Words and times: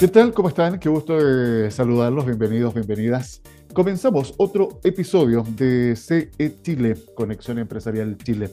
¿Qué 0.00 0.06
tal? 0.06 0.32
¿Cómo 0.32 0.48
están? 0.48 0.78
Qué 0.78 0.88
gusto 0.88 1.18
de 1.18 1.72
saludarlos. 1.72 2.24
Bienvenidos, 2.24 2.72
bienvenidas. 2.72 3.42
Comenzamos 3.74 4.32
otro 4.38 4.78
episodio 4.84 5.44
de 5.56 5.96
CE 5.96 6.62
Chile, 6.62 6.96
Conexión 7.16 7.58
Empresarial 7.58 8.16
Chile. 8.16 8.48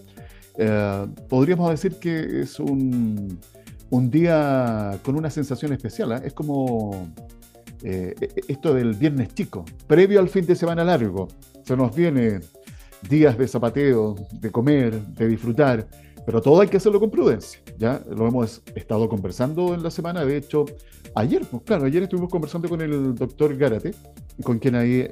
Eh, 0.58 1.08
podríamos 1.30 1.70
decir 1.70 2.00
que 2.00 2.42
es 2.42 2.60
un, 2.60 3.40
un, 3.92 4.10
día 4.10 5.00
con 5.04 5.16
una 5.16 5.30
sensación 5.30 5.72
especial. 5.72 6.14
¿eh? 6.14 6.22
Es 6.26 6.34
como 6.34 7.14
eh, 7.88 8.16
esto 8.48 8.74
del 8.74 8.94
viernes 8.94 9.34
chico, 9.36 9.64
previo 9.86 10.20
al 10.20 10.28
fin 10.28 10.44
de 10.46 10.56
semana 10.56 10.84
largo. 10.84 11.28
Se 11.64 11.78
nos 11.78 11.96
viene 11.96 12.40
días 13.08 13.38
de 13.38 13.48
zapateo, 13.48 14.16
de 14.32 14.52
comer, 14.52 15.00
de 15.00 15.28
disfrutar, 15.28 15.88
pero 16.26 16.42
todo 16.42 16.62
hay 16.62 16.68
que 16.68 16.78
hacerlo 16.78 17.00
con 17.00 17.12
prudencia. 17.12 17.62
Ya 17.78 18.02
lo 18.10 18.28
hemos 18.28 18.64
estado 18.74 19.08
conversando 19.08 19.76
en 19.76 19.84
la 19.84 19.92
semana. 19.92 20.26
De 20.26 20.36
hecho, 20.38 20.66
ayer, 21.14 21.44
pues 21.50 21.62
claro, 21.64 21.86
ayer 21.86 22.02
estuvimos 22.02 22.32
conversando 22.32 22.68
con 22.68 22.82
el 22.82 23.14
doctor 23.14 23.56
Gárate, 23.56 23.94
con 24.44 24.58
quien 24.58 24.74
ahí 24.74 25.08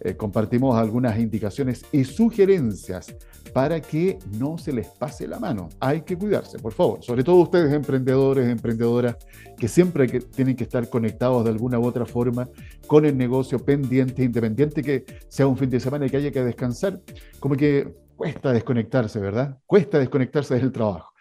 eh, 0.00 0.16
compartimos 0.16 0.76
algunas 0.76 1.18
indicaciones 1.18 1.84
y 1.92 2.04
sugerencias 2.04 3.14
para 3.52 3.80
que 3.80 4.18
no 4.38 4.58
se 4.58 4.72
les 4.72 4.88
pase 4.88 5.26
la 5.26 5.40
mano. 5.40 5.68
Hay 5.80 6.02
que 6.02 6.16
cuidarse, 6.16 6.58
por 6.58 6.72
favor. 6.72 7.02
Sobre 7.02 7.24
todo 7.24 7.36
ustedes, 7.36 7.72
emprendedores, 7.72 8.48
emprendedoras, 8.48 9.16
que 9.56 9.68
siempre 9.68 10.06
que 10.06 10.20
tienen 10.20 10.54
que 10.56 10.64
estar 10.64 10.88
conectados 10.90 11.44
de 11.44 11.50
alguna 11.50 11.78
u 11.78 11.86
otra 11.86 12.04
forma 12.04 12.48
con 12.86 13.06
el 13.06 13.16
negocio 13.16 13.58
pendiente, 13.58 14.22
independiente 14.22 14.82
que 14.82 15.04
sea 15.28 15.46
un 15.46 15.56
fin 15.56 15.70
de 15.70 15.80
semana 15.80 16.06
y 16.06 16.10
que 16.10 16.18
haya 16.18 16.30
que 16.30 16.44
descansar. 16.44 17.00
Como 17.40 17.56
que 17.56 17.94
cuesta 18.16 18.52
desconectarse, 18.52 19.18
¿verdad? 19.20 19.58
Cuesta 19.64 19.98
desconectarse 19.98 20.54
del 20.56 20.72
trabajo. 20.72 21.12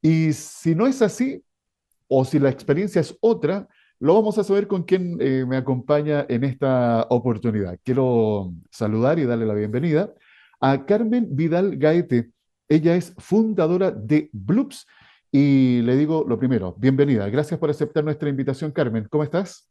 Y 0.00 0.32
si 0.32 0.74
no 0.74 0.86
es 0.86 1.02
así, 1.02 1.42
o 2.06 2.24
si 2.24 2.38
la 2.38 2.50
experiencia 2.50 3.00
es 3.00 3.16
otra, 3.20 3.68
lo 4.00 4.14
vamos 4.14 4.38
a 4.38 4.44
saber 4.44 4.66
con 4.66 4.82
quién 4.84 5.18
eh, 5.20 5.44
me 5.46 5.58
acompaña 5.58 6.24
en 6.28 6.44
esta 6.44 7.06
oportunidad. 7.10 7.78
Quiero 7.84 8.54
saludar 8.70 9.18
y 9.18 9.24
darle 9.24 9.44
la 9.44 9.52
bienvenida 9.52 10.12
a 10.58 10.86
Carmen 10.86 11.28
Vidal 11.36 11.76
Gaete. 11.76 12.30
Ella 12.66 12.96
es 12.96 13.12
fundadora 13.18 13.90
de 13.90 14.30
Bloops 14.32 14.86
y 15.30 15.82
le 15.82 15.96
digo 15.96 16.24
lo 16.26 16.38
primero, 16.38 16.74
bienvenida. 16.78 17.28
Gracias 17.28 17.60
por 17.60 17.68
aceptar 17.68 18.02
nuestra 18.02 18.30
invitación, 18.30 18.72
Carmen. 18.72 19.06
¿Cómo 19.10 19.22
estás? 19.22 19.68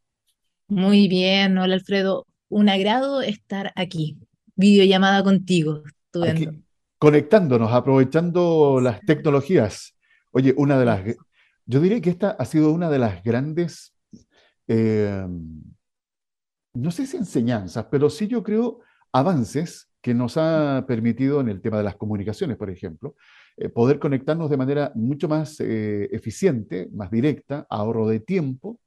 Muy 0.68 1.08
bien, 1.08 1.58
hola 1.58 1.74
Alfredo. 1.74 2.28
Un 2.50 2.70
agrado 2.70 3.22
estar 3.22 3.74
aquí. 3.76 4.20
Videollamada 4.56 5.24
contigo. 5.24 5.82
Aquí, 6.28 6.48
conectándonos, 7.00 7.72
aprovechando 7.72 8.80
las 8.80 9.02
tecnologías. 9.02 9.96
Oye, 10.30 10.54
una 10.56 10.78
de 10.78 10.86
las, 10.86 11.02
yo 11.66 11.80
diría 11.80 12.00
que 12.00 12.12
esta 12.12 12.30
ha 12.32 12.46
sido 12.46 12.72
una 12.72 12.92
de 12.92 13.00
las 13.00 13.24
grandes 13.24 13.96
eh, 14.72 15.26
no 16.76 16.92
sé 16.92 17.08
si 17.08 17.18
enseñanzas, 17.18 17.88
pero 17.90 18.08
sí 18.10 18.28
yo 18.28 18.44
creo 18.44 18.82
avances 19.12 19.90
que 20.00 20.14
nos 20.14 20.38
ha 20.38 20.86
permitido 20.88 21.42
en 21.42 21.50
el 21.50 21.60
tema 21.60 21.80
de 21.80 21.84
las 21.84 21.96
comunicaciones, 21.96 22.56
por 22.56 22.70
ejemplo, 22.70 23.16
eh, 23.58 23.68
poder 23.70 23.98
conectarnos 23.98 24.48
de 24.50 24.58
manera 24.58 24.92
mucho 24.94 25.28
más 25.28 25.60
eh, 25.60 26.08
eficiente, 26.12 26.88
más 26.94 27.10
directa, 27.10 27.66
ahorro 27.70 28.08
de 28.08 28.20
tiempo 28.20 28.80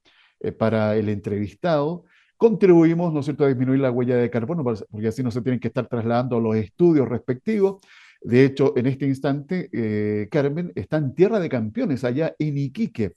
para 0.59 0.97
el 0.97 1.09
entrevistado. 1.09 2.05
Contribuimos, 2.37 3.13
¿no 3.13 3.21
es 3.21 3.27
cierto?, 3.27 3.45
a 3.45 3.49
disminuir 3.49 3.81
la 3.81 3.93
huella 3.93 4.17
de 4.17 4.31
carbono, 4.31 4.65
porque 4.65 5.09
así 5.09 5.23
no 5.23 5.31
se 5.31 5.43
tienen 5.43 5.61
que 5.61 5.69
estar 5.69 5.87
trasladando 5.87 6.37
a 6.37 6.41
los 6.41 6.57
estudios 6.57 7.09
respectivos. 7.09 7.81
De 8.21 8.45
hecho, 8.45 8.73
en 8.77 8.87
este 8.87 9.07
instante, 9.07 10.29
Carmen 10.33 10.73
está 10.75 10.97
en 10.97 11.15
Tierra 11.15 11.39
de 11.39 11.49
Campeones, 11.49 12.03
allá 12.03 12.35
en 12.41 12.59
Iquique 12.59 13.13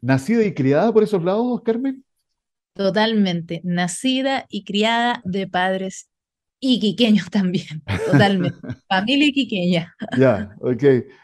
¿Nacida 0.00 0.44
y 0.44 0.54
criada 0.54 0.92
por 0.92 1.02
esos 1.02 1.22
lados, 1.22 1.60
Carmen? 1.62 2.04
Totalmente, 2.74 3.60
nacida 3.64 4.46
y 4.48 4.64
criada 4.64 5.20
de 5.24 5.48
padres 5.48 6.08
iquiqueños 6.60 7.28
también, 7.30 7.82
totalmente. 8.10 8.58
Familia 8.88 9.28
iquiqueña. 9.28 9.94
Ya, 10.16 10.54
ok. 10.60 10.82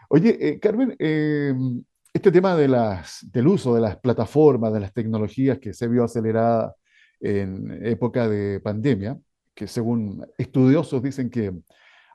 Oye, 0.09 0.37
eh, 0.41 0.59
Carmen, 0.59 0.95
em, 0.99 1.83
este 2.13 2.33
tema 2.33 2.57
de 2.57 2.69
las, 2.69 3.27
del 3.31 3.47
uso 3.49 3.75
de 3.75 3.81
las 3.81 3.97
plataformas, 3.99 4.73
de 4.73 4.81
las 4.81 4.93
tecnologías 4.93 5.59
que 5.59 5.73
se 5.73 5.89
vio 5.89 6.05
acelerada 6.05 6.75
en 7.21 7.85
época 7.87 8.29
de 8.29 8.61
pandemia, 8.61 9.19
que 9.55 9.67
según 9.67 10.27
estudiosos 10.37 11.03
dicen 11.03 11.31
que 11.31 11.53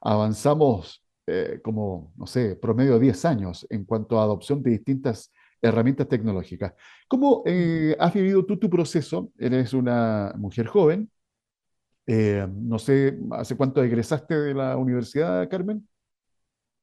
avanzamos 0.02 1.04
eh, 1.28 1.60
como, 1.64 2.12
no 2.18 2.26
sé, 2.26 2.56
promedio 2.56 2.94
de 2.94 3.00
10 3.02 3.26
años 3.26 3.68
en 3.70 3.86
cuanto 3.86 4.20
a 4.20 4.24
adopción 4.24 4.64
de 4.64 4.72
distintas 4.72 5.32
herramientas 5.62 6.08
tecnológicas. 6.08 6.74
¿Cómo 7.08 7.44
eh, 7.46 7.96
has 8.00 8.14
vivido 8.14 8.46
tú 8.46 8.58
tu 8.58 8.70
proceso? 8.70 9.32
Eres 9.38 9.74
una 9.74 10.34
mujer 10.38 10.68
joven. 10.68 11.12
Eh, 12.08 12.48
no 12.52 12.80
sé, 12.80 13.20
¿hace 13.32 13.56
cuánto 13.56 13.84
egresaste 13.84 14.36
de 14.36 14.54
la 14.54 14.78
universidad, 14.78 15.48
Carmen? 15.50 15.88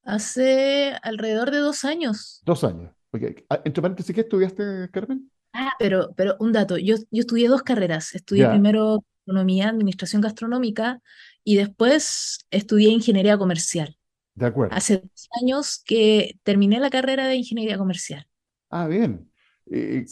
Hace 0.05 0.97
alrededor 1.03 1.51
de 1.51 1.59
dos 1.59 1.85
años. 1.85 2.43
Dos 2.45 2.63
años. 2.63 2.93
Okay. 3.11 3.35
Ah, 3.49 3.61
entre 3.65 3.83
paréntesis, 3.83 4.15
¿qué 4.15 4.21
estudiaste, 4.21 4.89
Carmen? 4.93 5.31
Ah, 5.53 5.73
pero, 5.79 6.13
pero 6.17 6.37
un 6.39 6.53
dato, 6.53 6.77
yo, 6.77 6.97
yo 7.11 7.21
estudié 7.21 7.49
dos 7.49 7.63
carreras. 7.63 8.15
Estudié 8.15 8.49
primero 8.49 9.05
economía, 9.27 9.69
administración 9.69 10.23
gastronómica 10.23 11.01
y 11.43 11.57
después 11.57 12.47
estudié 12.51 12.91
ingeniería 12.91 13.37
comercial. 13.37 13.97
De 14.35 14.47
acuerdo. 14.47 14.77
Hace 14.77 14.99
dos 14.99 15.29
años 15.43 15.83
que 15.85 16.39
terminé 16.45 16.79
la 16.79 16.91
carrera 16.91 17.27
de 17.27 17.37
ingeniería 17.37 17.79
comercial. 17.79 18.29
Ah, 18.79 18.87
bien. 18.89 19.31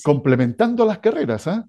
complementando 0.03 0.85
las 0.85 0.99
carreras, 0.99 1.47
¿ah? 1.47 1.69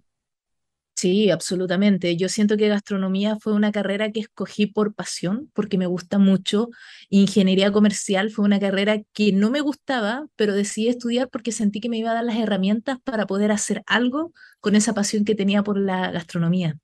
Sí, 0.97 1.29
absolutamente. 1.29 2.15
Yo 2.15 2.29
siento 2.29 2.55
que 2.55 2.69
gastronomía 2.69 3.35
fue 3.35 3.53
una 3.53 3.71
carrera 3.73 4.11
que 4.11 4.21
escogí 4.21 4.65
por 4.65 4.95
pasión, 4.95 5.51
porque 5.53 5.77
me 5.77 5.87
gusta 5.87 6.19
mucho. 6.19 6.69
Ingeniería 7.09 7.71
comercial 7.71 8.31
fue 8.31 8.45
una 8.45 8.61
carrera 8.61 9.01
que 9.13 9.33
no 9.33 9.51
me 9.51 9.59
gustaba, 9.59 10.25
pero 10.37 10.53
decidí 10.53 10.87
estudiar 10.87 11.29
porque 11.29 11.51
sentí 11.51 11.81
que 11.81 11.89
me 11.89 11.97
iba 11.97 12.11
a 12.11 12.13
dar 12.13 12.23
las 12.23 12.37
herramientas 12.37 12.97
para 13.03 13.27
poder 13.27 13.51
hacer 13.51 13.83
algo 13.87 14.31
con 14.61 14.75
esa 14.75 14.93
pasión 14.93 15.25
que 15.25 15.35
tenía 15.35 15.63
por 15.63 15.77
la 15.77 16.11
gastronomía. 16.11 16.77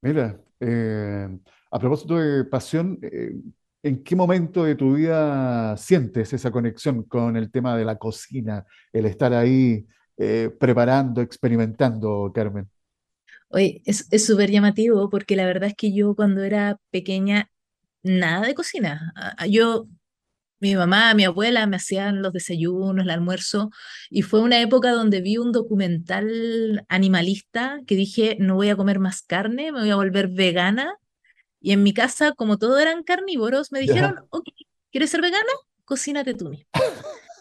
Mira, 0.00 0.40
eh, 0.60 1.28
a 1.70 1.78
propósito 1.80 2.18
de 2.18 2.44
pasión, 2.44 3.00
eh, 3.02 3.34
¿En 3.82 4.02
qué 4.02 4.16
momento 4.16 4.64
de 4.64 4.74
tu 4.74 4.94
vida 4.94 5.76
sientes 5.76 6.32
esa 6.32 6.50
conexión 6.50 7.04
con 7.04 7.36
el 7.36 7.50
tema 7.50 7.76
de 7.76 7.84
la 7.84 7.96
cocina, 7.96 8.64
el 8.92 9.06
estar 9.06 9.32
ahí 9.32 9.86
eh, 10.16 10.50
preparando, 10.58 11.20
experimentando, 11.20 12.32
Carmen? 12.34 12.68
Oye, 13.48 13.82
es 13.84 14.26
súper 14.26 14.50
llamativo 14.50 15.08
porque 15.08 15.36
la 15.36 15.46
verdad 15.46 15.68
es 15.68 15.76
que 15.76 15.94
yo 15.94 16.16
cuando 16.16 16.42
era 16.42 16.80
pequeña, 16.90 17.48
nada 18.02 18.46
de 18.46 18.54
cocina. 18.54 19.12
Yo, 19.48 19.86
mi 20.60 20.74
mamá, 20.74 21.14
mi 21.14 21.24
abuela 21.24 21.66
me 21.66 21.76
hacían 21.76 22.22
los 22.22 22.32
desayunos, 22.32 23.04
el 23.04 23.10
almuerzo, 23.10 23.70
y 24.10 24.22
fue 24.22 24.40
una 24.40 24.60
época 24.60 24.90
donde 24.92 25.20
vi 25.20 25.36
un 25.36 25.52
documental 25.52 26.84
animalista 26.88 27.80
que 27.86 27.94
dije, 27.94 28.36
no 28.40 28.56
voy 28.56 28.70
a 28.70 28.76
comer 28.76 28.98
más 28.98 29.22
carne, 29.22 29.70
me 29.72 29.80
voy 29.80 29.90
a 29.90 29.96
volver 29.96 30.28
vegana 30.28 30.94
y 31.66 31.72
en 31.72 31.82
mi 31.82 31.92
casa, 31.92 32.30
como 32.30 32.58
todos 32.58 32.80
eran 32.80 33.02
carnívoros, 33.02 33.72
me 33.72 33.80
dijeron, 33.80 34.24
ok, 34.30 34.44
¿quieres 34.92 35.10
ser 35.10 35.20
vegana? 35.20 35.50
Cocínate 35.84 36.32
tú 36.32 36.50
mismo. 36.50 36.64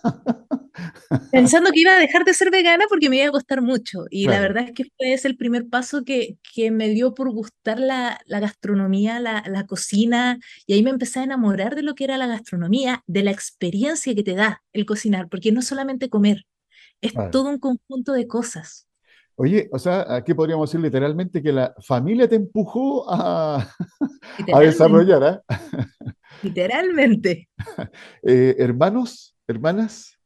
Pensando 1.32 1.70
que 1.70 1.82
iba 1.82 1.96
a 1.96 2.00
dejar 2.00 2.26
de 2.26 2.34
ser 2.34 2.50
vegana 2.50 2.86
porque 2.90 3.08
me 3.08 3.18
iba 3.18 3.28
a 3.28 3.32
costar 3.32 3.62
mucho. 3.62 4.06
Y 4.10 4.26
la 4.26 4.40
verdad 4.40 4.64
es 4.64 4.72
que 4.72 4.86
fue 4.98 5.14
ese 5.14 5.28
el 5.28 5.38
primer 5.38 5.70
paso 5.70 6.04
que, 6.04 6.40
que 6.56 6.72
me 6.72 6.90
dio 6.90 7.14
por 7.14 7.30
gustar 7.30 7.80
la, 7.80 8.20
la 8.26 8.40
gastronomía, 8.40 9.20
la, 9.20 9.44
la, 9.46 9.68
cocina. 9.68 10.40
Y 10.66 10.74
ahí 10.74 10.82
me 10.82 10.90
empecé 10.90 11.20
a 11.20 11.26
enamorar 11.26 11.76
de 11.76 11.84
lo 11.84 11.94
que 11.94 12.06
era 12.06 12.18
la 12.18 12.26
gastronomía, 12.26 13.04
de 13.06 13.22
la 13.22 13.30
experiencia 13.30 14.16
que 14.16 14.24
te 14.24 14.34
da 14.34 14.64
el 14.74 14.88
cocinar, 14.88 15.30
porque 15.30 15.52
no 15.52 15.62
solamente 15.62 16.10
comer, 16.10 16.48
es 17.00 17.14
todo 17.32 17.48
un 17.48 17.60
conjunto 17.60 18.14
de 18.14 18.26
cosas. 18.26 18.88
Oye, 19.38 19.70
o 19.72 19.80
sea, 19.80 20.16
aquí 20.16 20.34
podríamos 20.34 20.70
decir 20.70 20.82
literalmente 20.82 21.44
que 21.44 21.52
la 21.52 21.76
familia 21.82 22.28
te 22.28 22.36
empujó 22.36 23.06
a, 23.10 23.58
a 24.54 24.60
desarrollar, 24.60 25.44
¿eh? 25.50 25.56
Literalmente. 26.44 27.50
Eh, 28.24 28.56
¿Hermanos? 28.58 29.36
¿Hermanas? 29.48 30.18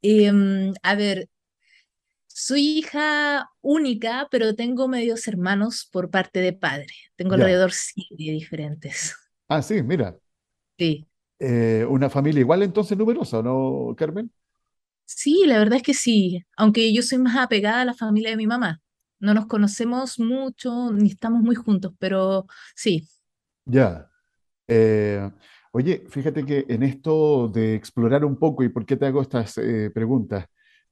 Em, 0.00 0.72
a 0.82 0.94
ver, 0.94 1.28
soy 2.26 2.78
hija 2.78 3.50
única, 3.60 4.28
pero 4.30 4.54
tengo 4.54 4.86
medios 4.88 5.26
hermanos 5.26 5.88
por 5.92 6.10
parte 6.10 6.40
de 6.40 6.52
padre. 6.52 6.94
Tengo 7.16 7.34
alrededor 7.34 7.72
siete 7.72 8.14
diferentes. 8.16 9.16
Ah, 9.48 9.60
sí, 9.60 9.82
mira. 9.82 10.16
Sí. 10.78 11.06
Eh, 11.40 11.84
una 11.88 12.08
familia 12.08 12.40
igual 12.40 12.62
entonces 12.62 12.96
numerosa, 12.96 13.42
¿no, 13.42 13.94
Carmen? 13.96 14.30
Sí, 15.10 15.44
la 15.46 15.58
verdad 15.58 15.78
es 15.78 15.82
que 15.82 15.94
sí, 15.94 16.44
aunque 16.54 16.92
yo 16.92 17.00
soy 17.00 17.16
más 17.16 17.34
apegada 17.38 17.80
a 17.80 17.84
la 17.86 17.94
familia 17.94 18.28
de 18.28 18.36
mi 18.36 18.46
mamá. 18.46 18.82
No 19.18 19.32
nos 19.32 19.46
conocemos 19.46 20.20
mucho, 20.20 20.92
ni 20.92 21.08
estamos 21.08 21.40
muy 21.40 21.56
juntos, 21.56 21.94
pero 21.98 22.46
sí. 22.76 23.08
Ya. 23.64 24.06
Eh, 24.66 25.30
oye, 25.72 26.04
fíjate 26.10 26.44
que 26.44 26.66
en 26.68 26.82
esto 26.82 27.48
de 27.48 27.74
explorar 27.74 28.22
un 28.22 28.38
poco, 28.38 28.62
¿y 28.62 28.68
por 28.68 28.84
qué 28.84 28.98
te 28.98 29.06
hago 29.06 29.22
estas 29.22 29.56
eh, 29.56 29.90
preguntas? 29.94 30.44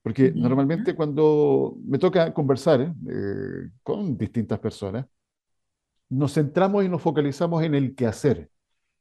Porque 0.02 0.32
normalmente 0.34 0.94
cuando 0.94 1.76
me 1.84 1.98
toca 1.98 2.32
conversar 2.32 2.80
eh, 2.80 3.70
con 3.82 4.16
distintas 4.16 4.58
personas, 4.58 5.04
nos 6.08 6.32
centramos 6.32 6.82
y 6.86 6.88
nos 6.88 7.02
focalizamos 7.02 7.62
en 7.62 7.74
el 7.74 7.94
quehacer, 7.94 8.48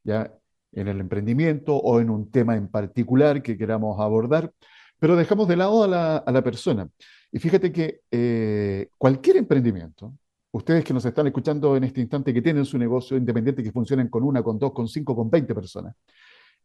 ya 0.03 0.29
en 0.73 0.89
el 0.89 0.99
emprendimiento 0.99 1.73
o 1.73 2.01
en 2.01 2.09
un 2.09 2.29
tema 2.29 2.57
en 2.57 2.67
particular 2.67 3.41
que 3.41 3.57
queramos 3.57 3.97
abordar, 4.01 4.51
pero 4.99 5.15
dejamos 5.15 5.47
de 5.47 5.55
lado 5.55 5.83
a 5.83 5.87
la, 5.87 6.17
a 6.17 6.31
la 6.31 6.43
persona. 6.43 6.89
Y 7.31 7.39
fíjate 7.39 7.71
que 7.71 8.01
eh, 8.11 8.89
cualquier 8.97 9.37
emprendimiento, 9.37 10.13
ustedes 10.51 10.83
que 10.83 10.93
nos 10.93 11.05
están 11.05 11.27
escuchando 11.27 11.75
en 11.75 11.83
este 11.83 12.01
instante, 12.01 12.33
que 12.33 12.41
tienen 12.41 12.65
su 12.65 12.77
negocio 12.77 13.17
independiente, 13.17 13.63
que 13.63 13.71
funcionan 13.71 14.07
con 14.07 14.23
una, 14.23 14.41
con 14.41 14.57
dos, 14.57 14.71
con 14.71 14.87
cinco, 14.87 15.15
con 15.15 15.29
20 15.29 15.53
personas, 15.53 15.95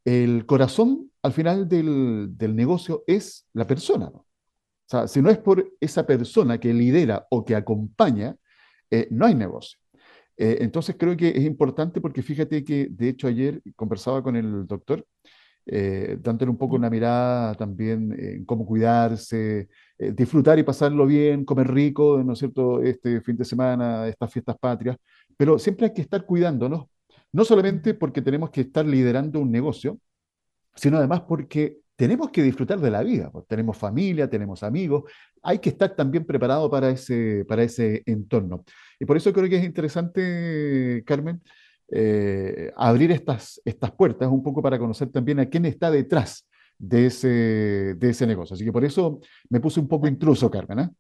el 0.04 0.46
corazón 0.46 1.10
al 1.22 1.32
final 1.32 1.68
del, 1.68 2.28
del 2.36 2.56
negocio 2.56 3.04
es 3.06 3.46
la 3.52 3.66
persona. 3.66 4.10
¿no? 4.12 4.18
O 4.18 4.26
sea, 4.86 5.06
si 5.06 5.22
no 5.22 5.30
es 5.30 5.38
por 5.38 5.72
esa 5.80 6.06
persona 6.06 6.58
que 6.58 6.72
lidera 6.72 7.26
o 7.30 7.44
que 7.44 7.54
acompaña, 7.54 8.36
eh, 8.90 9.06
no 9.10 9.26
hay 9.26 9.34
negocio. 9.34 9.78
Eh, 10.36 10.58
entonces 10.62 10.96
creo 10.98 11.16
que 11.16 11.28
es 11.28 11.44
importante 11.44 12.00
porque 12.00 12.22
fíjate 12.22 12.64
que 12.64 12.88
de 12.90 13.10
hecho 13.10 13.28
ayer 13.28 13.62
conversaba 13.76 14.22
con 14.22 14.36
el 14.36 14.66
doctor, 14.66 15.06
eh, 15.66 16.18
dándole 16.20 16.50
un 16.50 16.56
poco 16.56 16.76
una 16.76 16.90
mirada 16.90 17.54
también 17.54 18.14
en 18.18 18.44
cómo 18.44 18.66
cuidarse, 18.66 19.68
eh, 19.98 20.12
disfrutar 20.12 20.58
y 20.58 20.62
pasarlo 20.62 21.06
bien, 21.06 21.44
comer 21.44 21.72
rico, 21.72 22.22
¿no 22.24 22.32
es 22.32 22.38
cierto?, 22.38 22.82
este 22.82 23.20
fin 23.20 23.36
de 23.36 23.44
semana, 23.44 24.08
estas 24.08 24.32
fiestas 24.32 24.56
patrias, 24.58 24.96
pero 25.36 25.58
siempre 25.58 25.86
hay 25.86 25.92
que 25.92 26.02
estar 26.02 26.24
cuidándonos, 26.24 26.86
no 27.32 27.44
solamente 27.44 27.94
porque 27.94 28.22
tenemos 28.22 28.50
que 28.50 28.62
estar 28.62 28.84
liderando 28.86 29.40
un 29.40 29.50
negocio, 29.50 29.98
sino 30.74 30.98
además 30.98 31.22
porque 31.22 31.78
tenemos 31.96 32.30
que 32.30 32.42
disfrutar 32.42 32.80
de 32.80 32.90
la 32.90 33.02
vida, 33.02 33.30
pues, 33.30 33.46
tenemos 33.46 33.76
familia, 33.76 34.28
tenemos 34.28 34.62
amigos, 34.62 35.04
hay 35.42 35.58
que 35.58 35.68
estar 35.68 35.94
también 35.94 36.24
preparado 36.24 36.70
para 36.70 36.88
ese, 36.88 37.44
para 37.46 37.62
ese 37.62 38.02
entorno. 38.06 38.64
Y 38.98 39.04
por 39.04 39.18
eso 39.18 39.32
creo 39.34 39.50
que 39.50 39.58
es 39.58 39.64
interesante, 39.64 41.02
Carmen, 41.06 41.42
eh, 41.90 42.72
abrir 42.76 43.10
estas, 43.10 43.60
estas 43.64 43.90
puertas 43.92 44.28
un 44.28 44.42
poco 44.42 44.62
para 44.62 44.78
conocer 44.78 45.10
también 45.10 45.40
a 45.40 45.46
quién 45.46 45.66
está 45.66 45.90
detrás 45.90 46.46
de 46.78 47.06
ese, 47.06 47.28
de 47.96 48.10
ese 48.10 48.26
negocio. 48.26 48.54
Así 48.54 48.64
que 48.64 48.72
por 48.72 48.84
eso 48.84 49.20
me 49.48 49.60
puse 49.60 49.80
un 49.80 49.88
poco 49.88 50.08
intruso, 50.08 50.50
Carmen. 50.50 50.78
¿eh? 50.80 50.90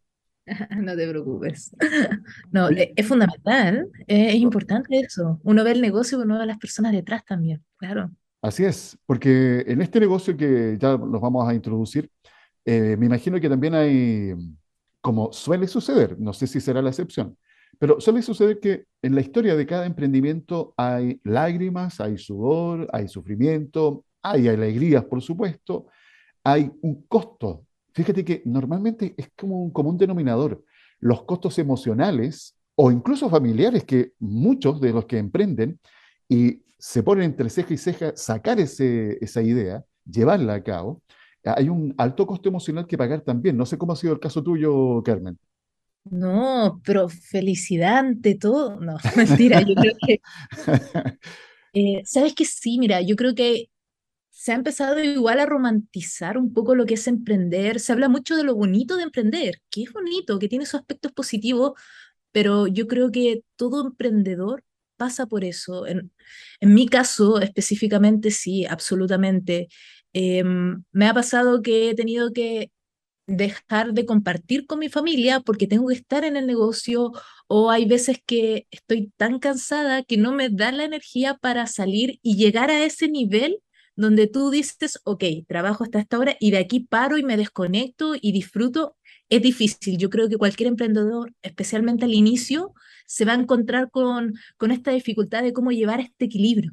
No 0.78 0.96
te 0.96 1.08
preocupes. 1.08 1.74
No, 2.52 2.66
Oye, 2.66 2.82
e- 2.82 2.92
es, 2.96 3.06
fundamental, 3.06 3.88
eh, 4.06 4.28
es 4.28 4.34
importante 4.36 4.98
eso. 4.98 5.40
Uno 5.44 5.64
ve 5.64 5.72
el 5.72 5.80
negocio, 5.80 6.18
uno 6.18 6.36
ve 6.36 6.42
a 6.42 6.46
las 6.46 6.58
personas 6.58 6.92
detrás 6.92 7.24
también, 7.24 7.62
claro. 7.76 8.10
Así 8.42 8.64
es, 8.64 8.98
porque 9.06 9.64
en 9.66 9.82
este 9.82 10.00
negocio 10.00 10.36
que 10.36 10.76
ya 10.80 10.92
los 10.92 11.20
vamos 11.20 11.46
a 11.48 11.54
introducir, 11.54 12.10
eh, 12.64 12.96
me 12.98 13.06
imagino 13.06 13.38
que 13.38 13.48
también 13.48 13.74
hay, 13.74 14.34
como 15.00 15.32
suele 15.32 15.66
suceder, 15.66 16.18
no 16.18 16.32
sé 16.32 16.46
si 16.46 16.60
será 16.60 16.80
la 16.80 16.90
excepción, 16.90 17.36
pero 17.80 17.98
suele 17.98 18.20
suceder 18.20 18.60
que 18.60 18.84
en 19.00 19.14
la 19.14 19.22
historia 19.22 19.56
de 19.56 19.64
cada 19.64 19.86
emprendimiento 19.86 20.74
hay 20.76 21.18
lágrimas, 21.24 21.98
hay 21.98 22.18
sudor, 22.18 22.86
hay 22.92 23.08
sufrimiento, 23.08 24.04
hay 24.20 24.48
alegrías, 24.48 25.02
por 25.06 25.22
supuesto, 25.22 25.86
hay 26.44 26.70
un 26.82 27.06
costo. 27.08 27.64
Fíjate 27.94 28.22
que 28.22 28.42
normalmente 28.44 29.14
es 29.16 29.30
como 29.34 29.62
un 29.62 29.70
común 29.70 29.96
denominador. 29.96 30.62
Los 30.98 31.22
costos 31.22 31.58
emocionales 31.58 32.54
o 32.74 32.90
incluso 32.90 33.30
familiares 33.30 33.84
que 33.84 34.12
muchos 34.18 34.78
de 34.78 34.92
los 34.92 35.06
que 35.06 35.16
emprenden 35.16 35.80
y 36.28 36.62
se 36.78 37.02
ponen 37.02 37.24
entre 37.24 37.48
ceja 37.48 37.72
y 37.72 37.78
ceja 37.78 38.12
sacar 38.14 38.60
esa 38.60 39.42
idea, 39.42 39.82
llevarla 40.04 40.52
a 40.52 40.62
cabo, 40.62 41.00
hay 41.42 41.70
un 41.70 41.94
alto 41.96 42.26
costo 42.26 42.50
emocional 42.50 42.86
que 42.86 42.98
pagar 42.98 43.22
también. 43.22 43.56
No 43.56 43.64
sé 43.64 43.78
cómo 43.78 43.94
ha 43.94 43.96
sido 43.96 44.12
el 44.12 44.20
caso 44.20 44.42
tuyo, 44.42 45.02
Carmen. 45.02 45.38
No, 46.04 46.80
pero 46.84 47.08
felicidad 47.08 47.98
ante 47.98 48.34
todo. 48.34 48.80
No, 48.80 48.96
mentira, 49.16 49.60
yo 49.62 49.74
creo 49.74 49.92
que, 50.06 50.20
eh, 51.74 52.02
¿sabes 52.04 52.34
que 52.34 52.44
Sí, 52.44 52.78
mira, 52.78 53.00
yo 53.02 53.16
creo 53.16 53.34
que 53.34 53.66
se 54.30 54.52
ha 54.52 54.56
empezado 54.56 55.00
igual 55.02 55.40
a 55.40 55.46
romantizar 55.46 56.38
un 56.38 56.52
poco 56.54 56.74
lo 56.76 56.86
que 56.86 56.94
es 56.94 57.08
emprender. 57.08 57.80
Se 57.80 57.92
habla 57.92 58.08
mucho 58.10 58.36
de 58.36 58.44
lo 58.44 58.54
bonito 58.56 58.96
de 58.96 59.04
emprender, 59.04 59.60
que 59.70 59.84
es 59.84 59.92
bonito, 59.92 60.38
que 60.40 60.48
tiene 60.48 60.66
sus 60.66 60.76
aspectos 60.80 61.12
positivos, 61.12 61.72
pero 62.32 62.66
yo 62.66 62.86
creo 62.88 63.10
que 63.12 63.42
todo 63.56 63.86
emprendedor 63.86 64.64
pasa 64.96 65.26
por 65.26 65.44
eso. 65.44 65.86
En, 65.86 66.12
en 66.60 66.74
mi 66.74 66.88
caso 66.88 67.40
específicamente, 67.40 68.30
sí, 68.30 68.66
absolutamente. 68.66 69.68
Em, 70.12 70.82
me 70.92 71.06
ha 71.08 71.14
pasado 71.14 71.62
que 71.62 71.90
he 71.90 71.94
tenido 71.94 72.32
que 72.32 72.70
dejar 73.36 73.92
de 73.92 74.06
compartir 74.06 74.66
con 74.66 74.78
mi 74.78 74.88
familia 74.88 75.40
porque 75.40 75.66
tengo 75.66 75.88
que 75.88 75.94
estar 75.94 76.24
en 76.24 76.36
el 76.36 76.46
negocio 76.46 77.12
o 77.46 77.70
hay 77.70 77.86
veces 77.86 78.20
que 78.24 78.66
estoy 78.70 79.12
tan 79.16 79.38
cansada 79.38 80.02
que 80.02 80.16
no 80.16 80.32
me 80.32 80.48
da 80.48 80.72
la 80.72 80.84
energía 80.84 81.34
para 81.34 81.66
salir 81.66 82.18
y 82.22 82.36
llegar 82.36 82.70
a 82.70 82.84
ese 82.84 83.08
nivel 83.08 83.58
donde 83.96 84.26
tú 84.26 84.50
dices, 84.50 84.98
ok, 85.04 85.24
trabajo 85.46 85.84
hasta 85.84 86.00
esta 86.00 86.18
hora 86.18 86.36
y 86.40 86.50
de 86.50 86.58
aquí 86.58 86.80
paro 86.80 87.18
y 87.18 87.22
me 87.22 87.36
desconecto 87.36 88.14
y 88.20 88.32
disfruto. 88.32 88.96
Es 89.28 89.42
difícil. 89.42 89.98
Yo 89.98 90.10
creo 90.10 90.28
que 90.28 90.36
cualquier 90.36 90.68
emprendedor, 90.68 91.32
especialmente 91.42 92.04
al 92.04 92.14
inicio, 92.14 92.72
se 93.06 93.24
va 93.24 93.32
a 93.32 93.36
encontrar 93.36 93.90
con, 93.90 94.34
con 94.56 94.70
esta 94.70 94.90
dificultad 94.90 95.42
de 95.42 95.52
cómo 95.52 95.70
llevar 95.70 96.00
este 96.00 96.24
equilibrio. 96.24 96.72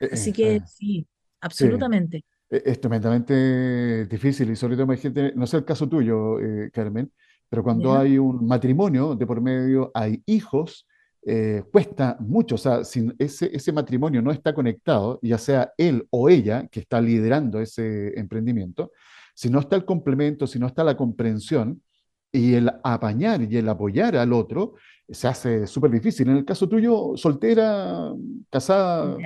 Eh, 0.00 0.08
Así 0.12 0.30
eh, 0.30 0.32
que 0.32 0.60
sí, 0.66 0.76
sí, 0.76 1.06
absolutamente. 1.40 2.24
Es 2.48 2.80
tremendamente 2.80 4.06
difícil 4.06 4.50
y 4.50 4.56
sobre 4.56 4.76
todo 4.76 4.84
imagínate, 4.84 5.32
no 5.34 5.46
sé 5.46 5.56
el 5.56 5.64
caso 5.64 5.88
tuyo, 5.88 6.38
eh, 6.38 6.70
Carmen, 6.72 7.10
pero 7.48 7.64
cuando 7.64 7.96
hay 7.96 8.18
un 8.18 8.46
matrimonio 8.46 9.14
de 9.16 9.26
por 9.26 9.40
medio, 9.40 9.90
hay 9.94 10.22
hijos, 10.26 10.86
eh, 11.24 11.64
cuesta 11.72 12.16
mucho, 12.20 12.54
o 12.54 12.58
sea, 12.58 12.84
si 12.84 13.12
ese, 13.18 13.50
ese 13.52 13.72
matrimonio 13.72 14.22
no 14.22 14.30
está 14.30 14.54
conectado, 14.54 15.18
ya 15.22 15.38
sea 15.38 15.72
él 15.76 16.06
o 16.10 16.28
ella 16.28 16.68
que 16.68 16.80
está 16.80 17.00
liderando 17.00 17.60
ese 17.60 18.18
emprendimiento, 18.18 18.92
si 19.34 19.50
no 19.50 19.58
está 19.58 19.74
el 19.74 19.84
complemento, 19.84 20.46
si 20.46 20.58
no 20.60 20.68
está 20.68 20.84
la 20.84 20.96
comprensión 20.96 21.82
y 22.30 22.54
el 22.54 22.70
apañar 22.84 23.42
y 23.42 23.56
el 23.56 23.68
apoyar 23.68 24.16
al 24.16 24.32
otro, 24.32 24.74
se 25.08 25.28
hace 25.28 25.66
súper 25.66 25.90
difícil. 25.90 26.28
En 26.28 26.38
el 26.38 26.44
caso 26.44 26.68
tuyo, 26.68 27.12
soltera, 27.16 28.12
casada, 28.50 29.16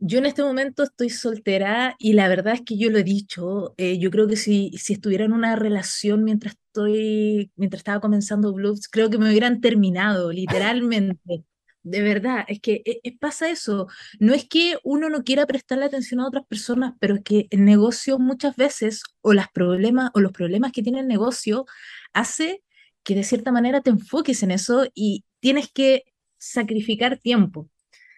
Yo 0.00 0.18
en 0.18 0.26
este 0.26 0.42
momento 0.42 0.82
estoy 0.82 1.08
soltera 1.08 1.96
y 1.98 2.12
la 2.12 2.28
verdad 2.28 2.54
es 2.54 2.62
que 2.62 2.76
yo 2.76 2.90
lo 2.90 2.98
he 2.98 3.04
dicho, 3.04 3.74
eh, 3.78 3.98
yo 3.98 4.10
creo 4.10 4.26
que 4.28 4.36
si, 4.36 4.70
si 4.76 4.92
estuviera 4.94 5.24
en 5.24 5.32
una 5.32 5.56
relación 5.56 6.24
mientras 6.24 6.54
estoy, 6.54 7.50
mientras 7.56 7.80
estaba 7.80 8.00
comenzando 8.00 8.52
Blues, 8.52 8.88
creo 8.88 9.08
que 9.08 9.18
me 9.18 9.30
hubieran 9.30 9.60
terminado, 9.60 10.32
literalmente. 10.32 11.44
De 11.82 12.02
verdad, 12.02 12.44
es 12.48 12.60
que 12.60 12.82
eh, 12.84 13.00
eh, 13.04 13.18
pasa 13.18 13.50
eso. 13.50 13.86
No 14.18 14.34
es 14.34 14.46
que 14.48 14.78
uno 14.84 15.08
no 15.10 15.22
quiera 15.22 15.46
prestarle 15.46 15.84
atención 15.86 16.20
a 16.20 16.26
otras 16.28 16.46
personas, 16.46 16.94
pero 16.98 17.14
es 17.16 17.22
que 17.22 17.46
el 17.50 17.64
negocio 17.64 18.18
muchas 18.18 18.56
veces, 18.56 19.02
o 19.20 19.32
las 19.34 19.48
problemas, 19.50 20.10
o 20.14 20.20
los 20.20 20.32
problemas 20.32 20.72
que 20.72 20.82
tiene 20.82 21.00
el 21.00 21.08
negocio, 21.08 21.66
hace 22.12 22.62
que 23.02 23.14
de 23.14 23.24
cierta 23.24 23.52
manera 23.52 23.80
te 23.82 23.90
enfoques 23.90 24.42
en 24.42 24.50
eso 24.50 24.86
y 24.94 25.24
tienes 25.40 25.70
que 25.72 26.04
sacrificar 26.38 27.18
tiempo. 27.18 27.68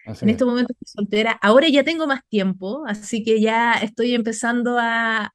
Así 0.07 0.25
En 0.25 0.29
es. 0.29 0.33
este 0.35 0.45
momento 0.45 0.73
estoy 0.73 0.87
soltera. 1.03 1.31
Ahora 1.41 1.67
ya 1.69 1.83
tengo 1.83 2.07
más 2.07 2.21
tiempo, 2.29 2.83
así 2.87 3.23
que 3.23 3.41
ya 3.41 3.73
estoy 3.73 4.13
empezando 4.15 4.77
a, 4.79 5.33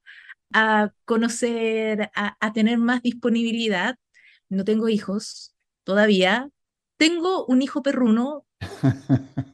a 0.53 0.91
conocer, 1.05 2.11
a, 2.15 2.37
a 2.39 2.53
tener 2.53 2.77
más 2.77 3.01
disponibilidad. 3.01 3.95
No 4.49 4.63
tengo 4.65 4.89
hijos 4.89 5.55
todavía. 5.83 6.49
Tengo 6.97 7.45
un 7.45 7.61
hijo 7.61 7.81
perruno. 7.83 8.45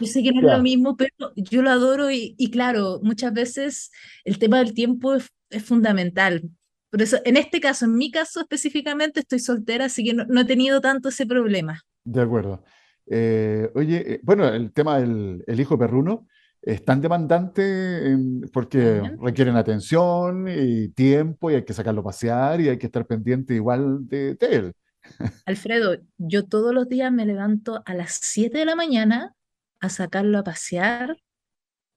Yo 0.00 0.06
sé 0.06 0.22
que 0.22 0.32
no 0.32 0.40
es 0.40 0.56
lo 0.56 0.62
mismo, 0.62 0.96
pero 0.96 1.32
yo 1.36 1.60
lo 1.62 1.70
adoro 1.70 2.10
y, 2.10 2.34
y 2.38 2.50
claro, 2.50 3.00
muchas 3.02 3.32
veces 3.34 3.90
el 4.24 4.38
tema 4.38 4.58
del 4.58 4.72
tiempo 4.74 5.14
es, 5.14 5.28
es 5.50 5.62
fundamental. 5.64 6.42
Por 6.90 7.02
eso, 7.02 7.18
en 7.24 7.36
este 7.36 7.60
caso, 7.60 7.84
en 7.84 7.96
mi 7.96 8.10
caso 8.10 8.40
específicamente, 8.40 9.20
estoy 9.20 9.40
soltera, 9.40 9.86
así 9.86 10.02
que 10.04 10.14
no, 10.14 10.24
no 10.26 10.40
he 10.40 10.44
tenido 10.46 10.80
tanto 10.80 11.10
ese 11.10 11.26
problema. 11.26 11.82
De 12.04 12.22
acuerdo. 12.22 12.64
Eh, 13.10 13.70
oye, 13.74 14.14
eh, 14.14 14.20
bueno, 14.22 14.46
el 14.48 14.72
tema 14.72 14.98
del 15.00 15.42
el 15.46 15.60
hijo 15.60 15.78
perruno 15.78 16.26
es 16.60 16.84
tan 16.84 17.00
demandante 17.00 18.08
en- 18.10 18.42
porque 18.52 19.02
requieren 19.20 19.56
atención 19.56 20.46
y 20.48 20.88
tiempo 20.90 21.50
y 21.50 21.54
hay 21.54 21.64
que 21.64 21.72
sacarlo 21.72 22.00
a 22.00 22.04
pasear 22.04 22.60
y 22.60 22.68
hay 22.68 22.78
que 22.78 22.86
estar 22.86 23.06
pendiente 23.06 23.54
igual 23.54 24.06
de, 24.08 24.34
de 24.34 24.46
él. 24.56 24.72
Alfredo, 25.46 25.96
yo 26.18 26.46
todos 26.46 26.74
los 26.74 26.88
días 26.88 27.12
me 27.12 27.24
levanto 27.24 27.82
a 27.86 27.94
las 27.94 28.18
7 28.22 28.58
de 28.58 28.64
la 28.66 28.76
mañana 28.76 29.34
a 29.80 29.88
sacarlo 29.88 30.38
a 30.38 30.44
pasear, 30.44 31.16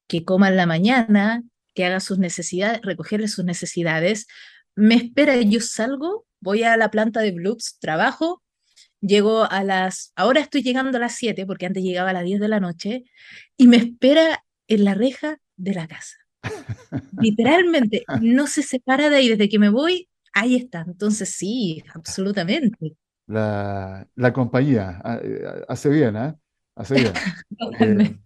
que 0.07 0.23
coma 0.23 0.49
en 0.49 0.57
la 0.57 0.65
mañana, 0.65 1.43
que 1.73 1.85
haga 1.85 1.99
sus 1.99 2.19
necesidades, 2.19 2.81
recogerle 2.83 3.27
sus 3.27 3.45
necesidades, 3.45 4.27
me 4.75 4.95
espera, 4.95 5.35
yo 5.41 5.59
salgo, 5.61 6.25
voy 6.39 6.63
a 6.63 6.77
la 6.77 6.91
planta 6.91 7.21
de 7.21 7.31
Bloops, 7.31 7.77
trabajo, 7.79 8.41
llego 9.01 9.49
a 9.51 9.63
las, 9.63 10.13
ahora 10.15 10.39
estoy 10.39 10.61
llegando 10.61 10.97
a 10.97 11.01
las 11.01 11.15
7, 11.15 11.45
porque 11.45 11.65
antes 11.65 11.83
llegaba 11.83 12.11
a 12.11 12.13
las 12.13 12.23
10 12.23 12.39
de 12.39 12.47
la 12.47 12.59
noche, 12.59 13.03
y 13.57 13.67
me 13.67 13.77
espera 13.77 14.45
en 14.67 14.85
la 14.85 14.93
reja 14.93 15.37
de 15.57 15.73
la 15.73 15.87
casa. 15.87 16.17
Literalmente, 17.19 18.03
no 18.21 18.47
se 18.47 18.63
separa 18.63 19.09
de 19.09 19.17
ahí, 19.17 19.29
desde 19.29 19.49
que 19.49 19.59
me 19.59 19.69
voy, 19.69 20.07
ahí 20.33 20.55
está. 20.55 20.85
Entonces 20.87 21.29
sí, 21.29 21.83
absolutamente. 21.93 22.95
La, 23.27 24.07
la 24.15 24.33
compañía 24.33 24.99
ah, 25.03 25.19
eh, 25.21 25.63
hace 25.67 25.89
bien, 25.89 26.15
¿eh? 26.15 26.33
Hace 26.75 26.95
bien. 26.95 27.13
Eh, 27.79 28.17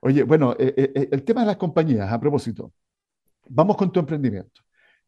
oye, 0.00 0.22
bueno, 0.22 0.54
eh, 0.58 1.08
el 1.10 1.24
tema 1.24 1.40
de 1.40 1.48
las 1.48 1.56
compañías, 1.56 2.12
a 2.12 2.20
propósito, 2.20 2.72
vamos 3.48 3.76
con 3.76 3.90
tu 3.90 3.98
emprendimiento. 3.98 4.60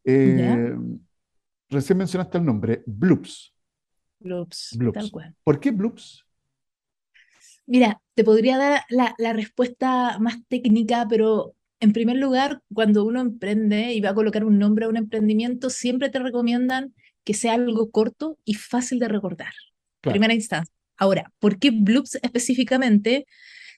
recién 0.03 1.97
mencionaste 1.97 2.39
el 2.39 2.45
nombre, 2.45 2.83
Bloops. 2.85 3.53
Bloops, 4.19 4.77
tal 4.93 5.11
cual. 5.11 5.35
¿Por 5.43 5.59
qué 5.59 5.71
Bloops? 5.71 6.25
Mira, 7.65 8.01
te 8.15 8.23
podría 8.23 8.57
dar 8.57 8.81
la, 8.89 9.15
la 9.17 9.33
respuesta 9.33 10.17
más 10.19 10.37
técnica, 10.47 11.05
pero 11.09 11.55
en 11.79 11.93
primer 11.93 12.17
lugar, 12.17 12.61
cuando 12.73 13.05
uno 13.05 13.21
emprende 13.21 13.93
y 13.93 14.01
va 14.01 14.09
a 14.09 14.15
colocar 14.15 14.43
un 14.43 14.57
nombre 14.57 14.85
a 14.85 14.89
un 14.89 14.97
emprendimiento, 14.97 15.69
siempre 15.69 16.09
te 16.09 16.19
recomiendan 16.19 16.93
que 17.23 17.33
sea 17.33 17.53
algo 17.53 17.91
corto 17.91 18.37
y 18.43 18.55
fácil 18.55 18.99
de 18.99 19.07
recordar. 19.07 19.53
Primera 20.01 20.33
instancia. 20.33 20.73
Ahora, 20.97 21.31
¿por 21.39 21.59
qué 21.59 21.71
Bloops 21.71 22.15
específicamente? 22.21 23.25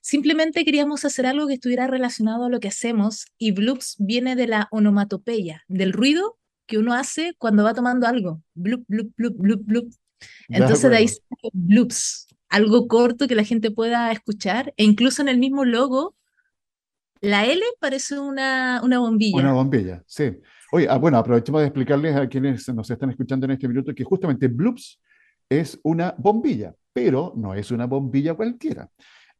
Simplemente 0.01 0.65
queríamos 0.65 1.05
hacer 1.05 1.27
algo 1.27 1.47
que 1.47 1.53
estuviera 1.53 1.85
relacionado 1.85 2.45
a 2.45 2.49
lo 2.49 2.59
que 2.59 2.69
hacemos 2.69 3.25
y 3.37 3.51
Bloops 3.51 3.97
viene 3.99 4.35
de 4.35 4.47
la 4.47 4.67
onomatopeya, 4.71 5.63
del 5.67 5.93
ruido 5.93 6.39
que 6.65 6.79
uno 6.79 6.93
hace 6.93 7.35
cuando 7.37 7.63
va 7.63 7.75
tomando 7.75 8.07
algo. 8.07 8.41
Bloop, 8.55 8.83
bloop, 8.87 9.11
bloop, 9.15 9.37
bloop, 9.37 9.61
bloop. 9.63 9.93
Entonces 10.49 10.89
de 10.89 10.97
ahí 10.97 11.07
Bloops, 11.53 12.27
algo 12.49 12.87
corto 12.87 13.27
que 13.27 13.35
la 13.35 13.43
gente 13.43 13.71
pueda 13.71 14.11
escuchar 14.11 14.73
e 14.77 14.83
incluso 14.83 15.21
en 15.21 15.29
el 15.29 15.37
mismo 15.37 15.65
logo 15.65 16.15
la 17.21 17.45
L 17.45 17.61
parece 17.79 18.19
una, 18.19 18.81
una 18.83 18.99
bombilla. 18.99 19.39
Una 19.39 19.53
bombilla, 19.53 20.03
sí. 20.07 20.31
Oye, 20.71 20.87
ah, 20.89 20.97
bueno, 20.97 21.17
aprovechemos 21.17 21.61
de 21.61 21.67
explicarles 21.67 22.15
a 22.15 22.27
quienes 22.27 22.67
nos 22.69 22.89
están 22.89 23.11
escuchando 23.11 23.45
en 23.45 23.51
este 23.51 23.67
minuto 23.67 23.93
que 23.93 24.03
justamente 24.03 24.47
Bloops 24.47 24.99
es 25.47 25.79
una 25.83 26.15
bombilla, 26.17 26.73
pero 26.93 27.33
no 27.35 27.53
es 27.53 27.71
una 27.71 27.85
bombilla 27.85 28.33
cualquiera. 28.33 28.89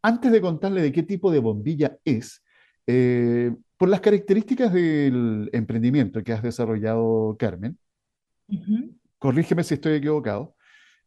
Antes 0.01 0.31
de 0.31 0.41
contarle 0.41 0.81
de 0.81 0.91
qué 0.91 1.03
tipo 1.03 1.31
de 1.31 1.39
bombilla 1.39 1.97
es, 2.05 2.43
eh, 2.85 3.51
por 3.77 3.89
las 3.89 4.01
características 4.01 4.73
del 4.73 5.49
emprendimiento 5.53 6.23
que 6.23 6.33
has 6.33 6.43
desarrollado, 6.43 7.35
Carmen, 7.39 7.77
corrígeme 9.17 9.63
si 9.63 9.75
estoy 9.75 9.93
equivocado, 9.93 10.55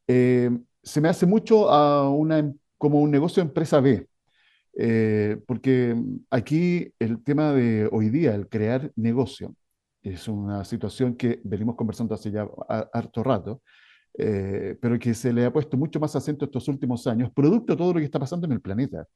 eh, 0.07 0.51
se 0.83 1.01
me 1.01 1.09
hace 1.09 1.27
mucho 1.27 1.71
a 1.71 2.09
una, 2.11 2.53
como 2.79 3.01
un 3.01 3.11
negocio 3.11 3.43
de 3.43 3.49
empresa 3.49 3.81
B. 3.81 4.07
Eh, 4.77 5.41
porque 5.47 5.97
aquí 6.31 6.93
el 6.99 7.23
tema 7.23 7.53
de 7.53 7.89
hoy 7.93 8.11
día, 8.11 8.35
el 8.35 8.49
crear 8.49 8.91
negocio, 8.97 9.55
es 10.03 10.29
una 10.29 10.65
situación 10.65 11.15
que 11.17 11.41
venimos 11.45 11.77
conversando 11.77 12.15
hace 12.15 12.31
ya 12.31 12.47
harto 12.93 13.23
rato, 13.23 13.63
eh, 14.19 14.77
pero 14.81 14.99
que 14.99 15.15
se 15.15 15.33
le 15.33 15.45
ha 15.45 15.53
puesto 15.53 15.77
mucho 15.77 15.99
más 15.99 16.15
acento 16.15 16.45
estos 16.45 16.69
últimos 16.69 17.07
años, 17.07 17.33
producto 17.33 17.73
de 17.73 17.77
todo 17.79 17.95
lo 17.95 17.99
que 17.99 18.05
está 18.05 18.19
pasando 18.19 18.47
en 18.47 18.53
el 18.53 18.61
planeta. 18.61 19.07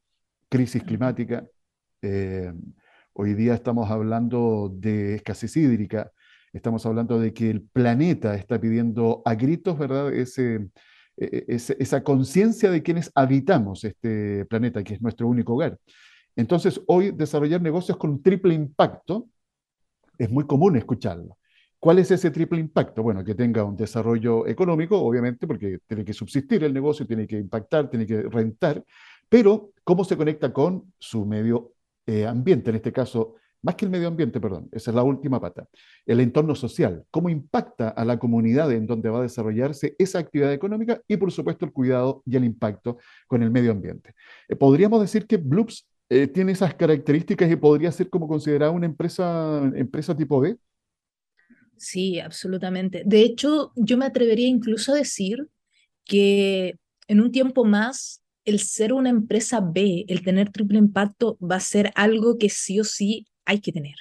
Crisis 0.48 0.82
climática, 0.82 1.46
eh, 2.02 2.52
hoy 3.12 3.34
día 3.34 3.54
estamos 3.54 3.90
hablando 3.90 4.72
de 4.74 5.16
escasez 5.16 5.56
hídrica, 5.56 6.10
estamos 6.52 6.84
hablando 6.86 7.20
de 7.20 7.32
que 7.32 7.50
el 7.50 7.62
planeta 7.62 8.34
está 8.34 8.60
pidiendo 8.60 9.22
a 9.24 9.34
gritos, 9.34 9.78
¿verdad? 9.78 10.12
Ese, 10.12 10.68
e, 11.16 11.44
e, 11.48 11.56
esa 11.78 12.02
conciencia 12.02 12.70
de 12.70 12.82
quienes 12.82 13.10
habitamos 13.14 13.84
este 13.84 14.44
planeta, 14.46 14.82
que 14.82 14.94
es 14.94 15.02
nuestro 15.02 15.28
único 15.28 15.54
hogar. 15.54 15.78
Entonces, 16.36 16.80
hoy 16.86 17.10
desarrollar 17.10 17.60
negocios 17.60 17.96
con 17.96 18.10
un 18.10 18.22
triple 18.22 18.54
impacto 18.54 19.28
es 20.16 20.30
muy 20.30 20.44
común 20.46 20.76
escucharlo. 20.76 21.36
¿Cuál 21.80 22.00
es 22.00 22.10
ese 22.10 22.30
triple 22.30 22.58
impacto? 22.58 23.02
Bueno, 23.02 23.24
que 23.24 23.34
tenga 23.34 23.62
un 23.64 23.76
desarrollo 23.76 24.46
económico, 24.46 24.98
obviamente, 24.98 25.46
porque 25.46 25.78
tiene 25.86 26.04
que 26.04 26.12
subsistir 26.12 26.64
el 26.64 26.74
negocio, 26.74 27.06
tiene 27.06 27.26
que 27.26 27.38
impactar, 27.38 27.88
tiene 27.88 28.04
que 28.04 28.22
rentar, 28.22 28.84
pero 29.28 29.72
cómo 29.84 30.04
se 30.04 30.16
conecta 30.16 30.52
con 30.52 30.92
su 30.98 31.24
medio 31.24 31.74
eh, 32.06 32.26
ambiente, 32.26 32.70
en 32.70 32.76
este 32.76 32.92
caso 32.92 33.36
más 33.62 33.74
que 33.74 33.84
el 33.84 33.90
medio 33.90 34.08
ambiente, 34.08 34.40
perdón, 34.40 34.68
esa 34.72 34.90
es 34.90 34.94
la 34.94 35.02
última 35.02 35.40
pata, 35.40 35.66
el 36.06 36.20
entorno 36.20 36.54
social, 36.54 37.04
cómo 37.10 37.28
impacta 37.28 37.88
a 37.88 38.04
la 38.04 38.18
comunidad 38.18 38.70
en 38.72 38.86
donde 38.86 39.10
va 39.10 39.18
a 39.18 39.22
desarrollarse 39.22 39.96
esa 39.98 40.18
actividad 40.18 40.52
económica 40.52 41.00
y 41.08 41.16
por 41.16 41.32
supuesto 41.32 41.64
el 41.64 41.72
cuidado 41.72 42.22
y 42.24 42.36
el 42.36 42.44
impacto 42.44 42.98
con 43.26 43.42
el 43.42 43.50
medio 43.50 43.72
ambiente. 43.72 44.14
Eh, 44.48 44.56
podríamos 44.56 45.00
decir 45.00 45.26
que 45.26 45.36
Bloops 45.36 45.88
eh, 46.10 46.26
tiene 46.26 46.52
esas 46.52 46.74
características 46.74 47.50
y 47.50 47.56
podría 47.56 47.92
ser 47.92 48.08
como 48.08 48.28
considerada 48.28 48.72
una 48.72 48.86
empresa, 48.86 49.60
empresa 49.74 50.16
tipo 50.16 50.40
B. 50.40 50.56
Sí, 51.76 52.18
absolutamente. 52.18 53.02
De 53.04 53.22
hecho, 53.22 53.72
yo 53.76 53.98
me 53.98 54.06
atrevería 54.06 54.48
incluso 54.48 54.92
a 54.92 54.96
decir 54.96 55.48
que 56.04 56.76
en 57.06 57.20
un 57.20 57.30
tiempo 57.30 57.64
más 57.64 58.22
el 58.44 58.60
ser 58.60 58.94
una 58.94 59.10
empresa 59.10 59.60
B, 59.60 60.06
el 60.08 60.22
tener 60.22 60.50
triple 60.50 60.78
impacto, 60.78 61.36
va 61.38 61.56
a 61.56 61.60
ser 61.60 61.92
algo 61.94 62.38
que 62.38 62.48
sí 62.48 62.80
o 62.80 62.84
sí 62.84 63.26
hay 63.48 63.60
que 63.60 63.72
tener. 63.72 63.96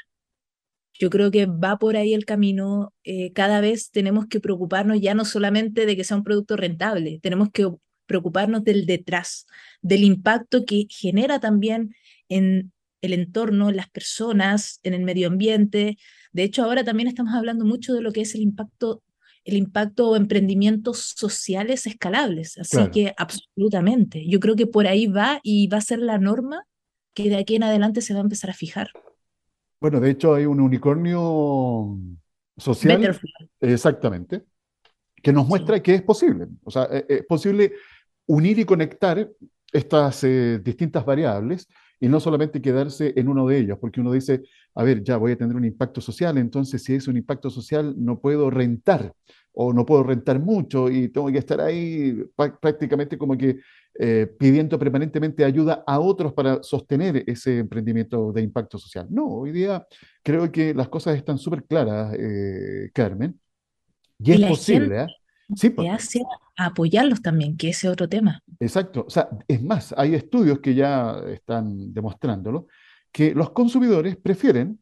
Yo 1.00 1.10
creo 1.10 1.32
que 1.32 1.46
va 1.46 1.78
por 1.78 1.96
ahí 1.96 2.14
el 2.14 2.26
camino. 2.26 2.94
Eh, 3.04 3.32
cada 3.34 3.62
vez 3.62 3.92
tenemos 3.92 4.28
que 4.28 4.40
preocuparnos 4.40 5.00
ya 5.00 5.14
no 5.14 5.26
solamente 5.26 5.86
de 5.86 5.96
que 5.96 6.04
sea 6.04 6.18
un 6.18 6.24
producto 6.24 6.58
rentable, 6.58 7.20
tenemos 7.22 7.50
que 7.52 7.70
preocuparnos 8.06 8.64
del 8.64 8.86
detrás, 8.86 9.48
del 9.82 10.04
impacto 10.04 10.66
que 10.66 10.88
genera 10.90 11.40
también 11.40 11.96
en 12.30 12.72
el 13.02 13.14
entorno, 13.14 13.70
en 13.70 13.78
las 13.78 13.90
personas, 13.90 14.80
en 14.84 14.94
el 14.94 15.04
medio 15.04 15.28
ambiente. 15.28 15.98
De 16.32 16.44
hecho, 16.44 16.64
ahora 16.64 16.84
también 16.84 17.08
estamos 17.08 17.34
hablando 17.34 17.64
mucho 17.64 17.94
de 17.94 18.02
lo 18.02 18.12
que 18.12 18.22
es 18.22 18.34
el 18.36 18.42
impacto, 18.42 19.04
el 19.46 19.56
impacto 19.56 20.10
o 20.10 20.16
emprendimientos 20.16 21.14
sociales 21.16 21.86
escalables. 21.88 22.58
Así 22.58 22.90
que 22.92 23.14
absolutamente, 23.18 24.28
yo 24.28 24.40
creo 24.40 24.56
que 24.56 24.68
por 24.68 24.88
ahí 24.88 25.08
va 25.08 25.40
y 25.44 25.68
va 25.68 25.78
a 25.78 25.82
ser 25.82 26.00
la 26.00 26.18
norma 26.18 26.66
que 27.14 27.30
de 27.30 27.38
aquí 27.38 27.56
en 27.56 27.64
adelante 27.64 28.02
se 28.02 28.14
va 28.14 28.20
a 28.20 28.24
empezar 28.24 28.50
a 28.50 28.54
fijar. 28.54 28.90
Bueno, 29.80 30.00
de 30.00 30.10
hecho 30.10 30.34
hay 30.34 30.46
un 30.46 30.60
unicornio 30.60 31.98
social, 32.58 33.20
exactamente, 33.60 34.44
que 35.22 35.32
nos 35.32 35.48
muestra 35.48 35.82
que 35.82 35.96
es 35.96 36.02
posible. 36.02 36.48
O 36.64 36.72
sea, 36.72 36.88
e, 36.92 37.06
es 37.08 37.26
posible 37.26 37.74
unir 38.26 38.60
y 38.60 38.66
conectar 38.66 39.30
estas 39.72 40.24
eh, 40.24 40.60
distintas 40.64 41.06
variables 41.06 41.68
y 42.00 42.08
no 42.08 42.20
solamente 42.20 42.62
quedarse 42.62 43.14
en 43.16 43.28
uno 43.28 43.48
de 43.48 43.58
ellos, 43.60 43.78
porque 43.80 44.02
uno 44.02 44.12
dice, 44.12 44.44
a 44.76 44.84
ver, 44.84 45.04
ya 45.04 45.18
voy 45.18 45.32
a 45.32 45.38
tener 45.38 45.56
un 45.56 45.66
impacto 45.66 46.00
social, 46.02 46.38
entonces 46.38 46.84
si 46.84 46.94
es 46.94 47.08
un 47.08 47.18
impacto 47.18 47.50
social 47.50 47.96
no 47.98 48.20
puedo 48.20 48.50
rentar 48.50 49.14
o 49.54 49.74
no 49.74 49.86
puedo 49.86 50.04
rentar 50.04 50.40
mucho 50.40 50.90
y 50.90 51.10
tengo 51.10 51.32
que 51.32 51.40
estar 51.40 51.60
ahí 51.62 52.24
prácticamente 52.62 53.18
como 53.18 53.36
que 53.36 53.60
eh, 54.00 54.28
pidiendo 54.38 54.78
permanentemente 54.78 55.44
ayuda 55.44 55.84
a 55.88 56.00
otros 56.00 56.32
para 56.34 56.62
sostener 56.62 57.24
ese 57.26 57.60
emprendimiento 57.60 58.32
de 58.32 58.44
impacto 58.44 58.78
social. 58.78 59.08
No, 59.10 59.26
hoy 59.28 59.52
día 59.52 59.88
creo 60.22 60.52
que 60.52 60.74
las 60.76 60.88
cosas 60.88 61.16
están 61.16 61.40
súper 61.40 61.64
claras, 61.64 62.14
eh, 62.14 62.92
Carmen, 62.94 63.40
y, 64.20 64.34
es 64.34 64.42
posible. 64.50 65.02
¿eh? 65.02 65.08
Sí, 65.56 65.72
porque... 65.72 65.90
hace 65.90 66.22
apoyarlos 66.56 67.24
también, 67.24 67.58
que 67.58 67.70
ese 67.70 67.88
es 67.88 67.94
otro 67.94 68.08
tema. 68.08 68.44
Exacto, 68.60 69.06
o 69.08 69.10
sea, 69.10 69.30
es 69.48 69.64
más, 69.64 69.96
hay 69.98 70.14
estudios 70.14 70.60
que 70.60 70.76
ya 70.76 71.20
están 71.30 71.92
demostrándolo, 71.92 72.68
que 73.12 73.34
los 73.34 73.50
consumidores 73.50 74.16
prefieren 74.16 74.80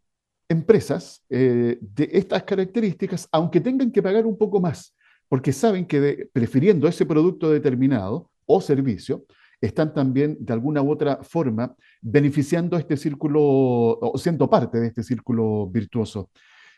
empresas 0.50 1.24
de 1.29 1.79
estas 2.12 2.43
características, 2.43 3.29
aunque 3.31 3.62
tengan 3.62 3.91
que 3.91 4.03
pagar 4.03 4.25
un 4.25 4.38
poco 4.38 4.60
más, 4.60 4.93
porque 5.29 5.53
saben 5.53 5.86
que 5.86 6.29
prefiriendo 6.34 6.88
ese 6.88 7.05
producto 7.05 7.50
determinado, 7.50 8.29
o 8.45 8.61
servicio, 8.61 9.25
están 9.61 9.93
también 9.93 10.37
de 10.39 10.53
alguna 10.53 10.81
u 10.81 10.91
otra 10.91 11.23
forma 11.23 11.75
beneficiando 12.01 12.77
este 12.77 12.97
círculo 12.97 13.41
o 13.41 14.17
siendo 14.17 14.49
parte 14.49 14.79
de 14.79 14.87
este 14.87 15.03
círculo 15.03 15.67
virtuoso. 15.67 16.29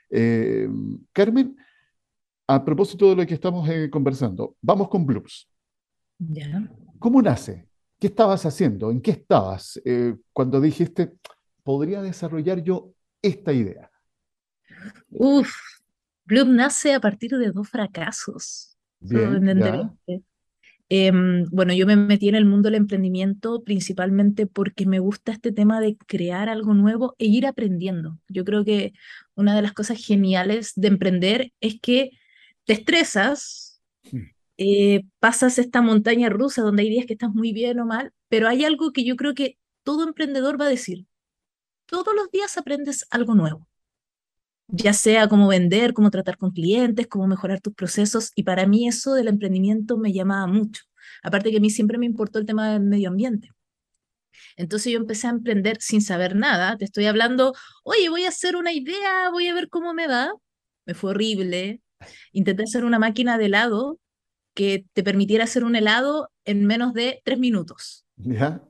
Eh, 0.10 0.70
Carmen, 1.12 1.56
a 2.48 2.64
propósito 2.64 3.10
de 3.10 3.16
lo 3.16 3.26
que 3.26 3.34
estamos 3.34 3.68
eh, 3.70 3.90
conversando, 3.90 4.56
vamos 4.62 4.88
con 4.90 5.06
Bloops. 5.06 5.50
¿Cómo 7.00 7.22
nace? 7.22 7.68
¿Qué 8.00 8.08
estabas 8.08 8.46
haciendo? 8.46 8.92
¿En 8.92 9.02
qué 9.02 9.12
estabas 9.12 9.82
eh, 9.84 10.16
cuando 10.32 10.62
dijiste, 10.62 11.14
podría 11.64 12.02
desarrollar 12.02 12.64
yo 12.64 12.94
esta 13.22 13.52
idea? 13.52 13.92
Uf, 15.10 15.52
Bloops 16.26 16.52
nace 16.52 16.94
a 16.94 17.00
partir 17.00 17.32
de 17.32 17.52
dos 17.52 17.70
fracasos. 17.70 18.78
Bien, 19.00 19.44
Em, 20.90 21.46
bueno, 21.52 21.74
yo 21.74 21.86
me 21.86 21.96
metí 21.98 22.30
en 22.30 22.36
el 22.36 22.46
mundo 22.46 22.68
del 22.68 22.76
emprendimiento 22.76 23.64
principalmente 23.64 24.48
porque 24.48 24.86
me 24.86 25.00
gusta 25.00 25.34
este 25.34 25.52
tema 25.52 25.82
de 25.82 25.98
crear 26.08 26.48
algo 26.50 26.74
nuevo 26.74 27.16
e 27.20 27.26
ir 27.26 27.46
aprendiendo. 27.46 28.20
Yo 28.30 28.46
creo 28.46 28.64
que 28.64 28.94
una 29.36 29.56
de 29.56 29.62
las 29.64 29.74
cosas 29.74 30.04
geniales 30.04 30.74
de 30.76 30.88
emprender 30.88 31.54
es 31.60 31.80
que 31.82 32.12
te 32.66 32.74
estresas, 32.74 33.82
Mm. 34.14 34.32
eh, 34.58 35.04
pasas 35.20 35.60
esta 35.60 35.82
montaña 35.82 36.30
rusa 36.30 36.62
donde 36.64 36.84
hay 36.84 36.90
días 36.90 37.06
que 37.06 37.14
estás 37.14 37.32
muy 37.34 37.54
bien 37.54 37.80
o 37.80 37.86
mal, 37.86 38.14
pero 38.30 38.48
hay 38.48 38.66
algo 38.66 38.92
que 38.94 39.04
yo 39.06 39.16
creo 39.16 39.34
que 39.36 39.58
todo 39.84 40.04
emprendedor 40.08 40.60
va 40.60 40.66
a 40.66 40.70
decir. 40.70 41.06
Todos 41.86 42.16
los 42.16 42.32
días 42.32 42.58
aprendes 42.58 43.08
algo 43.12 43.36
nuevo, 43.36 43.68
ya 44.68 44.94
sea 44.94 45.28
cómo 45.28 45.48
vender, 45.48 45.94
cómo 45.94 46.12
tratar 46.12 46.38
con 46.38 46.52
clientes, 46.52 47.08
cómo 47.08 47.28
mejorar 47.28 47.62
tus 47.62 47.74
procesos, 47.74 48.32
y 48.36 48.44
para 48.44 48.68
mí 48.68 48.88
eso 48.88 49.14
del 49.14 49.28
emprendimiento 49.28 49.98
me 49.98 50.14
llamaba 50.14 50.48
mucho. 50.48 50.84
Aparte 51.24 51.52
que 51.52 51.58
a 51.58 51.62
mí 51.62 51.70
siempre 51.70 51.98
me 51.98 52.06
importó 52.06 52.40
el 52.40 52.46
tema 52.46 52.72
del 52.72 52.82
medio 52.82 53.10
ambiente. 53.10 53.52
Entonces 54.56 54.92
yo 54.92 55.00
empecé 55.00 55.28
a 55.28 55.32
emprender 55.32 55.78
sin 55.80 56.02
saber 56.02 56.36
nada. 56.36 56.78
Te 56.78 56.86
estoy 56.86 57.06
hablando, 57.06 57.54
oye, 57.84 58.10
voy 58.10 58.26
a 58.26 58.30
hacer 58.30 58.56
una 58.56 58.74
idea, 58.74 59.30
voy 59.32 59.48
a 59.48 59.54
ver 59.54 59.70
cómo 59.70 59.94
me 59.94 60.08
va. 60.08 60.32
Me 60.86 60.94
fue 60.94 61.12
horrible. 61.12 61.82
Intenté 62.32 62.64
hacer 62.64 62.86
una 62.86 63.00
máquina 63.00 63.38
de 63.38 63.46
helado 63.46 64.00
que 64.54 64.86
te 64.94 65.04
permitiera 65.04 65.44
hacer 65.44 65.64
un 65.64 65.76
helado 65.76 66.30
en 66.46 66.66
menos 66.66 66.94
de 66.94 67.22
tres 67.24 67.40
minutos. 67.40 68.06
¿Ya? 68.16 68.62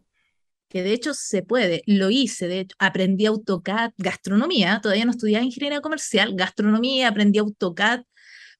Que 0.69 0.83
de 0.83 0.93
hecho 0.93 1.13
se 1.13 1.43
puede. 1.43 1.81
Lo 1.85 2.09
hice, 2.09 2.47
de 2.47 2.61
hecho, 2.61 2.75
aprendí 2.79 3.25
AutoCAD, 3.25 3.91
gastronomía. 3.97 4.79
Todavía 4.81 5.05
no 5.05 5.11
estudiaba 5.11 5.45
ingeniería 5.45 5.81
comercial, 5.81 6.35
gastronomía, 6.35 7.07
aprendí 7.07 7.39
AutoCAD. 7.39 8.03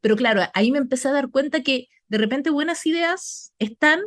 Pero 0.02 0.16
claro, 0.16 0.42
ahí 0.54 0.72
me 0.72 0.78
empecé 0.80 1.10
a 1.10 1.14
dar 1.14 1.30
cuenta 1.30 1.64
que 1.64 1.88
de 2.08 2.18
repente 2.18 2.50
buenas 2.50 2.86
ideas 2.86 3.54
están, 3.60 4.02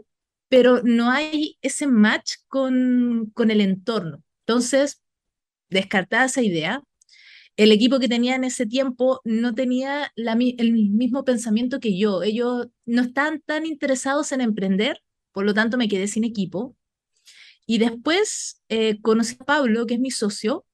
pero 0.49 0.83
no 0.83 1.11
hay 1.11 1.59
ese 1.63 1.87
match 1.87 2.37
con, 2.49 3.31
con 3.35 3.51
el 3.51 3.61
entorno. 3.61 4.23
Entonces, 4.47 5.01
descartada 5.69 6.27
esa 6.27 6.43
idea, 6.43 6.83
el 7.57 7.73
equipo 7.73 7.99
que 7.99 8.09
tenía 8.09 8.37
en 8.37 8.45
ese 8.45 8.67
tiempo 8.67 9.21
no 9.25 9.55
tenía 9.55 10.13
el 10.17 10.73
mismo 10.73 11.25
pensamiento 11.25 11.81
que 11.81 11.99
yo. 11.99 12.23
Ellos 12.23 12.69
no 12.87 13.03
estaban 13.03 13.41
tan 13.43 13.67
interesados 13.67 14.33
en 14.33 14.41
emprender, 14.41 15.03
por 15.33 15.45
lo 15.45 15.55
tanto 15.55 15.77
me 15.77 15.89
quedé 15.89 16.09
sin 16.09 16.25
equipo. 16.25 16.77
Y 17.71 17.79
después 17.79 18.61
eh, 18.69 19.01
conocí 19.01 19.37
a 19.39 19.45
Pablo, 19.45 19.87
que 19.87 19.95
es 19.95 20.01
mi 20.01 20.11
socio, 20.11 20.67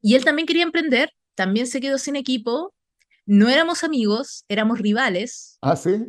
y 0.00 0.14
él 0.14 0.24
también 0.24 0.46
quería 0.46 0.62
emprender, 0.62 1.10
también 1.34 1.66
se 1.66 1.80
quedó 1.80 1.98
sin 1.98 2.14
equipo. 2.14 2.72
No 3.26 3.48
éramos 3.48 3.82
amigos, 3.82 4.44
éramos 4.46 4.78
rivales. 4.78 5.58
Ah, 5.60 5.74
sí. 5.74 6.04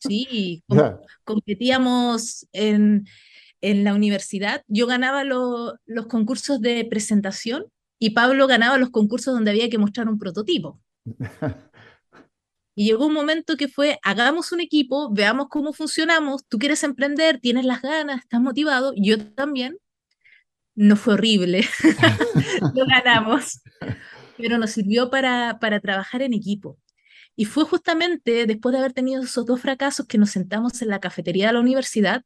Sí, 0.00 0.64
com 0.66 0.78
yeah. 0.78 0.98
competíamos 1.24 2.46
en, 2.54 3.06
en, 3.60 3.84
la 3.84 3.92
universidad. 3.92 4.62
Yo 4.66 4.86
ganaba 4.86 5.24
lo, 5.24 5.74
los 5.84 6.06
concursos 6.06 6.62
de 6.62 6.82
presentación 6.86 7.66
y 7.98 8.10
Pablo 8.10 8.46
ganaba 8.46 8.78
los 8.78 8.88
concursos 8.88 9.34
donde 9.34 9.50
había 9.50 9.68
que 9.68 9.76
mostrar 9.76 10.08
un 10.08 10.18
prototipo. 10.18 10.80
Y 12.74 12.86
llegó 12.86 13.06
un 13.06 13.12
momento 13.12 13.56
que 13.56 13.68
fue, 13.68 13.98
hagamos 14.02 14.52
un 14.52 14.60
equipo, 14.60 15.12
veamos 15.12 15.48
cómo 15.50 15.72
funcionamos, 15.72 16.46
tú 16.48 16.58
quieres 16.58 16.82
emprender, 16.84 17.38
tienes 17.40 17.64
las 17.64 17.82
ganas, 17.82 18.20
estás 18.20 18.40
motivado, 18.40 18.92
yo 18.96 19.18
también. 19.34 19.76
No 20.74 20.96
fue 20.96 21.14
horrible, 21.14 21.66
lo 22.74 22.86
ganamos, 22.86 23.60
pero 24.38 24.56
nos 24.56 24.70
sirvió 24.70 25.10
para, 25.10 25.58
para 25.60 25.80
trabajar 25.80 26.22
en 26.22 26.32
equipo. 26.32 26.78
Y 27.36 27.44
fue 27.44 27.64
justamente 27.64 28.46
después 28.46 28.72
de 28.72 28.78
haber 28.78 28.92
tenido 28.92 29.22
esos 29.22 29.44
dos 29.46 29.60
fracasos 29.60 30.06
que 30.06 30.18
nos 30.18 30.30
sentamos 30.30 30.80
en 30.82 30.88
la 30.88 31.00
cafetería 31.00 31.48
de 31.48 31.54
la 31.54 31.60
universidad 31.60 32.24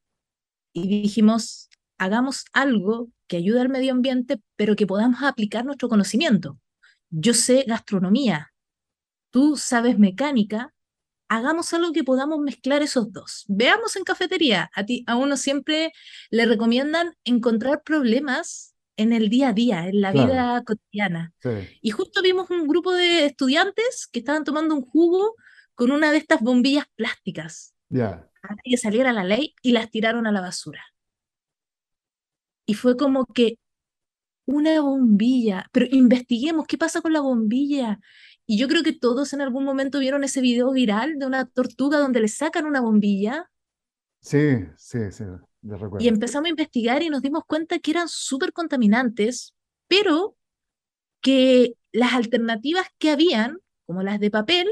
y 0.72 1.02
dijimos, 1.02 1.68
hagamos 1.98 2.44
algo 2.52 3.08
que 3.28 3.36
ayude 3.38 3.60
al 3.60 3.68
medio 3.68 3.92
ambiente, 3.92 4.40
pero 4.56 4.76
que 4.76 4.86
podamos 4.86 5.22
aplicar 5.22 5.64
nuestro 5.64 5.88
conocimiento. 5.88 6.58
Yo 7.10 7.34
sé 7.34 7.64
gastronomía, 7.66 8.52
tú 9.36 9.54
sabes 9.58 9.98
mecánica, 9.98 10.72
hagamos 11.28 11.74
algo 11.74 11.92
que 11.92 12.04
podamos 12.04 12.38
mezclar 12.38 12.80
esos 12.80 13.12
dos. 13.12 13.44
Veamos 13.48 13.94
en 13.96 14.02
cafetería, 14.02 14.70
a, 14.74 14.86
ti, 14.86 15.04
a 15.06 15.16
uno 15.16 15.36
siempre 15.36 15.92
le 16.30 16.46
recomiendan 16.46 17.14
encontrar 17.22 17.82
problemas 17.82 18.74
en 18.96 19.12
el 19.12 19.28
día 19.28 19.48
a 19.48 19.52
día, 19.52 19.88
en 19.88 20.00
la 20.00 20.12
claro. 20.12 20.26
vida 20.26 20.64
cotidiana. 20.64 21.34
Sí. 21.42 21.50
Y 21.82 21.90
justo 21.90 22.22
vimos 22.22 22.48
un 22.48 22.66
grupo 22.66 22.94
de 22.94 23.26
estudiantes 23.26 24.08
que 24.10 24.20
estaban 24.20 24.42
tomando 24.42 24.74
un 24.74 24.86
jugo 24.86 25.34
con 25.74 25.90
una 25.90 26.12
de 26.12 26.16
estas 26.16 26.40
bombillas 26.40 26.86
plásticas. 26.94 27.74
Yeah. 27.90 28.30
Antes 28.40 28.62
que 28.64 28.78
saliera 28.78 29.12
la 29.12 29.24
ley 29.24 29.54
y 29.60 29.72
las 29.72 29.90
tiraron 29.90 30.26
a 30.26 30.32
la 30.32 30.40
basura. 30.40 30.82
Y 32.64 32.72
fue 32.72 32.96
como 32.96 33.26
que 33.26 33.58
una 34.46 34.80
bombilla, 34.80 35.68
pero 35.72 35.86
investiguemos 35.90 36.66
qué 36.66 36.78
pasa 36.78 37.00
con 37.00 37.12
la 37.12 37.20
bombilla. 37.20 38.00
Y 38.46 38.58
yo 38.58 38.68
creo 38.68 38.82
que 38.82 38.92
todos 38.92 39.32
en 39.32 39.40
algún 39.40 39.64
momento 39.64 39.98
vieron 39.98 40.24
ese 40.24 40.40
video 40.40 40.70
viral 40.72 41.18
de 41.18 41.26
una 41.26 41.46
tortuga 41.46 41.98
donde 41.98 42.20
le 42.20 42.28
sacan 42.28 42.64
una 42.64 42.80
bombilla. 42.80 43.50
Sí, 44.20 44.58
sí, 44.76 45.10
sí, 45.10 45.24
me 45.62 45.76
recuerdo. 45.76 46.04
Y 46.04 46.08
empezamos 46.08 46.46
a 46.46 46.50
investigar 46.50 47.02
y 47.02 47.10
nos 47.10 47.22
dimos 47.22 47.42
cuenta 47.46 47.78
que 47.80 47.90
eran 47.90 48.08
súper 48.08 48.52
contaminantes, 48.52 49.54
pero 49.88 50.36
que 51.20 51.74
las 51.92 52.14
alternativas 52.14 52.86
que 52.98 53.10
habían, 53.10 53.58
como 53.84 54.02
las 54.02 54.20
de 54.20 54.30
papel, 54.30 54.68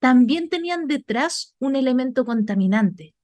también 0.00 0.48
tenían 0.48 0.86
detrás 0.86 1.54
un 1.58 1.76
elemento 1.76 2.24
contaminante. 2.24 3.14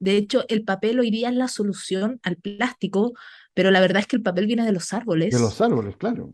De 0.00 0.16
hecho, 0.16 0.44
el 0.48 0.64
papel 0.64 0.98
hoy 0.98 1.10
día 1.10 1.28
es 1.28 1.36
la 1.36 1.48
solución 1.48 2.20
al 2.22 2.36
plástico, 2.36 3.12
pero 3.54 3.70
la 3.70 3.80
verdad 3.80 4.00
es 4.00 4.06
que 4.06 4.16
el 4.16 4.22
papel 4.22 4.46
viene 4.46 4.64
de 4.64 4.72
los 4.72 4.92
árboles. 4.92 5.34
De 5.34 5.40
los 5.40 5.60
árboles, 5.60 5.96
claro. 5.96 6.32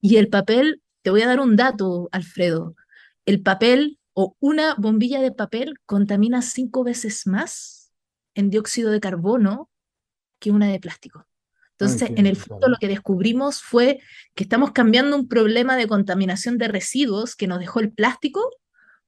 Y 0.00 0.16
el 0.16 0.28
papel, 0.28 0.82
te 1.02 1.10
voy 1.10 1.22
a 1.22 1.26
dar 1.26 1.40
un 1.40 1.56
dato, 1.56 2.08
Alfredo. 2.12 2.74
El 3.26 3.42
papel 3.42 3.98
o 4.12 4.36
una 4.40 4.74
bombilla 4.76 5.20
de 5.20 5.32
papel 5.32 5.74
contamina 5.86 6.42
cinco 6.42 6.84
veces 6.84 7.26
más 7.26 7.92
en 8.34 8.50
dióxido 8.50 8.90
de 8.90 9.00
carbono 9.00 9.70
que 10.38 10.50
una 10.50 10.68
de 10.68 10.78
plástico. 10.78 11.26
Entonces, 11.72 12.02
Ay, 12.02 12.14
en 12.18 12.26
el 12.26 12.36
fondo 12.36 12.68
lo 12.68 12.76
que 12.76 12.86
descubrimos 12.86 13.60
fue 13.60 14.00
que 14.34 14.44
estamos 14.44 14.70
cambiando 14.70 15.16
un 15.16 15.26
problema 15.26 15.76
de 15.76 15.88
contaminación 15.88 16.56
de 16.56 16.68
residuos 16.68 17.34
que 17.34 17.48
nos 17.48 17.58
dejó 17.58 17.80
el 17.80 17.92
plástico 17.92 18.48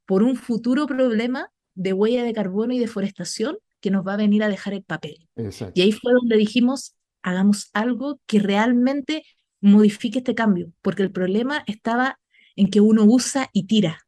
por 0.04 0.22
un 0.22 0.36
futuro 0.36 0.86
problema 0.86 1.50
de 1.74 1.92
huella 1.92 2.24
de 2.24 2.32
carbono 2.32 2.72
y 2.72 2.78
deforestación 2.78 3.58
que 3.80 3.90
nos 3.90 4.04
va 4.04 4.14
a 4.14 4.16
venir 4.16 4.42
a 4.42 4.48
dejar 4.48 4.74
el 4.74 4.82
papel. 4.82 5.28
Exacto. 5.36 5.74
Y 5.76 5.82
ahí 5.82 5.92
fue 5.92 6.12
donde 6.12 6.36
dijimos, 6.36 6.95
hagamos 7.26 7.70
algo 7.74 8.20
que 8.26 8.40
realmente 8.40 9.24
modifique 9.62 10.20
este 10.20 10.36
cambio, 10.36 10.72
porque 10.82 11.02
el 11.04 11.12
problema 11.12 11.64
estaba 11.68 12.20
en 12.56 12.70
que 12.70 12.80
uno 12.82 13.04
usa 13.06 13.50
y 13.54 13.66
tira. 13.68 14.00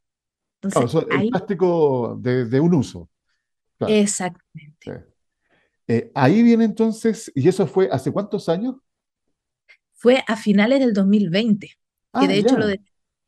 Entonces, 0.57 0.87
Claro, 0.87 1.07
el 1.09 1.25
plástico 1.25 2.15
de, 2.21 2.45
de 2.45 2.59
un 2.59 2.73
uso. 2.75 3.09
Claro. 3.77 4.05
exactamente. 4.05 4.87
Sí. 4.87 4.91
Eh, 5.87 6.11
ahí 6.15 6.43
viene 6.43 6.65
entonces, 6.65 7.31
¿y 7.35 7.47
eso 7.49 7.67
fue 7.67 7.89
hace 7.91 8.11
cuántos 8.11 8.49
años? 8.49 8.75
Fue 9.93 10.23
a 10.27 10.35
finales 10.37 10.79
del 10.79 10.93
2020, 10.93 11.71
que 12.17 12.27
Ah, 12.27 12.27
de 12.27 12.37
hecho 12.37 12.57
lo 12.57 12.67
de- 12.67 12.81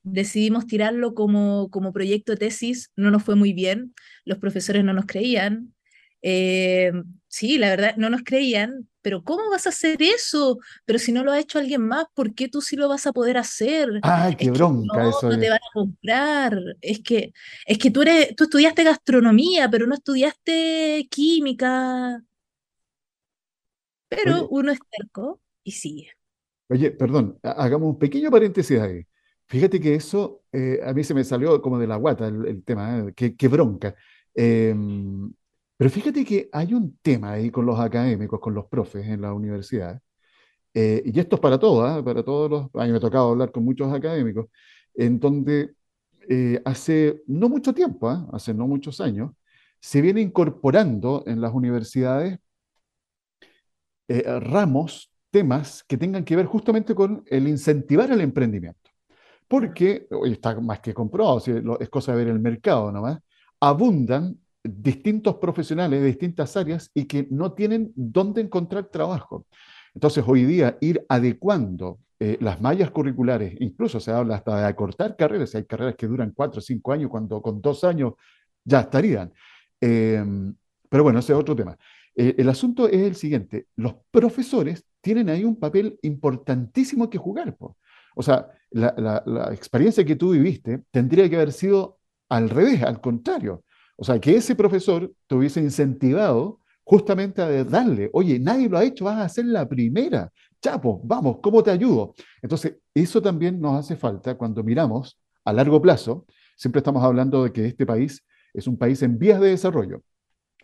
decidimos 0.04 0.68
tirarlo 0.68 1.14
como, 1.14 1.70
como 1.70 1.94
proyecto 1.94 2.32
de 2.34 2.38
tesis, 2.38 2.92
no 2.96 3.12
nos 3.12 3.24
fue 3.24 3.36
muy 3.36 3.54
bien, 3.54 3.94
los 4.26 4.38
profesores 4.40 4.84
no 4.84 4.94
nos 4.94 5.06
creían. 5.06 5.74
Eh, 6.22 6.92
sí, 7.28 7.58
la 7.58 7.70
verdad, 7.70 7.96
no 7.98 8.10
nos 8.10 8.24
creían, 8.24 8.90
pero 9.02 9.24
¿cómo 9.24 9.50
vas 9.50 9.66
a 9.68 9.70
hacer 9.70 10.02
eso? 10.02 10.60
Pero 10.86 11.00
si 11.00 11.12
no 11.12 11.24
lo 11.24 11.32
ha 11.32 11.40
hecho 11.40 11.60
alguien 11.60 11.82
más, 11.88 12.06
¿por 12.14 12.34
qué 12.36 12.48
tú 12.50 12.62
sí 12.62 12.76
lo 12.76 12.90
vas 12.90 13.08
a 13.08 13.14
poder 13.14 13.38
hacer? 13.38 13.90
Ay, 14.02 14.36
Es 14.38 14.38
qué 14.38 14.52
que 14.52 14.52
bronca 14.52 15.04
no, 15.04 15.08
eso 15.08 15.30
no 15.30 15.38
te 15.40 15.50
es. 15.50 15.52
van 15.52 15.60
a 15.60 15.72
comprar. 15.74 16.60
Es 16.82 17.02
que, 17.02 17.34
es 17.66 17.78
que 17.78 17.92
tú 17.92 18.02
eres, 18.04 18.36
tú 18.36 18.46
estudiaste 18.46 18.84
gastronomía, 18.84 19.70
pero 19.70 19.88
no 19.88 19.96
estudiaste 19.96 21.08
química. 21.12 22.22
Pero 24.10 24.34
Oye, 24.34 24.50
uno 24.50 24.72
es 24.72 24.80
terco 24.92 25.42
y 25.64 25.72
sigue. 25.72 26.12
oye, 26.70 26.92
perdón, 26.92 27.40
ha- 27.44 27.52
hagamos 27.64 27.90
un 27.90 28.00
pequeño 28.00 28.32
paréntesis 28.32 28.80
ahí. 28.80 29.06
Fíjate 29.48 29.80
que 29.80 29.96
eso 29.96 30.44
eh, 30.52 30.80
a 30.86 30.94
mí 30.94 31.04
se 31.04 31.14
me 31.14 31.24
salió 31.24 31.62
como 31.62 31.78
de 31.80 31.88
la 31.88 31.98
guata 31.98 32.28
el, 32.28 32.46
el 32.48 32.64
tema, 32.64 33.00
¿eh? 33.00 33.14
Qué, 33.16 33.36
qué 33.36 33.48
bronca. 33.48 33.96
Em, 34.34 35.32
pero 35.82 35.90
fíjate 35.90 36.24
que 36.24 36.48
hay 36.54 36.76
un 36.76 37.00
tema 37.02 37.32
ahí 37.32 37.50
con 37.50 37.66
los 37.66 37.80
académicos, 37.80 38.40
con 38.40 38.54
los 38.54 38.68
profes 38.68 39.08
en 39.08 39.20
la 39.20 39.34
universidad, 39.34 40.00
eh, 40.76 41.02
y 41.04 41.20
esto 41.20 41.38
es 41.38 41.42
para 41.42 41.58
todos, 41.58 41.90
¿ah? 41.90 42.06
Para 42.06 42.22
todos 42.22 42.52
los... 42.52 42.66
A 42.76 42.86
mí 42.86 42.92
me 42.92 42.98
ha 42.98 43.00
tocado 43.00 43.32
hablar 43.32 43.52
con 43.52 43.66
muchos 43.66 43.92
académicos, 43.92 44.46
en 44.94 45.20
donde 45.20 45.74
eh, 46.30 46.62
hace 46.66 47.24
no 47.26 47.50
mucho 47.50 47.74
tiempo, 47.74 48.10
¿ah? 48.10 48.30
Hace 48.32 48.54
no 48.54 48.68
muchos 48.68 49.02
años, 49.02 49.32
se 49.80 50.02
viene 50.02 50.22
incorporando 50.22 51.24
en 51.26 51.42
las 51.42 51.52
universidades 51.52 52.38
eh, 54.08 54.40
ramos, 54.40 55.12
temas 55.32 55.84
que 55.86 55.98
tengan 55.98 56.24
que 56.24 56.36
ver 56.36 56.46
justamente 56.46 56.94
con 56.94 57.24
el 57.26 57.48
incentivar 57.48 58.12
el 58.12 58.22
emprendimiento. 58.22 58.92
Porque, 59.48 60.06
hoy 60.12 60.34
está 60.34 60.60
más 60.62 60.80
que 60.80 60.94
comprobado, 60.94 61.42
es 61.80 61.90
cosa 61.90 62.12
de 62.12 62.20
ver 62.20 62.28
el 62.28 62.40
mercado 62.40 62.92
nomás, 62.92 63.18
abundan 63.60 64.41
distintos 64.64 65.36
profesionales 65.36 66.02
de 66.02 66.08
distintas 66.08 66.56
áreas 66.56 66.92
y 66.94 67.06
que 67.06 67.28
no 67.30 67.54
tienen 67.54 67.92
dónde 67.96 68.42
encontrar 68.42 68.86
trabajo. 68.86 69.46
Entonces, 69.94 70.24
hoy 70.26 70.46
día 70.46 70.78
ir 70.82 71.06
adecuando 71.10 72.00
eh, 72.20 72.38
las 72.40 72.62
mallas 72.62 72.92
curriculares, 72.92 73.56
incluso 73.60 74.00
se 74.00 74.12
habla 74.12 74.36
hasta 74.36 74.60
de 74.60 74.66
acortar 74.66 75.16
carreras, 75.16 75.56
hay 75.56 75.66
carreras 75.66 75.96
que 75.96 76.08
duran 76.08 76.32
cuatro 76.36 76.60
o 76.60 76.62
cinco 76.62 76.92
años, 76.94 77.10
cuando 77.10 77.42
con 77.42 77.62
dos 77.62 77.84
años 77.84 78.14
ya 78.64 78.82
estarían. 78.82 79.34
Em, 79.80 80.54
pero 80.88 81.04
bueno, 81.04 81.20
ese 81.20 81.34
es 81.34 81.40
otro 81.40 81.56
tema. 81.56 81.78
Eh, 82.16 82.36
el 82.38 82.50
asunto 82.50 82.88
es 82.88 83.02
el 83.02 83.16
siguiente, 83.16 83.68
los 83.76 83.96
profesores 84.12 84.86
tienen 85.02 85.30
ahí 85.30 85.44
un 85.44 85.56
papel 85.56 85.98
importantísimo 86.04 87.10
que 87.10 87.18
jugar. 87.18 87.58
O 88.16 88.22
sea, 88.22 88.50
la, 88.70 89.50
experiencia 89.52 90.06
que 90.06 90.16
tú 90.16 90.32
viviste 90.32 90.84
tendría 90.92 91.30
que 91.30 91.36
haber 91.36 91.52
sido 91.52 92.00
al 92.30 92.50
revés, 92.50 92.84
al 92.84 93.02
contrario. 93.02 93.64
O 94.02 94.04
sea, 94.04 94.20
que 94.20 94.36
ese 94.36 94.56
profesor 94.56 95.14
te 95.28 95.36
hubiese 95.36 95.62
incentivado 95.62 96.60
justamente 96.84 97.40
a 97.40 97.64
darle, 97.64 98.10
oye, 98.14 98.40
nadie 98.40 98.68
lo 98.68 98.80
ha 98.80 98.84
hecho, 98.84 99.06
vas 99.06 99.20
a 99.20 99.30
ser 99.30 99.46
la 99.46 99.70
primera. 99.70 100.32
Chapo, 100.60 101.00
vamos, 101.04 101.38
¿cómo 101.40 101.62
te 101.62 101.70
ayudo? 101.70 102.16
Entonces, 102.42 102.78
eso 102.96 103.22
también 103.22 103.62
nos 103.62 103.76
hace 103.76 103.96
falta 103.96 104.34
cuando 104.34 104.64
miramos 104.64 105.20
a 105.46 105.54
largo 105.54 105.80
plazo. 105.80 106.26
Siempre 106.58 106.80
estamos 106.80 107.04
hablando 107.04 107.44
de 107.44 107.54
que 107.54 107.68
este 107.68 107.86
país 107.86 108.26
es 108.56 108.66
un 108.66 108.76
país 108.76 109.04
en 109.04 109.20
vías 109.20 109.40
de 109.40 109.50
desarrollo. 109.50 110.02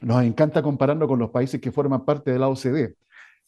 Nos 0.01 0.23
encanta 0.23 0.63
compararnos 0.63 1.07
con 1.07 1.19
los 1.19 1.29
países 1.29 1.61
que 1.61 1.71
forman 1.71 2.05
parte 2.05 2.31
de 2.31 2.39
la 2.39 2.47
OCDE. 2.49 2.95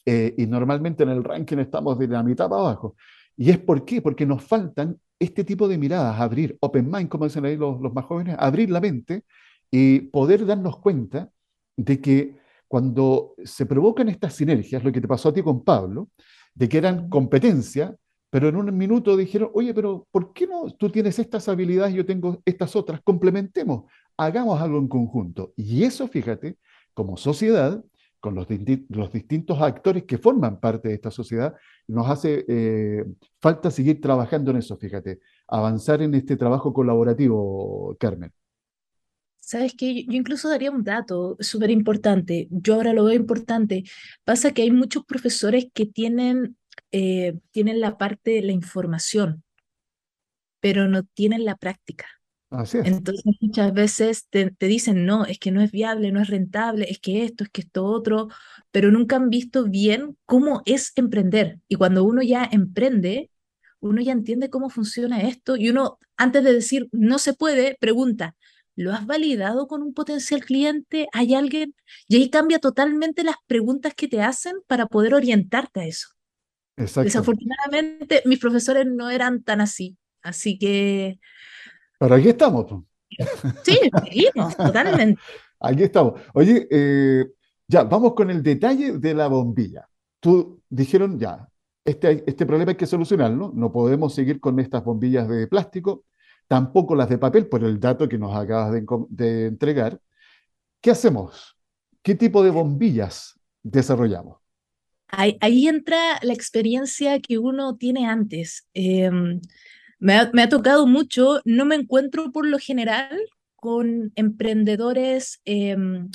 Eh, 0.06 0.36
y 0.38 0.46
normalmente 0.46 1.02
en 1.02 1.10
el 1.10 1.24
ranking 1.24 1.58
estamos 1.58 1.98
de 1.98 2.08
la 2.08 2.22
mitad 2.22 2.48
para 2.48 2.62
abajo. 2.62 2.96
¿Y 3.36 3.50
es 3.50 3.58
por 3.58 3.84
qué? 3.86 4.04
Porque 4.04 4.28
nos 4.28 4.44
faltan 4.44 5.00
este 5.18 5.44
tipo 5.44 5.68
de 5.68 5.80
miradas, 5.80 6.20
abrir 6.20 6.56
open 6.60 6.92
mind, 6.92 7.10
como 7.10 7.26
dicen 7.26 7.44
ahí 7.44 7.58
los, 7.58 7.82
los 7.82 7.92
más 7.92 8.06
jóvenes, 8.06 8.36
abrir 8.38 8.70
la 8.70 8.80
mente 8.80 9.24
y 9.72 10.00
poder 10.00 10.46
darnos 10.46 10.80
cuenta 10.80 11.32
de 11.78 12.02
que 12.02 12.40
cuando 12.68 13.34
se 13.44 13.66
provocan 13.66 14.10
estas 14.10 14.34
sinergias, 14.34 14.84
lo 14.84 14.92
que 14.92 15.02
te 15.02 15.08
pasó 15.08 15.30
a 15.30 15.34
ti 15.34 15.42
con 15.42 15.64
Pablo, 15.64 16.10
de 16.54 16.70
que 16.70 16.78
eran 16.78 17.10
competencia, 17.10 17.96
pero 18.30 18.48
en 18.48 18.56
un 18.58 18.78
minuto 18.78 19.18
dijeron, 19.18 19.50
oye, 19.54 19.74
pero 19.74 20.08
¿por 20.12 20.34
qué 20.34 20.46
no 20.46 20.70
tú 20.72 20.90
tienes 20.90 21.18
estas 21.18 21.50
habilidades 21.50 21.96
yo 21.96 22.06
tengo 22.06 22.42
estas 22.46 22.76
otras? 22.76 23.02
Complementemos, 23.02 23.92
hagamos 24.18 24.62
algo 24.62 24.78
en 24.78 24.88
conjunto. 24.88 25.54
Y 25.56 25.84
eso, 25.84 26.08
fíjate, 26.08 26.58
como 26.94 27.18
sociedad, 27.18 27.84
con 28.20 28.36
los, 28.36 28.48
los, 28.90 29.12
distintos 29.12 29.62
actores 29.62 30.04
que 30.04 30.18
forman 30.18 30.60
parte 30.60 30.90
de 30.90 30.96
esta 30.96 31.10
sociedad, 31.10 31.56
nos 31.88 32.08
hace 32.10 32.46
eh, 32.48 33.06
falta 33.40 33.72
seguir 33.72 34.02
trabajando 34.02 34.52
en 34.52 34.58
eso, 34.58 34.78
fíjate, 34.78 35.22
avanzar 35.48 36.02
en 36.02 36.14
este 36.14 36.36
trabajo 36.36 36.74
colaborativo, 36.74 37.96
Carmen. 38.00 38.32
Sabes 39.50 39.74
que 39.74 40.06
yo 40.06 40.12
incluso 40.14 40.48
daría 40.48 40.70
un 40.70 40.84
dato 40.84 41.36
súper 41.40 41.72
importante. 41.72 42.48
Yo 42.52 42.76
ahora 42.76 42.94
lo 42.94 43.06
veo 43.06 43.16
importante. 43.16 43.84
Pasa 44.24 44.52
que 44.52 44.62
hay 44.62 44.70
muchos 44.70 45.06
profesores 45.06 45.66
que 45.74 45.88
tienen, 45.88 46.56
eh, 46.92 47.34
tienen 47.50 47.82
la 47.82 47.98
parte 47.98 48.30
de 48.30 48.44
la 48.44 48.52
información, 48.52 49.44
pero 50.60 50.88
no 50.88 51.02
tienen 51.02 51.46
la 51.46 51.56
práctica. 51.56 52.06
Entonces 52.52 53.24
muchas 53.42 53.74
veces 53.74 54.28
te, 54.30 54.54
dicen, 54.60 55.08
no, 55.08 55.26
es 55.26 55.40
que 55.40 55.50
no 55.50 55.64
es 55.64 55.72
viable, 55.72 56.12
no 56.12 56.22
es 56.22 56.28
rentable, 56.28 56.86
es 56.88 57.00
que 57.00 57.24
esto, 57.24 57.44
es 57.44 57.50
que 57.50 57.62
esto 57.62 57.86
otro, 57.86 58.28
pero 58.70 58.92
nunca 58.92 59.16
han 59.16 59.32
visto 59.32 59.64
bien 59.68 60.16
cómo 60.26 60.62
es 60.68 60.92
emprender. 60.96 61.58
Y 61.68 61.74
cuando 61.74 62.04
uno 62.04 62.22
ya 62.22 62.48
emprende, 62.52 63.32
uno 63.80 64.00
ya 64.00 64.12
entiende 64.12 64.52
cómo 64.52 64.70
funciona 64.70 65.22
esto 65.22 65.58
y 65.58 65.70
uno, 65.70 65.98
antes 66.18 66.44
de 66.44 66.54
decir 66.54 66.88
no 66.92 67.18
se 67.18 67.34
puede, 67.34 67.78
pregunta, 67.80 68.36
¿lo 68.80 68.94
has 68.94 69.06
validado 69.06 69.68
con 69.68 69.82
un 69.82 69.94
potencial 69.94 70.44
cliente? 70.44 71.08
¿Hay 71.14 71.36
alguien? 71.36 71.76
Y 72.08 72.16
ahí 72.18 72.30
cambia 72.30 72.60
totalmente 72.60 73.24
las 73.24 73.36
preguntas 73.48 73.94
que 73.94 74.08
te 74.08 74.22
hacen 74.22 74.56
para 74.68 74.88
poder 74.88 75.14
orientarte 75.14 75.82
a 75.82 75.86
eso. 75.86 76.10
Desafortunadamente, 76.76 78.24
mis 78.26 78.40
profesores 78.40 78.86
no 78.88 79.10
eran 79.10 79.44
tan 79.44 79.62
así. 79.62 79.98
Así 80.22 80.58
que 80.58 81.20
pero 82.00 82.16
aquí 82.16 82.30
estamos. 82.30 82.66
Sí, 83.64 83.78
seguimos, 84.04 84.56
totalmente. 84.56 85.22
Aquí 85.62 85.84
estamos. 85.84 86.22
Oye, 86.34 86.68
eh, 86.72 87.26
ya, 87.68 87.84
vamos 87.84 88.14
con 88.14 88.30
el 88.30 88.42
detalle 88.42 88.98
de 88.98 89.14
la 89.14 89.28
bombilla. 89.28 89.90
Tú 90.22 90.62
dijeron 90.70 91.20
ya, 91.20 91.50
este, 91.84 92.24
este 92.26 92.46
problema 92.46 92.72
hay 92.72 92.78
que 92.78 92.86
solucionarlo, 92.86 93.52
no 93.54 93.70
podemos 93.74 94.16
seguir 94.16 94.40
con 94.40 94.58
estas 94.62 94.86
bombillas 94.86 95.28
de 95.28 95.48
plástico, 95.48 96.06
tampoco 96.50 96.96
las 96.96 97.08
de 97.10 97.20
papel, 97.20 97.48
por 97.48 97.64
el 97.64 97.80
dato 97.80 98.10
que 98.10 98.18
nos 98.18 98.36
acabas 98.36 98.74
de, 99.10 99.46
entregar. 99.46 100.02
¿Qué 100.82 100.90
hacemos? 100.90 101.56
¿Qué 102.02 102.16
tipo 102.16 102.44
de 102.44 102.50
bombillas 102.50 103.40
desarrollamos? 103.62 104.40
Ahí, 105.08 105.68
entra 105.68 106.20
la 106.24 106.34
experiencia 106.34 107.20
que 107.20 107.38
uno 107.38 107.78
tiene 107.78 108.08
antes. 108.08 108.68
Em, 108.74 109.40
me 110.00 110.16
ha, 110.16 110.50
tocado 110.50 110.88
mucho, 110.88 111.40
no 111.46 111.66
me 111.66 111.76
encuentro 111.76 112.32
por 112.32 112.48
lo 112.48 112.58
general 112.58 113.20
con 113.56 114.12
emprendedores 114.16 115.42
em, 115.46 116.10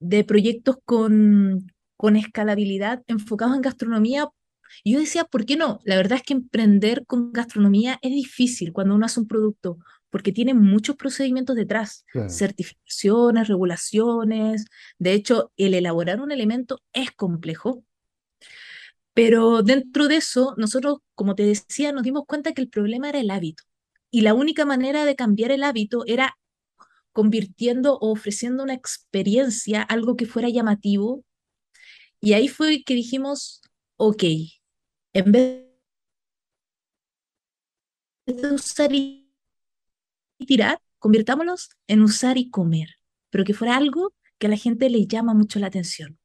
de 0.00 0.24
proyectos 0.24 0.78
con, 0.86 1.70
con 1.96 2.16
escalabilidad 2.16 3.02
enfocados 3.06 3.54
en 3.56 3.62
gastronomía. 3.62 4.28
Y 4.84 4.92
yo 4.92 5.00
decía, 5.00 5.24
¿por 5.24 5.44
qué 5.44 5.56
no? 5.56 5.80
La 5.84 5.96
verdad 5.96 6.18
es 6.18 6.22
que 6.22 6.34
emprender 6.34 7.04
con 7.06 7.32
gastronomía 7.32 7.98
es 8.02 8.12
difícil 8.12 8.72
cuando 8.72 8.94
uno 8.94 9.06
hace 9.06 9.20
un 9.20 9.28
producto, 9.28 9.78
porque 10.10 10.32
tiene 10.32 10.54
muchos 10.54 10.96
procedimientos 10.96 11.56
detrás, 11.56 12.04
certificaciones, 12.28 13.48
regulaciones. 13.48 14.66
De 14.98 15.14
hecho, 15.14 15.52
el 15.56 15.74
elaborar 15.74 16.20
un 16.20 16.32
elemento 16.32 16.80
es 16.92 17.10
complejo. 17.12 17.84
Pero 19.14 19.62
dentro 19.62 20.08
de 20.08 20.16
eso, 20.16 20.54
nosotros, 20.56 20.98
como 21.14 21.34
te 21.34 21.44
decía, 21.44 21.92
nos 21.92 22.02
dimos 22.02 22.24
cuenta 22.26 22.52
que 22.52 22.62
el 22.62 22.68
problema 22.68 23.08
era 23.08 23.20
el 23.20 23.30
hábito. 23.30 23.64
Y 24.10 24.20
la 24.22 24.34
única 24.34 24.64
manera 24.64 25.04
de 25.04 25.16
cambiar 25.16 25.50
el 25.50 25.64
hábito 25.64 26.04
era 26.06 26.36
convirtiendo 27.12 27.98
o 27.98 28.12
ofreciendo 28.12 28.62
una 28.62 28.74
experiencia, 28.74 29.82
algo 29.82 30.16
que 30.16 30.26
fuera 30.26 30.48
llamativo. 30.48 31.24
Y 32.20 32.34
ahí 32.34 32.48
fue 32.48 32.82
que 32.84 32.94
dijimos, 32.94 33.62
ok, 33.96 34.24
en 35.14 35.32
vez 35.32 35.66
de 38.26 38.54
usar 38.54 38.92
y 38.94 39.30
tirar, 40.46 40.80
convirtámoslos 40.98 41.70
en 41.86 42.02
usar 42.02 42.38
y 42.38 42.50
comer, 42.50 42.88
pero 43.30 43.44
que 43.44 43.54
fuera 43.54 43.76
algo 43.76 44.14
que 44.38 44.46
a 44.46 44.50
la 44.50 44.56
gente 44.56 44.90
le 44.90 45.06
llama 45.06 45.34
mucho 45.34 45.58
la 45.58 45.66
atención. 45.68 46.18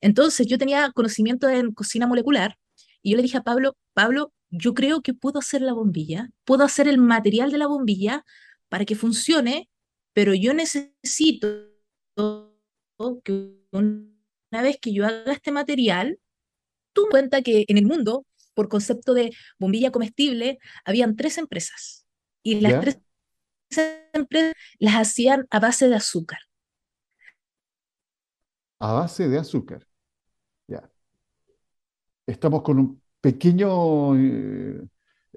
Entonces 0.00 0.46
yo 0.46 0.58
tenía 0.58 0.90
conocimiento 0.92 1.48
en 1.48 1.72
cocina 1.72 2.06
molecular 2.06 2.58
y 3.02 3.10
yo 3.12 3.16
le 3.16 3.22
dije 3.22 3.38
a 3.38 3.42
Pablo, 3.42 3.76
Pablo, 3.94 4.32
yo 4.50 4.74
creo 4.74 5.02
que 5.02 5.14
puedo 5.14 5.38
hacer 5.38 5.62
la 5.62 5.72
bombilla, 5.72 6.30
puedo 6.44 6.64
hacer 6.64 6.88
el 6.88 6.98
material 6.98 7.50
de 7.50 7.58
la 7.58 7.66
bombilla 7.66 8.24
para 8.68 8.84
que 8.84 8.94
funcione, 8.94 9.68
pero 10.12 10.34
yo 10.34 10.54
necesito 10.54 11.48
que 13.24 13.66
una 13.72 14.62
vez 14.62 14.78
que 14.80 14.92
yo 14.92 15.06
haga 15.06 15.32
este 15.32 15.52
material, 15.52 16.18
tú 16.96 17.06
cuenta 17.10 17.42
que 17.42 17.64
en 17.68 17.76
el 17.76 17.86
mundo, 17.86 18.24
por 18.54 18.68
concepto 18.68 19.14
de 19.14 19.30
bombilla 19.58 19.92
comestible, 19.92 20.58
habían 20.84 21.14
tres 21.14 21.36
empresas 21.38 22.06
y 22.42 22.60
las 22.60 22.80
tres 22.80 22.98
empresas 24.14 24.54
las 24.78 24.94
hacían 24.94 25.46
a 25.50 25.60
base 25.60 25.88
de 25.88 25.94
azúcar. 25.94 26.38
A 28.80 28.92
base 28.92 29.28
de 29.28 29.38
azúcar. 29.38 29.86
Ya. 30.66 30.90
Estamos 32.26 32.62
con 32.62 32.78
un 32.78 33.02
pequeño 33.20 34.16
eh, 34.16 34.80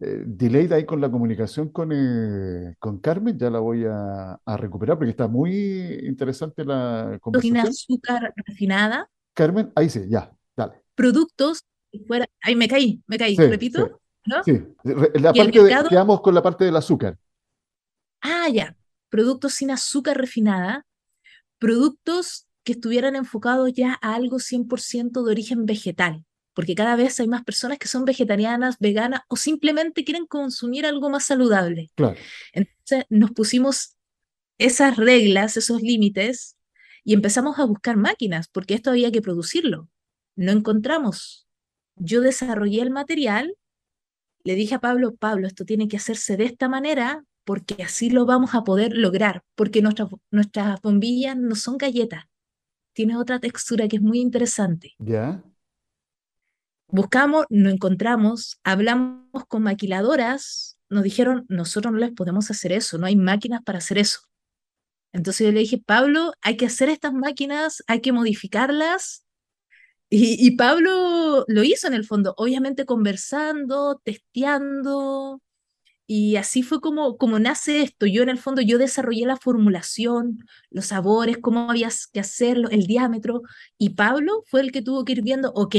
eh, 0.02 0.24
delay 0.26 0.72
ahí 0.72 0.86
con 0.86 1.02
la 1.02 1.12
comunicación 1.12 1.70
con, 1.70 1.92
eh, 1.92 2.76
con 2.80 3.00
Carmen. 3.00 3.38
Ya 3.38 3.50
la 3.50 3.60
voy 3.60 3.84
a, 3.86 4.40
recuperar 4.58 4.98
porque 4.98 5.12
está 5.12 5.28
muy 5.28 5.52
interesante 6.04 6.64
la 6.64 7.18
conversación. 7.22 7.58
azúcar 7.58 8.34
refinada. 8.48 9.10
Carmen, 9.34 9.72
ahí 9.76 9.90
sí, 9.90 10.02
ya, 10.10 10.34
Productos, 11.00 11.64
fuera, 12.08 12.28
ahí 12.42 12.58
me 12.58 12.68
caí, 12.68 13.02
me 13.08 13.18
caí, 13.18 13.38
repito. 13.38 14.02
Sí, 14.44 14.52
La 15.14 15.32
parte 15.32 15.64
de, 15.64 15.86
quedamos 15.88 16.20
con 16.20 16.36
la 16.36 16.44
parte 16.44 16.66
del 16.66 16.76
azúcar. 16.76 17.18
Ah, 18.20 18.50
ya. 18.50 18.76
Productos 19.08 19.54
sin 19.54 19.72
azúcar 19.72 20.18
refinada, 20.18 20.86
productos 21.58 22.48
que 22.66 22.74
estuvieran 22.74 23.16
enfocados 23.16 23.72
ya 23.72 23.98
a 24.02 24.14
algo 24.14 24.40
100% 24.40 25.24
de 25.24 25.32
origen 25.32 25.66
vegetal, 25.66 26.26
porque 26.54 26.76
cada 26.76 26.98
vez 26.98 27.18
hay 27.22 27.30
más 27.30 27.46
personas 27.46 27.78
que 27.78 27.88
son 27.88 28.04
vegetarianas, 28.04 28.76
veganas 28.78 29.22
o 29.30 29.38
simplemente 29.38 30.04
quieren 30.04 30.26
consumir 30.26 30.86
algo 30.86 31.10
más 31.10 31.24
saludable. 31.24 31.92
Entonces 32.52 33.06
nos 33.08 33.32
pusimos 33.32 33.96
esas 34.58 34.98
reglas, 34.98 35.56
esos 35.56 35.82
límites 35.82 36.58
y 37.06 37.14
empezamos 37.14 37.58
a 37.58 37.64
buscar 37.64 37.96
máquinas, 37.96 38.50
porque 38.50 38.74
esto 38.74 38.90
había 38.90 39.14
que 39.14 39.22
producirlo. 39.22 39.88
No 40.40 40.54
encontramos. 40.54 41.50
Yo 41.98 42.22
desarrollé 42.22 42.82
el 42.82 42.92
material, 42.92 43.58
le 44.46 44.56
dije 44.56 44.76
a 44.76 44.80
Pablo, 44.80 45.14
Pablo, 45.18 45.48
esto 45.48 45.66
tiene 45.66 45.90
que 45.90 45.98
hacerse 45.98 46.38
de 46.38 46.46
esta 46.46 46.70
manera 46.70 47.26
porque 47.44 47.84
así 47.84 48.10
lo 48.10 48.26
vamos 48.26 48.56
a 48.56 48.64
poder 48.64 48.96
lograr, 48.96 49.44
porque 49.56 49.82
nuestras, 49.82 50.08
nuestras 50.32 50.80
bombillas 50.82 51.36
no 51.36 51.56
son 51.56 51.78
galletas, 51.78 52.24
tiene 52.94 53.18
otra 53.18 53.42
textura 53.42 53.90
que 53.90 53.98
es 53.98 54.02
muy 54.02 54.22
interesante. 54.22 54.94
Ya. 54.98 55.44
Buscamos, 56.88 57.46
no 57.50 57.70
encontramos, 57.70 58.62
hablamos 58.64 59.46
con 59.50 59.64
maquiladoras, 59.64 60.80
nos 60.88 61.04
dijeron, 61.04 61.46
nosotros 61.50 61.92
no 61.92 62.00
les 62.00 62.12
podemos 62.12 62.50
hacer 62.50 62.72
eso, 62.72 62.98
no 62.98 63.08
hay 63.08 63.18
máquinas 63.18 63.62
para 63.66 63.80
hacer 63.80 63.98
eso. 63.98 64.22
Entonces 65.12 65.48
yo 65.48 65.52
le 65.52 65.60
dije, 65.60 65.84
Pablo, 65.86 66.32
hay 66.42 66.56
que 66.56 66.68
hacer 66.68 66.88
estas 66.88 67.12
máquinas, 67.12 67.84
hay 67.88 68.00
que 68.00 68.14
modificarlas. 68.14 69.26
Y, 70.12 70.52
Pablo 70.58 71.46
lo 71.48 71.64
hizo 71.64 71.88
en 71.88 71.94
el 71.94 72.04
fondo, 72.04 72.34
obviamente 72.38 72.86
conversando, 72.86 74.02
testeando, 74.04 75.40
y 76.08 76.38
así 76.38 76.64
fue 76.64 76.82
como, 76.82 77.18
como 77.18 77.40
nace 77.40 77.84
esto. 77.84 78.08
Yo 78.08 78.24
en 78.24 78.30
el 78.30 78.40
fondo, 78.40 78.62
yo 78.62 78.80
desarrollé 78.80 79.26
la 79.28 79.38
formulación, 79.38 80.40
los 80.72 80.88
sabores, 80.88 81.38
cómo 81.40 81.70
había 81.70 81.90
que 82.14 82.20
hacerlo, 82.20 82.70
el 82.70 82.88
diámetro, 82.88 83.44
y 83.78 83.92
Pablo 83.92 84.44
fue 84.48 84.62
el 84.62 84.72
que 84.72 84.82
tuvo 84.82 85.06
que 85.06 85.14
ir 85.14 85.22
viendo, 85.22 85.52
ok, 85.54 85.76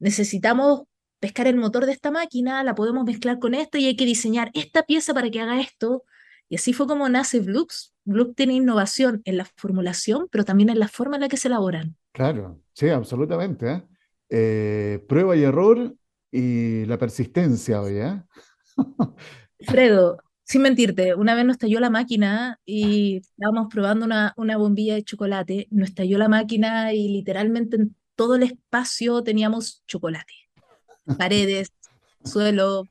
necesitamos 0.00 0.82
pescar 1.20 1.46
el 1.46 1.56
motor 1.56 1.86
de 1.86 1.92
esta 1.92 2.10
máquina, 2.10 2.62
la 2.64 2.74
podemos 2.74 3.04
mezclar 3.04 3.38
con 3.38 3.54
esto 3.54 3.78
y 3.78 3.86
hay 3.86 3.96
que 3.96 4.04
diseñar 4.04 4.50
esta 4.54 4.82
pieza 4.84 5.14
para 5.14 5.30
que 5.30 5.40
haga 5.40 5.60
esto. 5.60 6.04
Y 6.50 6.56
así 6.56 6.74
fue 6.74 6.86
como 6.86 7.08
nace 7.08 7.40
Blux. 7.40 7.94
Blux 8.04 8.34
tiene 8.34 8.54
innovación 8.54 9.22
en 9.24 9.38
la 9.38 9.46
formulación, 9.56 10.28
pero 10.30 10.44
también 10.44 10.68
en 10.70 10.78
la 10.80 10.88
forma 10.88 11.16
en 11.16 11.22
la 11.22 11.28
que 11.28 11.38
se 11.38 11.48
elaboran. 11.48 11.96
Claro, 12.12 12.60
sí, 12.72 12.88
absolutamente. 12.88 13.70
¿eh? 13.70 13.82
Eh, 14.28 15.04
prueba 15.08 15.36
y 15.36 15.42
error 15.42 15.94
y 16.30 16.84
la 16.86 16.98
persistencia, 16.98 17.82
oye. 17.82 18.22
Fredo, 19.60 20.18
sin 20.44 20.62
mentirte, 20.62 21.14
una 21.14 21.34
vez 21.34 21.44
nos 21.44 21.54
estalló 21.54 21.80
la 21.80 21.90
máquina 21.90 22.58
y 22.64 23.18
estábamos 23.18 23.68
probando 23.70 24.04
una, 24.04 24.34
una 24.36 24.56
bombilla 24.56 24.94
de 24.94 25.04
chocolate, 25.04 25.68
nos 25.70 25.90
estalló 25.90 26.18
la 26.18 26.28
máquina 26.28 26.92
y 26.92 27.08
literalmente 27.08 27.76
en 27.76 27.96
todo 28.16 28.36
el 28.36 28.42
espacio 28.42 29.22
teníamos 29.22 29.82
chocolate. 29.86 30.34
Paredes, 31.18 31.72
suelo, 32.24 32.84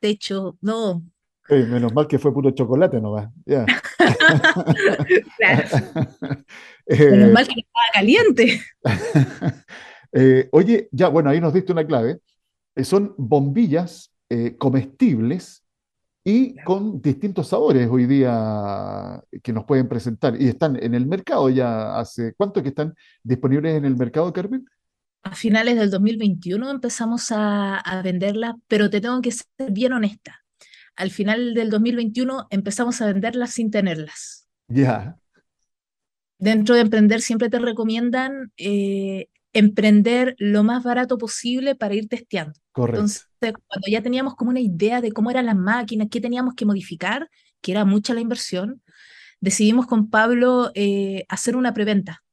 techo, 0.00 0.56
no. 0.60 1.02
Menos 1.48 1.94
mal 1.94 2.06
que 2.06 2.18
fue 2.18 2.32
puro 2.32 2.50
chocolate, 2.50 3.00
¿no 3.00 3.12
va? 3.12 3.30
claro. 5.36 5.68
menos 6.88 7.32
mal 7.32 7.46
que 7.46 7.60
estaba 7.60 7.84
caliente. 7.92 8.60
Eh, 10.10 10.48
oye, 10.52 10.88
ya, 10.90 11.08
bueno, 11.08 11.28
ahí 11.28 11.38
nos 11.38 11.52
diste 11.52 11.70
una 11.70 11.86
clave. 11.86 12.20
Eh, 12.74 12.82
son 12.82 13.14
bombillas 13.18 14.10
eh, 14.30 14.56
comestibles 14.56 15.66
y 16.24 16.56
con 16.62 17.02
distintos 17.02 17.48
sabores 17.48 17.86
hoy 17.90 18.06
día 18.06 19.22
que 19.42 19.52
nos 19.52 19.66
pueden 19.66 19.86
presentar. 19.86 20.40
Y 20.40 20.48
están 20.48 20.82
en 20.82 20.94
el 20.94 21.06
mercado 21.06 21.50
ya 21.50 21.98
hace, 21.98 22.32
¿cuánto 22.38 22.62
que 22.62 22.70
están 22.70 22.94
disponibles 23.22 23.76
en 23.76 23.84
el 23.84 23.96
mercado, 23.96 24.32
Carmen? 24.32 24.64
A 25.24 25.34
finales 25.34 25.76
del 25.76 25.90
2021 25.90 26.70
empezamos 26.70 27.30
a, 27.30 27.76
a 27.76 28.00
venderlas, 28.00 28.54
pero 28.66 28.88
te 28.88 29.02
tengo 29.02 29.20
que 29.20 29.32
ser 29.32 29.70
bien 29.70 29.92
honesta. 29.92 30.42
Al 30.98 31.12
final 31.12 31.54
del 31.54 31.70
2021 31.70 32.48
empezamos 32.50 33.00
a 33.00 33.06
venderlas 33.06 33.52
sin 33.52 33.70
tenerlas. 33.70 34.48
Ya. 34.66 35.16
Dentro 36.38 36.74
de 36.74 36.80
emprender 36.82 37.20
siempre 37.20 37.48
te 37.48 37.60
recomiendan 37.60 38.52
eh, 38.56 39.28
emprender 39.52 40.34
lo 40.38 40.64
más 40.64 40.82
barato 40.82 41.16
posible 41.16 41.76
para 41.76 41.94
ir 41.94 42.08
testeando. 42.08 42.58
Correcto. 42.72 43.00
Entonces, 43.00 43.24
cuando 43.40 43.86
ya 43.88 44.02
teníamos 44.02 44.34
como 44.34 44.50
una 44.50 44.60
idea 44.60 45.00
de 45.00 45.12
cómo 45.12 45.30
eran 45.30 45.46
las 45.46 45.56
máquinas, 45.56 46.08
qué 46.10 46.20
teníamos 46.20 46.54
que 46.54 46.66
modificar, 46.66 47.30
que 47.60 47.70
era 47.70 47.84
mucha 47.84 48.12
la 48.12 48.20
inversión, 48.20 48.82
decidimos 49.40 49.86
con 49.86 50.10
Pablo 50.10 50.72
eh, 50.74 51.24
hacer 51.28 51.54
una 51.56 51.74
preventa 51.74 52.24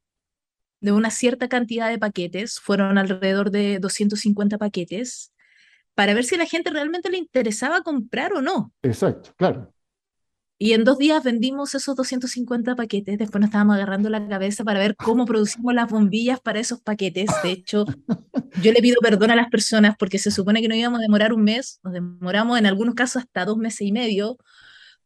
de 0.80 0.90
una 0.90 1.10
cierta 1.10 1.48
cantidad 1.48 1.88
de 1.88 1.98
paquetes, 1.98 2.58
fueron 2.58 2.98
alrededor 2.98 3.52
de 3.52 3.78
250 3.78 4.58
paquetes, 4.58 5.32
para 5.96 6.12
ver 6.12 6.24
si 6.24 6.34
a 6.34 6.38
la 6.38 6.46
gente 6.46 6.70
realmente 6.70 7.10
le 7.10 7.16
interesaba 7.16 7.80
comprar 7.80 8.34
o 8.34 8.42
no. 8.42 8.72
Exacto, 8.82 9.32
claro. 9.34 9.72
Y 10.58 10.72
en 10.72 10.84
dos 10.84 10.98
días 10.98 11.24
vendimos 11.24 11.74
esos 11.74 11.96
250 11.96 12.76
paquetes, 12.76 13.18
después 13.18 13.40
nos 13.40 13.48
estábamos 13.48 13.76
agarrando 13.76 14.10
la 14.10 14.26
cabeza 14.28 14.62
para 14.62 14.78
ver 14.78 14.94
cómo 14.94 15.24
producimos 15.24 15.74
las 15.74 15.90
bombillas 15.90 16.38
para 16.40 16.60
esos 16.60 16.80
paquetes. 16.82 17.30
De 17.42 17.50
hecho, 17.50 17.86
yo 18.62 18.72
le 18.72 18.80
pido 18.80 19.00
perdón 19.00 19.30
a 19.30 19.36
las 19.36 19.48
personas 19.48 19.96
porque 19.98 20.18
se 20.18 20.30
supone 20.30 20.60
que 20.60 20.68
no 20.68 20.74
íbamos 20.74 21.00
a 21.00 21.02
demorar 21.02 21.32
un 21.32 21.44
mes, 21.44 21.80
nos 21.82 21.94
demoramos 21.94 22.58
en 22.58 22.66
algunos 22.66 22.94
casos 22.94 23.22
hasta 23.22 23.46
dos 23.46 23.56
meses 23.56 23.82
y 23.82 23.92
medio, 23.92 24.36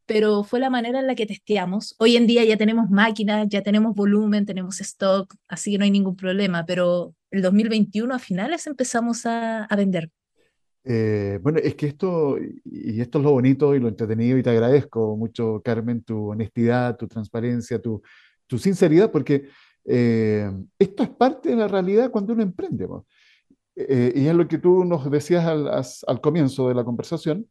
pero 0.05 0.43
fue 0.43 0.59
la 0.59 0.69
manera 0.69 0.99
en 0.99 1.07
la 1.07 1.15
que 1.15 1.25
testeamos. 1.25 1.95
Hoy 1.99 2.17
en 2.17 2.27
día 2.27 2.43
ya 2.43 2.57
tenemos 2.57 2.89
máquinas, 2.89 3.47
ya 3.49 3.61
tenemos 3.61 3.95
volumen, 3.95 4.45
tenemos 4.45 4.81
stock, 4.81 5.33
así 5.47 5.71
que 5.71 5.77
no 5.77 5.85
hay 5.85 5.91
ningún 5.91 6.17
problema, 6.17 6.65
pero 6.65 7.15
el 7.29 7.41
2021 7.41 8.13
a 8.13 8.19
finales 8.19 8.67
empezamos 8.67 9.25
a, 9.25 9.63
a 9.63 9.75
vender. 9.77 10.11
Eh, 10.83 11.39
bueno, 11.41 11.59
es 11.59 11.75
que 11.75 11.87
esto, 11.87 12.37
y 12.65 13.01
esto 13.01 13.19
es 13.19 13.23
lo 13.23 13.31
bonito 13.31 13.75
y 13.75 13.79
lo 13.79 13.87
entretenido, 13.87 14.37
y 14.37 14.43
te 14.43 14.49
agradezco 14.49 15.15
mucho, 15.15 15.61
Carmen, 15.63 16.03
tu 16.03 16.31
honestidad, 16.31 16.97
tu 16.97 17.07
transparencia, 17.07 17.79
tu, 17.79 18.01
sinceridad, 18.57 19.11
porque 19.11 19.47
eh, 19.85 20.51
esto 20.77 21.03
es 21.03 21.09
parte 21.09 21.49
de 21.49 21.55
la 21.55 21.67
realidad 21.67 22.11
cuando 22.11 22.33
uno 22.33 22.43
emprende. 22.43 22.87
Eh, 23.75 24.13
y 24.15 24.27
es 24.27 24.35
lo 24.35 24.47
que 24.47 24.57
tú 24.57 24.83
nos 24.83 25.09
decías 25.09 25.45
al 26.07 26.21
comienzo 26.21 26.67
de 26.67 26.75
la 26.75 26.83
conversación, 26.83 27.47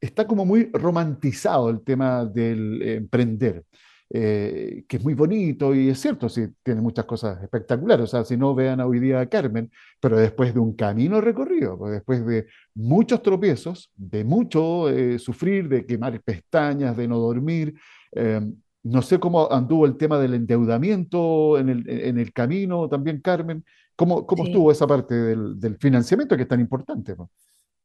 está 0.00 0.28
como 0.28 0.44
muy 0.44 0.70
romantizado 0.72 1.70
el 1.70 1.80
tema 1.82 2.24
del 2.24 2.80
emprender. 2.82 3.64
Eh, 4.10 4.84
que 4.88 4.96
es 4.96 5.04
muy 5.04 5.12
bonito 5.12 5.74
y 5.74 5.90
es 5.90 6.00
cierto, 6.00 6.30
sí, 6.30 6.46
tiene 6.62 6.80
muchas 6.80 7.04
cosas 7.04 7.42
espectaculares. 7.42 8.04
O 8.04 8.06
sea, 8.06 8.24
si 8.24 8.38
no 8.38 8.54
vean 8.54 8.80
hoy 8.80 9.00
día 9.00 9.20
a 9.20 9.28
Carmen, 9.28 9.70
pero 10.00 10.16
después 10.16 10.54
de 10.54 10.60
un 10.60 10.74
camino 10.74 11.20
recorrido, 11.20 11.76
pues 11.76 11.92
después 11.92 12.24
de 12.24 12.46
muchos 12.74 13.22
tropiezos, 13.22 13.90
de 13.96 14.24
mucho 14.24 14.88
eh, 14.88 15.18
sufrir, 15.18 15.68
de 15.68 15.84
quemar 15.84 16.18
pestañas, 16.22 16.96
de 16.96 17.06
no 17.06 17.18
dormir. 17.18 17.74
Eh, 18.12 18.40
no 18.82 19.02
sé 19.02 19.18
cómo 19.20 19.52
anduvo 19.52 19.84
el 19.84 19.98
tema 19.98 20.18
del 20.18 20.34
endeudamiento 20.34 21.58
en 21.58 21.68
el, 21.68 21.90
en 21.90 22.18
el 22.18 22.32
camino 22.32 22.88
también, 22.88 23.20
Carmen. 23.20 23.62
¿Cómo, 23.94 24.24
cómo 24.26 24.44
estuvo 24.46 24.72
esa 24.72 24.86
parte 24.86 25.14
del, 25.14 25.60
del, 25.60 25.76
financiamiento 25.76 26.36
que 26.36 26.44
es 26.44 26.48
tan 26.48 26.60
importante? 26.60 27.14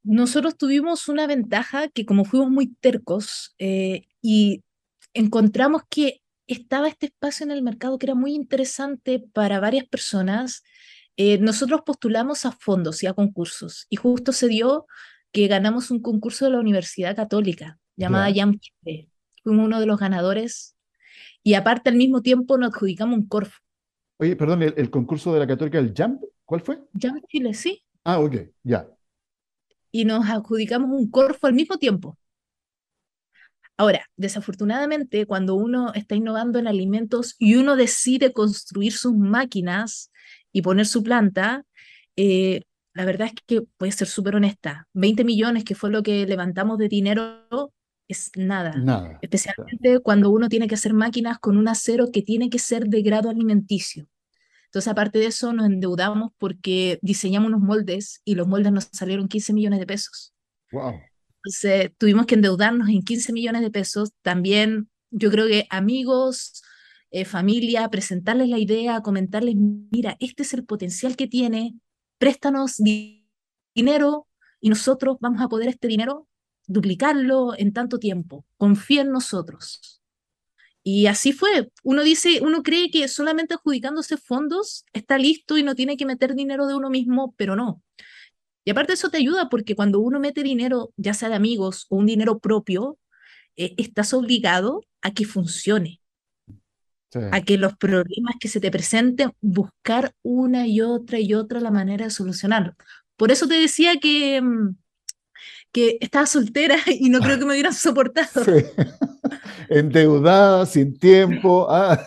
Nosotros 0.04 0.56
tuvimos 0.56 1.10
una 1.10 1.28
ventaja 1.28 1.90
que 1.90 2.06
como 2.06 2.24
fuimos 2.24 2.52
muy 2.52 2.68
tercos 2.68 3.56
y 3.58 4.62
encontramos 5.14 5.84
que 5.90 6.22
estaba 6.48 6.88
este 6.88 7.08
espacio 7.08 7.46
en 7.46 7.52
el 7.52 7.62
mercado 7.64 7.98
que 7.98 8.06
era 8.06 8.16
muy 8.16 8.34
interesante 8.34 9.24
para 9.34 9.60
varias 9.60 9.86
personas. 9.86 10.64
Eh, 11.16 11.38
nosotros 11.38 11.82
postulamos 11.86 12.46
a 12.46 12.52
fondos 12.52 13.04
y 13.04 13.08
a 13.08 13.14
concursos 13.14 13.86
y 13.90 13.98
justo 13.98 14.32
se 14.32 14.48
dio 14.48 14.88
que 15.32 15.48
ganamos 15.48 15.92
un 15.92 16.02
concurso 16.02 16.46
de 16.46 16.52
la 16.52 16.60
Universidad 16.60 17.16
Católica 17.16 17.80
llamada 17.96 18.32
Jam 18.34 18.60
Fuimos 19.44 19.66
uno 19.66 19.80
de 19.80 19.86
los 19.86 20.00
ganadores 20.00 20.76
y 21.44 21.56
aparte 21.56 21.90
al 21.90 21.98
mismo 21.98 22.22
tiempo 22.22 22.58
nos 22.58 22.74
adjudicamos 22.74 23.18
un 23.18 23.28
Corfo. 23.28 23.60
Oye, 24.18 24.36
perdón, 24.36 24.64
el, 24.64 24.90
concurso 24.90 25.34
de 25.34 25.40
la 25.40 25.48
Católica, 25.48 25.80
el 25.80 25.94
Jam, 25.94 26.20
¿cuál 26.46 26.62
fue? 26.62 26.82
Jam 26.98 27.20
Chile, 27.28 27.54
sí. 27.54 27.84
Ah, 28.04 28.20
ok, 28.20 28.38
ya. 28.64 28.88
Y 29.92 30.06
nos 30.06 30.28
adjudicamos 30.30 30.90
un 30.92 31.12
Corfo 31.12 31.48
al 31.48 31.54
mismo 31.54 31.78
tiempo. 31.78 32.18
Ahora, 33.78 34.06
desafortunadamente, 34.16 35.26
cuando 35.26 35.56
uno 35.56 35.94
está 35.94 36.16
innovando 36.16 36.60
en 36.60 36.68
alimentos 36.68 37.36
y 37.40 37.56
uno 37.56 37.76
decide 37.76 38.32
construir 38.32 38.94
sus 38.94 39.14
máquinas 39.16 40.12
y 40.52 40.62
poner 40.62 40.86
su 40.86 41.02
planta, 41.02 41.66
eh, 42.16 42.62
la 42.94 43.06
verdad 43.06 43.28
es 43.28 43.34
que 43.46 43.64
voy 43.80 43.90
a 43.90 43.92
ser 43.92 44.08
súper 44.08 44.36
honesta. 44.36 44.88
20 44.94 45.24
millones, 45.24 45.64
que 45.64 45.76
fue 45.76 45.90
lo 45.90 46.04
que 46.04 46.28
levantamos 46.28 46.78
de 46.78 46.88
dinero, 46.88 47.74
es 48.08 48.32
nada. 48.36 48.76
Nada. 48.78 49.18
Especialmente 49.22 50.00
cuando 50.00 50.30
uno 50.30 50.50
tiene 50.50 50.68
que 50.68 50.76
hacer 50.76 50.94
máquinas 50.94 51.40
con 51.40 51.58
un 51.58 51.68
acero 51.68 52.12
que 52.12 52.22
tiene 52.22 52.50
que 52.50 52.60
ser 52.60 52.86
de 52.86 53.02
grado 53.02 53.30
alimenticio. 53.30 54.08
Entonces, 54.66 54.92
aparte 54.92 55.20
de 55.20 55.28
eso, 55.28 55.54
nos 55.54 55.66
endeudamos 55.68 56.32
porque 56.38 57.00
diseñamos 57.02 57.50
unos 57.50 57.62
moldes 57.62 58.22
y 58.26 58.36
los 58.36 58.48
moldes 58.48 58.72
nos 58.72 58.90
salieron 58.92 59.28
15 59.28 59.54
millones 59.54 59.80
de 59.80 59.86
pesos. 59.86 60.34
Wow. 60.72 61.00
Entonces, 61.44 61.92
tuvimos 61.98 62.26
que 62.26 62.36
endeudarnos 62.36 62.88
en 62.90 63.02
15 63.02 63.34
millones 63.34 63.62
de 63.62 63.72
pesos. 63.72 64.12
También 64.22 64.90
yo 65.12 65.30
creo 65.30 65.48
que 65.48 65.68
amigos, 65.70 66.64
eh, 67.12 67.26
familia, 67.26 67.90
presentarles 67.90 68.48
la 68.48 68.60
idea, 68.60 69.02
comentarles, 69.02 69.56
mira, 69.56 70.16
este 70.20 70.44
es 70.44 70.54
el 70.54 70.66
potencial 70.66 71.16
que 71.18 71.28
tiene, 71.28 71.76
préstanos 72.18 72.78
dinero 73.76 74.28
y 74.62 74.70
nosotros 74.70 75.18
vamos 75.20 75.42
a 75.42 75.50
poder 75.50 75.68
este 75.68 75.88
dinero 75.90 76.28
duplicarlo 76.66 77.54
en 77.58 77.74
tanto 77.74 78.00
tiempo. 78.00 78.46
Confía 78.58 79.02
en 79.02 79.12
nosotros. 79.12 80.02
Y 80.82 81.08
así 81.08 81.34
fue. 81.34 81.72
Uno 81.84 82.04
dice, 82.04 82.40
uno 82.42 82.64
cree 82.64 82.90
que 82.90 83.08
solamente 83.10 83.54
adjudicándose 83.54 84.18
fondos 84.18 84.86
está 84.94 85.18
listo 85.18 85.58
y 85.58 85.64
no 85.64 85.76
tiene 85.76 85.98
que 85.98 86.06
meter 86.06 86.36
dinero 86.36 86.68
de 86.68 86.76
uno 86.76 86.90
mismo, 86.90 87.34
pero 87.38 87.56
no. 87.56 87.82
Y 88.66 88.72
aparte 88.72 88.94
eso 88.94 89.10
te 89.10 89.18
ayuda 89.18 89.50
porque 89.50 89.76
cuando 89.76 90.00
uno 90.00 90.20
mete 90.20 90.44
dinero, 90.44 90.94
ya 90.98 91.14
sea 91.14 91.30
de 91.30 91.36
amigos 91.36 91.86
o 91.90 91.98
un 91.98 92.06
dinero 92.06 92.40
propio, 92.40 92.98
eh, 93.56 93.74
estás 93.78 94.14
obligado 94.14 94.82
a 95.02 95.12
que 95.12 95.26
funcione. 95.26 96.00
a 97.32 97.42
que 97.42 97.60
los 97.60 97.78
problemas 97.78 98.34
que 98.40 98.48
se 98.48 98.60
te 98.60 98.72
presenten, 98.72 99.34
buscar 99.40 100.16
una 100.24 100.66
y 100.66 100.82
otra 100.82 101.20
y 101.20 101.36
otra 101.36 101.60
la 101.60 101.70
manera 101.70 102.06
de 102.06 102.10
solucionarlo. 102.10 102.74
Por 103.18 103.32
eso 103.32 103.48
te 103.48 103.54
decía 103.54 104.00
que, 104.00 104.42
mm, 104.42 104.76
que 105.72 105.98
estaba 106.02 106.26
soltera 106.26 106.76
y 106.88 107.10
no 107.10 107.20
creo 107.20 107.38
que 107.38 107.46
me 107.46 107.54
hubieran 107.54 107.74
soportado. 107.74 108.44
Sí. 108.44 108.52
Endeudada, 109.70 110.66
sin 110.66 110.98
tiempo. 110.98 111.68
Ah. 111.70 112.04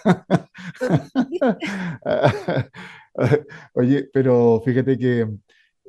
Oye, 3.75 4.09
pero 4.13 4.61
fíjate 4.65 4.99
que 4.99 5.27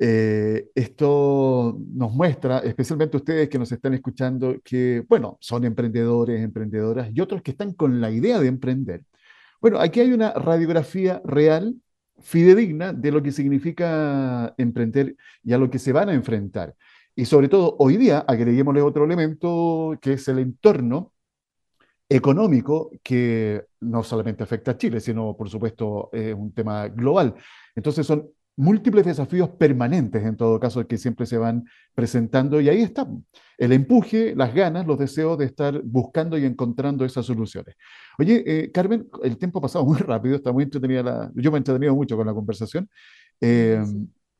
eh, 0.00 0.70
esto 0.74 1.76
nos 1.92 2.12
muestra, 2.12 2.58
especialmente 2.60 3.16
ustedes 3.16 3.48
que 3.48 3.58
nos 3.58 3.72
están 3.72 3.94
escuchando, 3.94 4.56
que, 4.62 5.04
bueno, 5.08 5.38
son 5.40 5.64
emprendedores, 5.64 6.40
emprendedoras 6.40 7.10
y 7.12 7.20
otros 7.20 7.42
que 7.42 7.50
están 7.50 7.72
con 7.72 8.00
la 8.00 8.10
idea 8.10 8.38
de 8.38 8.46
emprender. 8.48 9.04
Bueno, 9.60 9.80
aquí 9.80 10.00
hay 10.00 10.12
una 10.12 10.32
radiografía 10.32 11.20
real, 11.24 11.74
fidedigna, 12.20 12.92
de 12.92 13.10
lo 13.12 13.22
que 13.22 13.32
significa 13.32 14.54
emprender 14.56 15.16
y 15.42 15.52
a 15.52 15.58
lo 15.58 15.70
que 15.70 15.78
se 15.78 15.92
van 15.92 16.08
a 16.08 16.14
enfrentar. 16.14 16.74
Y 17.16 17.24
sobre 17.24 17.48
todo, 17.48 17.76
hoy 17.80 17.96
día, 17.96 18.20
agreguémosle 18.20 18.82
otro 18.82 19.04
elemento 19.04 19.98
que 20.00 20.12
es 20.14 20.28
el 20.28 20.38
entorno 20.38 21.12
económico 22.08 22.90
que 23.02 23.64
no 23.80 24.02
solamente 24.02 24.42
afecta 24.44 24.72
a 24.72 24.78
Chile, 24.78 25.00
sino, 25.00 25.36
por 25.36 25.50
supuesto, 25.50 26.08
es 26.12 26.34
un 26.34 26.52
tema 26.52 26.88
global. 26.88 27.34
Entonces 27.74 28.06
son 28.06 28.30
múltiples 28.58 29.06
desafíos 29.06 29.48
permanentes, 29.50 30.24
en 30.24 30.36
todo 30.36 30.58
caso, 30.58 30.84
que 30.86 30.98
siempre 30.98 31.26
se 31.26 31.38
van 31.38 31.64
presentando 31.94 32.60
y 32.60 32.68
ahí 32.68 32.82
está 32.82 33.08
el 33.56 33.72
empuje, 33.72 34.34
las 34.34 34.52
ganas, 34.52 34.84
los 34.84 34.98
deseos 34.98 35.38
de 35.38 35.44
estar 35.44 35.80
buscando 35.84 36.36
y 36.36 36.44
encontrando 36.44 37.04
esas 37.04 37.24
soluciones. 37.24 37.76
Oye, 38.18 38.42
eh, 38.44 38.72
Carmen, 38.72 39.08
el 39.22 39.38
tiempo 39.38 39.60
ha 39.60 39.62
pasado 39.62 39.84
muy 39.84 39.98
rápido, 39.98 40.34
está 40.34 40.50
muy 40.52 40.64
entretenida 40.64 41.04
la, 41.04 41.30
yo 41.36 41.52
me 41.52 41.56
he 41.56 41.58
entretenido 41.58 41.94
mucho 41.94 42.16
con 42.16 42.26
la 42.26 42.34
conversación. 42.34 42.90
Eh, 43.40 43.80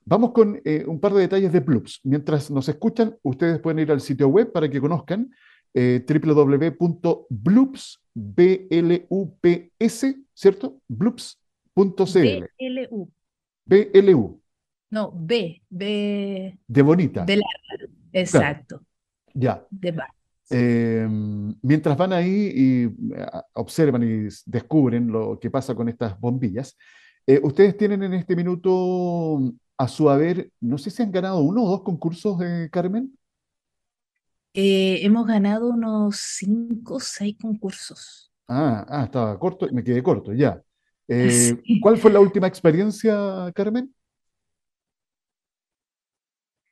vamos 0.04 0.32
con 0.32 0.60
eh, 0.64 0.84
un 0.86 0.98
par 0.98 1.14
de 1.14 1.20
detalles 1.20 1.52
de 1.52 1.60
Bloops. 1.60 2.00
Mientras 2.02 2.50
nos 2.50 2.68
escuchan, 2.68 3.16
ustedes 3.22 3.60
pueden 3.60 3.78
ir 3.78 3.92
al 3.92 4.00
sitio 4.00 4.26
web 4.26 4.50
para 4.50 4.68
que 4.68 4.80
conozcan 4.80 5.30
www.bloops, 5.74 8.00
B-L-U-P-S, 8.14 10.16
¿cierto? 10.34 10.80
Bloops.cl. 10.88 12.18
B-L-U. 12.18 13.08
BLU. 13.68 14.40
No, 14.90 15.12
B, 15.14 15.62
B. 15.68 16.58
De 16.66 16.82
bonita. 16.82 17.24
De 17.24 17.36
larga, 17.36 17.92
exacto. 18.12 18.82
Ya. 19.34 19.64
De 19.70 19.92
bar. 19.92 20.08
Em, 20.50 21.54
mientras 21.60 21.96
van 21.96 22.14
ahí 22.14 22.52
y 22.54 22.84
eh, 22.84 23.26
observan 23.52 24.02
y 24.02 24.28
descubren 24.46 25.08
lo 25.08 25.38
que 25.38 25.50
pasa 25.50 25.74
con 25.74 25.90
estas 25.90 26.18
bombillas, 26.18 26.76
eh, 27.26 27.38
ustedes 27.42 27.76
tienen 27.76 28.02
en 28.02 28.14
este 28.14 28.34
minuto 28.34 29.38
a 29.76 29.88
su 29.88 30.08
haber, 30.08 30.50
no 30.60 30.78
sé 30.78 30.90
si 30.90 31.02
han 31.02 31.12
ganado 31.12 31.40
uno 31.40 31.64
o 31.64 31.70
dos 31.70 31.82
concursos, 31.82 32.40
eh, 32.42 32.68
Carmen. 32.72 33.14
hemos 34.54 35.26
ganado 35.26 35.68
unos 35.68 36.16
cinco 36.16 36.94
o 36.94 37.00
seis 37.00 37.36
concursos. 37.38 38.32
Ah, 38.48 38.86
ah, 38.88 39.04
estaba 39.04 39.38
corto, 39.38 39.68
me 39.70 39.84
quedé 39.84 40.02
corto, 40.02 40.32
ya. 40.32 40.60
Eh, 41.08 41.56
¿cuál 41.82 41.98
fue 41.98 42.12
la 42.12 42.20
última 42.20 42.46
experiencia, 42.46 43.50
Carmen? 43.54 43.92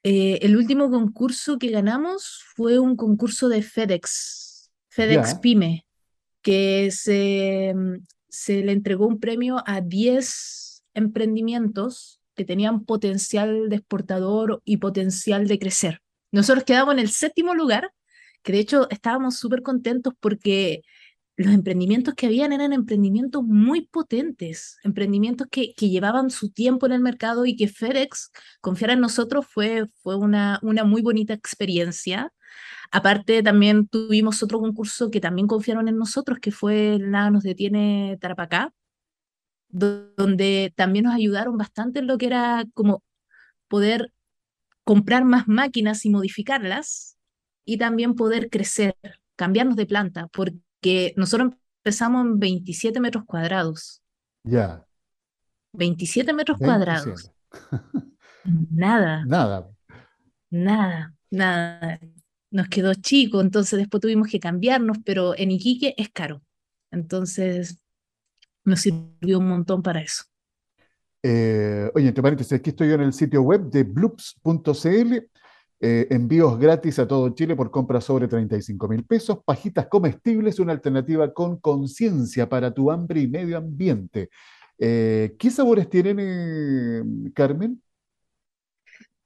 Eh, 0.03 0.39
el 0.43 0.57
último 0.57 0.89
concurso 0.89 1.59
que 1.59 1.71
ganamos 1.71 2.45
fue 2.55 2.79
un 2.79 2.95
concurso 2.95 3.49
de 3.49 3.63
FedEx, 3.63 4.71
FedEx 4.89 5.35
Pyme, 5.41 5.85
que 6.43 6.91
se, 6.93 7.75
se 8.29 8.63
le 8.63 8.71
entregó 8.71 9.09
un 9.09 9.19
premio 9.19 9.65
a 9.67 9.81
10 9.81 10.85
emprendimientos 10.95 12.21
que 12.37 12.45
tenían 12.45 12.85
potencial 12.85 13.69
de 13.69 13.77
exportador 13.77 14.63
y 14.65 14.77
potencial 14.77 15.49
de 15.49 15.59
crecer. 15.59 16.03
Nosotros 16.31 16.65
quedamos 16.65 16.95
en 16.95 17.01
el 17.01 17.11
séptimo 17.11 17.55
lugar, 17.55 17.93
que 18.43 18.53
de 18.53 18.61
hecho 18.61 18.89
estábamos 18.91 19.37
súper 19.39 19.63
contentos 19.63 20.15
porque 20.21 20.83
los 21.37 21.53
emprendimientos 21.53 22.15
que 22.15 22.27
habían 22.27 22.53
eran 22.53 22.73
emprendimientos 22.73 23.45
muy 23.45 23.87
potentes, 23.87 24.79
emprendimientos 24.83 25.49
que, 25.51 25.75
que, 25.75 25.91
llevaban 25.91 26.31
su 26.31 26.51
tiempo 26.51 26.87
en 26.87 26.93
el 26.93 27.01
mercado 27.01 27.45
y 27.45 27.57
que 27.57 27.69
FedEx 27.69 28.31
confiara 28.61 28.95
en 28.95 29.01
nosotros 29.01 29.47
fue, 29.47 29.87
fue 30.03 30.17
una, 30.17 30.59
una 30.63 30.85
muy 30.85 31.03
bonita 31.03 31.35
experiencia. 31.35 32.33
Aparte, 32.91 33.43
también 33.43 33.87
tuvimos 33.89 34.43
otro 34.43 34.61
concurso 34.61 35.11
que 35.11 35.21
también 35.21 35.47
confiaron 35.47 35.89
en 35.89 35.99
nosotros, 35.99 36.39
que 36.41 36.53
fue 36.53 36.99
Nada 37.01 37.31
nos 37.31 37.43
detiene 37.43 38.17
Tarapacá, 38.21 38.73
donde 39.69 40.73
también 40.77 41.05
nos 41.05 41.15
ayudaron 41.15 41.59
bastante 41.59 41.99
en 42.01 42.07
lo 42.07 42.19
que 42.19 42.27
era 42.27 42.65
como 42.75 43.03
poder 43.69 44.13
comprar 44.85 45.25
más 45.25 45.49
máquinas 45.49 46.05
y 46.07 46.11
modificarlas 46.11 47.19
y 47.65 47.79
también 47.79 48.15
poder 48.15 48.51
crecer, 48.51 48.97
cambiarnos 49.37 49.77
de 49.77 49.87
planta, 49.87 50.29
porque 50.29 50.59
que 50.81 51.15
nosotros 51.17 51.53
empezamos 51.85 52.27
en 52.27 52.39
27 52.39 53.01
metros 53.01 53.25
cuadrados. 53.25 54.03
Ya. 54.45 54.87
27 55.73 56.33
metros 56.33 56.59
cuadrados. 56.59 57.31
Nada. 58.71 59.25
Nada. 59.27 59.69
Nada, 60.51 61.15
nada. 61.31 62.01
Nos 62.51 62.69
quedó 62.69 62.95
chico, 62.95 63.41
entonces 63.41 63.79
después 63.79 64.01
tuvimos 64.01 64.29
que 64.29 64.39
cambiarnos, 64.39 64.99
pero 65.05 65.37
en 65.37 65.51
Iquique 65.51 65.95
es 65.97 66.11
caro. 66.11 66.43
Entonces 66.91 67.79
nos 68.65 68.81
sirvió 68.81 69.39
un 69.39 69.49
montón 69.49 69.83
para 69.83 70.01
eso. 70.01 70.25
Eh, 71.23 71.91
oye, 71.95 72.09
entre 72.09 72.23
paréntesis, 72.23 72.53
aquí 72.53 72.71
estoy 72.71 72.89
yo 72.89 72.95
en 72.95 73.01
el 73.01 73.13
sitio 73.13 73.43
web 73.43 73.69
de 73.71 73.83
bloops.cl 73.83 75.17
eh, 75.79 76.07
envíos 76.11 76.59
gratis 76.59 76.99
a 76.99 77.07
todo 77.07 77.29
Chile 77.35 77.55
por 77.55 77.71
compras 77.71 78.05
sobre 78.05 78.29
35 78.29 78.89
mil 78.89 79.05
pesos. 79.05 79.39
Pajitas 79.45 79.87
comestibles, 79.89 80.59
una 80.59 80.73
alternativa 80.73 81.33
con 81.35 81.59
conciencia 81.61 82.49
para 82.49 82.73
tu 82.73 82.91
hambre 82.91 83.21
y 83.21 83.29
medio 83.29 83.59
ambiente. 83.59 84.31
Eh, 84.79 85.37
¿Qué 85.39 85.51
sabores 85.51 85.89
tienen, 85.89 86.19
eh, 86.21 87.31
Carmen? 87.35 87.83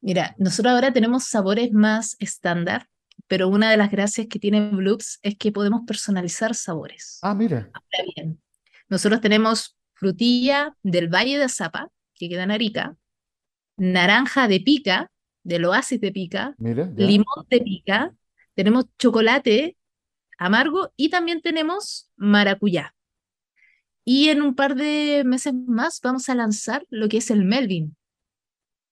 Mira, 0.00 0.34
nosotros 0.38 0.72
ahora 0.72 0.92
tenemos 0.92 1.24
sabores 1.24 1.72
más 1.72 2.16
estándar, 2.18 2.88
pero 3.28 3.48
una 3.48 3.70
de 3.70 3.76
las 3.76 3.90
gracias 3.90 4.26
que 4.28 4.38
tiene 4.38 4.70
Bloops 4.70 5.20
es 5.22 5.36
que 5.36 5.52
podemos 5.52 5.82
personalizar 5.86 6.54
sabores. 6.54 7.18
Ah, 7.22 7.34
mira. 7.34 7.70
Ahora 7.72 8.12
bien, 8.16 8.40
nosotros 8.88 9.20
tenemos 9.20 9.76
frutilla 9.92 10.74
del 10.82 11.08
Valle 11.08 11.38
de 11.38 11.44
Azapa, 11.44 11.90
que 12.14 12.28
queda 12.28 12.44
en 12.44 12.50
Arica, 12.50 12.96
naranja 13.76 14.48
de 14.48 14.60
pica, 14.60 15.10
del 15.42 15.64
oasis 15.64 16.00
de 16.00 16.12
pica, 16.12 16.54
limón 16.58 17.46
de 17.48 17.60
pica, 17.60 18.14
tenemos 18.54 18.86
chocolate 18.98 19.76
amargo 20.38 20.92
y 20.96 21.10
también 21.10 21.40
tenemos 21.40 22.10
maracuyá. 22.16 22.94
Y 24.04 24.28
en 24.28 24.42
un 24.42 24.54
par 24.54 24.74
de 24.74 25.22
meses 25.24 25.54
más 25.54 26.00
vamos 26.02 26.28
a 26.28 26.34
lanzar 26.34 26.86
lo 26.90 27.08
que 27.08 27.18
es 27.18 27.30
el 27.30 27.44
Melvin. 27.44 27.96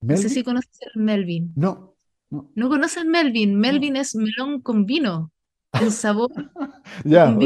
No 0.01 0.17
sé 0.17 0.29
si 0.29 0.45
conoces 0.45 0.79
el 0.95 1.03
Melvin. 1.03 1.53
No. 1.57 1.97
¿No, 2.31 2.69
conoces 2.69 2.99
el 2.99 3.09
Melvin? 3.09 3.59
Melvin 3.59 3.97
es 3.97 4.15
melón 4.15 4.61
con 4.61 4.85
vino. 4.85 5.33
El 5.73 5.93
sabor 5.93 6.31
ya, 7.05 7.37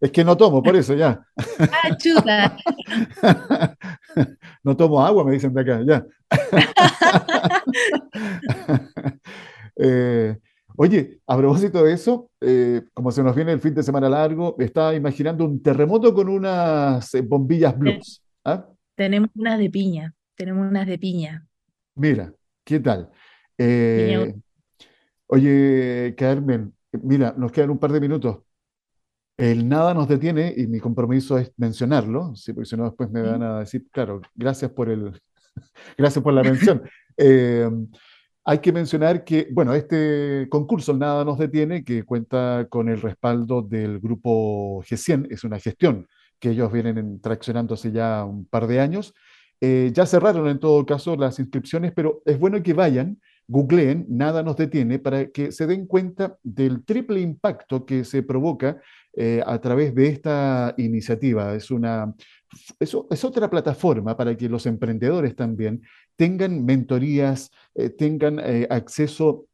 es 0.00 0.10
que 0.10 0.24
no 0.24 0.36
tomo, 0.36 0.62
por 0.62 0.76
eso 0.76 0.94
ya. 0.94 1.24
Ah, 1.36 1.96
chuta. 1.96 2.56
no 4.62 4.76
tomo 4.76 5.04
agua, 5.04 5.24
me 5.24 5.32
dicen 5.32 5.54
de 5.54 5.60
acá, 5.60 5.82
ya. 5.86 6.06
Eh, 9.82 10.36
oye, 10.76 11.20
a 11.26 11.38
propósito 11.38 11.82
de 11.82 11.94
eso, 11.94 12.30
eh, 12.42 12.82
como 12.92 13.10
se 13.10 13.22
nos 13.22 13.34
viene 13.34 13.52
el 13.52 13.60
fin 13.60 13.72
de 13.72 13.82
semana 13.82 14.10
largo, 14.10 14.54
estaba 14.58 14.94
imaginando 14.94 15.46
un 15.46 15.62
terremoto 15.62 16.12
con 16.12 16.28
unas 16.28 17.14
eh, 17.14 17.22
bombillas 17.22 17.78
blues. 17.78 18.22
¿ah? 18.44 18.66
Tenemos 18.94 19.30
unas 19.34 19.58
de 19.58 19.70
piña, 19.70 20.14
tenemos 20.34 20.68
unas 20.68 20.86
de 20.86 20.98
piña. 20.98 21.46
Mira, 21.94 22.30
¿qué 22.62 22.78
tal? 22.78 23.08
oye, 25.28 26.14
Carmen, 26.18 26.74
mira, 26.92 27.34
nos 27.36 27.52
quedan 27.52 27.70
un 27.70 27.78
par 27.78 27.92
de 27.92 28.00
minutos. 28.00 28.38
El 29.36 29.68
nada 29.68 29.94
nos 29.94 30.08
detiene 30.08 30.52
y 30.56 30.66
mi 30.66 30.80
compromiso 30.80 31.38
es 31.38 31.52
mencionarlo, 31.56 32.34
¿sí? 32.36 32.52
porque 32.52 32.68
si 32.68 32.76
no 32.76 32.84
después 32.84 33.10
me 33.10 33.22
van 33.22 33.42
a 33.42 33.60
decir, 33.60 33.86
claro, 33.90 34.20
gracias 34.34 34.70
por 34.70 34.90
el, 34.90 35.18
gracias 35.96 36.22
por 36.22 36.32
la 36.32 36.42
mención. 36.42 36.82
Eh, 37.22 37.68
hay 38.44 38.60
que 38.60 38.72
mencionar 38.72 39.24
que, 39.24 39.48
bueno, 39.52 39.74
este 39.74 40.48
concurso, 40.48 40.92
el 40.92 40.98
Nada 40.98 41.22
nos 41.22 41.38
detiene, 41.38 41.84
que 41.84 42.02
cuenta 42.04 42.66
con 42.70 42.88
el 42.88 43.00
respaldo 43.02 43.60
del 43.60 44.00
grupo 44.00 44.82
G100, 44.84 45.26
es 45.30 45.44
una 45.44 45.58
gestión 45.58 46.08
que 46.38 46.50
ellos 46.50 46.72
vienen 46.72 47.20
traccionando 47.20 47.74
hace 47.74 47.92
ya 47.92 48.24
un 48.24 48.46
par 48.46 48.66
de 48.66 48.80
años. 48.80 49.14
Eh, 49.60 49.90
ya 49.92 50.06
cerraron 50.06 50.48
en 50.48 50.58
todo 50.58 50.86
caso 50.86 51.14
las 51.16 51.38
inscripciones, 51.38 51.92
pero 51.92 52.22
es 52.24 52.38
bueno 52.38 52.62
que 52.62 52.72
vayan 52.72 53.20
googleen, 53.50 54.06
nada 54.08 54.42
nos 54.42 54.56
detiene, 54.56 55.00
para 55.00 55.26
que 55.30 55.50
se 55.50 55.66
den 55.66 55.86
cuenta 55.86 56.38
del 56.42 56.84
triple 56.84 57.20
impacto 57.20 57.84
que 57.84 58.04
se 58.04 58.22
provoca 58.22 58.80
eh, 59.12 59.42
a 59.44 59.60
través 59.60 59.92
de 59.94 60.06
esta 60.06 60.72
iniciativa. 60.78 61.54
Es, 61.54 61.72
una, 61.72 62.14
es, 62.78 63.24
otra 63.24 63.50
plataforma 63.50 64.16
para 64.16 64.36
que 64.36 64.48
los 64.48 64.66
emprendedores 64.66 65.34
también 65.34 65.82
tengan 66.14 66.64
mentorías, 66.64 67.50
eh, 67.74 67.90
tengan 67.90 68.38
eh, 68.38 68.68
acceso 68.70 69.46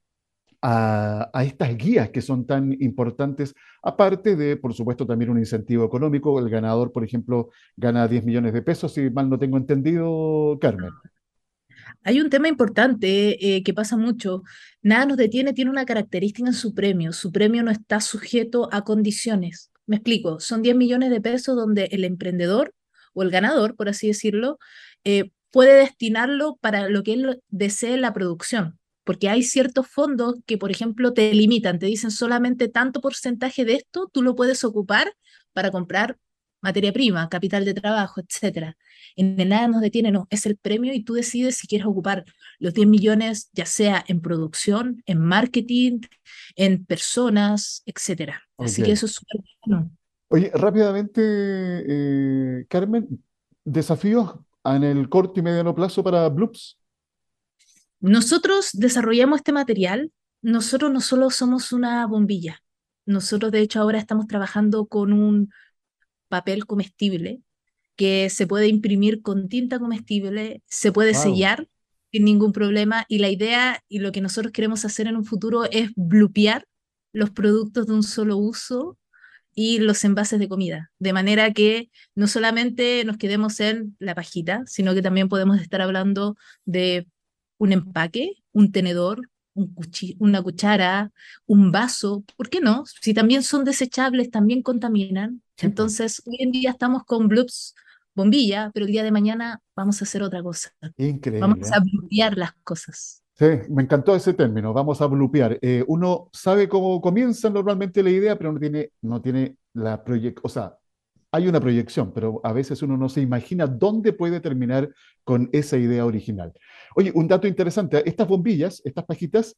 a, 0.61 1.31
a, 1.33 1.45
estas 1.45 1.75
guías 1.77 2.11
que 2.11 2.21
son 2.21 2.47
tan 2.47 2.77
importantes, 2.83 3.55
aparte 3.83 4.37
de, 4.37 4.59
por 4.59 4.75
supuesto, 4.75 5.07
también 5.07 5.31
un 5.31 5.39
incentivo 5.39 5.87
económico. 5.87 6.39
El 6.39 6.51
ganador, 6.51 6.93
por 6.93 7.03
ejemplo, 7.03 7.49
gana 7.77 8.07
10 8.07 8.25
millones 8.25 8.53
de 8.53 8.61
pesos, 8.61 8.93
si 8.93 9.09
mal 9.09 9.31
no 9.31 9.39
tengo 9.39 9.57
entendido, 9.57 10.59
Carmen. 10.61 10.91
Hay 12.07 12.21
un 12.21 12.31
tema 12.31 12.47
importante 12.47 13.57
eh, 13.57 13.65
que 13.65 13.75
pasa 13.75 13.97
mucho. 13.97 14.45
Nada 14.81 15.07
nos 15.07 15.17
detiene, 15.17 15.53
tiene 15.53 15.73
una 15.73 15.85
característica 15.85 16.47
en 16.47 16.55
su 16.55 16.73
premio. 16.73 17.13
Su 17.13 17.33
premio 17.33 17.65
no 17.65 17.73
está 17.73 18.01
sujeto 18.01 18.69
a 18.73 18.85
condiciones. 18.85 19.73
Me 19.87 19.97
explico, 19.97 20.39
son 20.39 20.63
10 20.63 20.77
millones 20.77 21.11
de 21.11 21.21
pesos 21.21 21.57
donde 21.57 21.87
el 21.91 22.05
emprendedor 22.05 22.73
o 23.13 23.25
el 23.25 23.31
ganador, 23.31 23.75
por 23.75 23.89
así 23.89 24.07
decirlo, 24.07 24.61
eh, 25.03 25.33
puede 25.51 25.79
destinarlo 25.79 26.59
para 26.61 26.89
lo 26.89 27.03
que 27.03 27.15
él 27.15 27.43
desee 27.49 27.97
la 27.97 28.13
producción. 28.13 28.79
Porque 29.03 29.29
hay 29.29 29.43
ciertos 29.43 29.89
fondos 29.89 30.37
que, 30.47 30.59
por 30.59 30.71
ejemplo, 30.71 31.13
te 31.13 31.35
limitan, 31.35 31.81
te 31.81 31.87
dicen 31.87 32.13
solamente 32.13 32.69
tanto 32.69 33.01
porcentaje 33.01 33.65
de 33.65 33.75
esto 33.75 34.09
tú 34.13 34.23
lo 34.23 34.37
puedes 34.37 34.63
ocupar 34.63 35.13
para 35.53 35.73
comprar 35.73 36.19
materia 36.67 36.93
prima, 36.93 37.29
capital 37.29 37.65
de 37.65 37.75
trabajo, 37.75 38.21
etcétera. 38.21 38.77
En 39.15 39.37
nada 39.49 39.69
nos 39.69 39.81
detiene, 39.81 40.11
no, 40.11 40.27
es 40.31 40.47
el 40.47 40.57
premio 40.57 40.93
y 40.93 41.05
tú 41.05 41.15
decides 41.15 41.57
si 41.57 41.69
quieres 41.69 41.87
ocupar 41.87 42.25
los 42.59 42.75
10 42.75 42.89
millones, 42.89 43.51
ya 43.53 43.67
sea 43.67 44.05
en 44.09 44.21
producción, 44.21 45.03
en 45.07 45.21
marketing, 45.21 46.01
en 46.57 46.85
personas, 46.85 47.83
etcétera. 47.87 48.43
Así 48.59 48.83
que 48.83 48.93
eso 48.93 49.07
es 49.07 49.13
súper 49.13 49.41
bueno. 49.65 49.91
Oye, 50.29 50.51
rápidamente, 50.55 51.21
eh, 51.23 52.67
Carmen, 52.69 53.23
desafíos 53.65 54.35
en 54.65 54.83
el 54.83 55.09
corto 55.09 55.39
y 55.39 55.43
mediano 55.45 55.73
plazo 55.73 56.03
para 56.03 56.29
Bloops. 56.29 56.79
Nosotros 58.01 58.71
desarrollamos 58.73 59.39
este 59.39 59.53
material, 59.53 60.11
nosotros 60.43 60.91
no 60.91 61.01
solo 61.01 61.31
somos 61.31 61.73
una 61.73 62.05
bombilla, 62.07 62.61
nosotros 63.07 63.53
de 63.53 63.61
hecho 63.61 63.81
ahora 63.81 63.99
estamos 63.99 64.27
trabajando 64.27 64.87
con 64.87 65.13
un 65.13 65.51
papel 66.37 66.67
comestible 66.67 67.41
que 67.97 68.29
se 68.29 68.47
puede 68.47 68.69
imprimir 68.69 69.23
con 69.23 69.49
tinta 69.49 69.79
comestible, 69.79 70.63
se 70.67 70.93
puede 70.93 71.15
sellar 71.15 71.67
sin 72.13 72.25
ningún 72.25 72.53
problema 72.53 73.07
y 73.09 73.19
la 73.19 73.31
idea 73.31 73.83
y 73.89 74.01
lo 74.01 74.13
que 74.13 74.21
nosotros 74.21 74.53
queremos 74.53 74.85
hacer 74.85 75.07
en 75.07 75.17
un 75.17 75.25
futuro 75.25 75.65
es 75.65 75.91
blupear 75.97 76.67
los 77.13 77.31
productos 77.31 77.87
de 77.87 77.95
un 77.95 78.03
solo 78.03 78.37
uso 78.37 78.99
y 79.55 79.79
los 79.79 80.05
envases 80.05 80.39
de 80.39 80.49
comida, 80.49 80.91
de 80.99 81.15
manera 81.15 81.51
que 81.55 81.91
no 82.15 82.27
solamente 82.27 83.03
nos 83.07 83.17
quedemos 83.17 83.59
en 83.61 83.97
la 83.99 84.15
pajita, 84.15 84.63
sino 84.67 84.95
que 84.95 85.01
también 85.01 85.31
podemos 85.31 85.59
estar 85.59 85.81
hablando 85.81 86.37
de 86.67 87.09
un 87.57 87.73
empaque, 87.73 88.35
un 88.53 88.71
tenedor, 88.71 89.31
una 90.19 90.43
cuchara, 90.43 91.13
un 91.47 91.73
vaso, 91.73 92.25
¿por 92.37 92.49
qué 92.49 92.61
no? 92.61 92.85
Si 93.01 93.15
también 93.15 93.43
son 93.43 93.65
desechables, 93.65 94.31
también 94.31 94.63
contaminan. 94.63 95.43
Entonces, 95.59 96.23
hoy 96.27 96.37
en 96.41 96.53
día 96.53 96.71
estamos 96.71 97.05
con 97.05 97.29
bloops 97.29 97.75
bombilla, 98.15 98.71
pero 98.75 98.87
el 98.87 98.93
día 98.93 99.05
de 99.05 99.13
mañana 99.13 99.61
vamos 99.77 100.01
a 100.01 100.05
hacer 100.05 100.23
otra 100.23 100.43
cosa. 100.43 100.73
Increíble. 100.97 101.41
Vamos 101.41 101.71
a 101.73 101.81
blupear 101.81 102.37
las 102.37 102.53
cosas. 102.65 103.23
Sí, 103.35 103.45
me 103.69 103.83
encantó 103.83 104.17
ese 104.17 104.33
término, 104.33 104.73
vamos 104.73 105.03
a 105.03 105.07
blupear. 105.07 105.59
Eh, 105.61 105.85
uno 105.87 106.31
sabe 106.33 106.69
cómo 106.69 107.01
comienza 107.03 107.51
normalmente 107.51 108.03
la 108.03 108.09
idea, 108.09 108.37
pero 108.39 108.53
no 108.53 108.59
tiene, 108.59 108.91
no 109.03 109.21
tiene 109.21 109.57
la 109.75 110.03
proyección, 110.03 110.41
o 110.43 110.49
sea, 110.49 110.79
hay 111.33 111.49
una 111.49 111.61
proyección, 111.61 112.13
pero 112.13 112.41
a 112.45 112.53
veces 112.53 112.83
uno 112.83 112.97
no 112.97 113.09
se 113.09 113.21
imagina 113.21 113.67
dónde 113.67 114.13
puede 114.13 114.41
terminar 114.41 114.91
con 115.25 115.51
esa 115.53 115.77
idea 115.77 116.07
original. 116.07 116.53
Oye, 116.95 117.13
un 117.15 117.29
dato 117.29 117.47
interesante, 117.47 118.03
estas 118.09 118.29
bombillas, 118.29 118.81
estas 118.85 119.05
pajitas, 119.05 119.57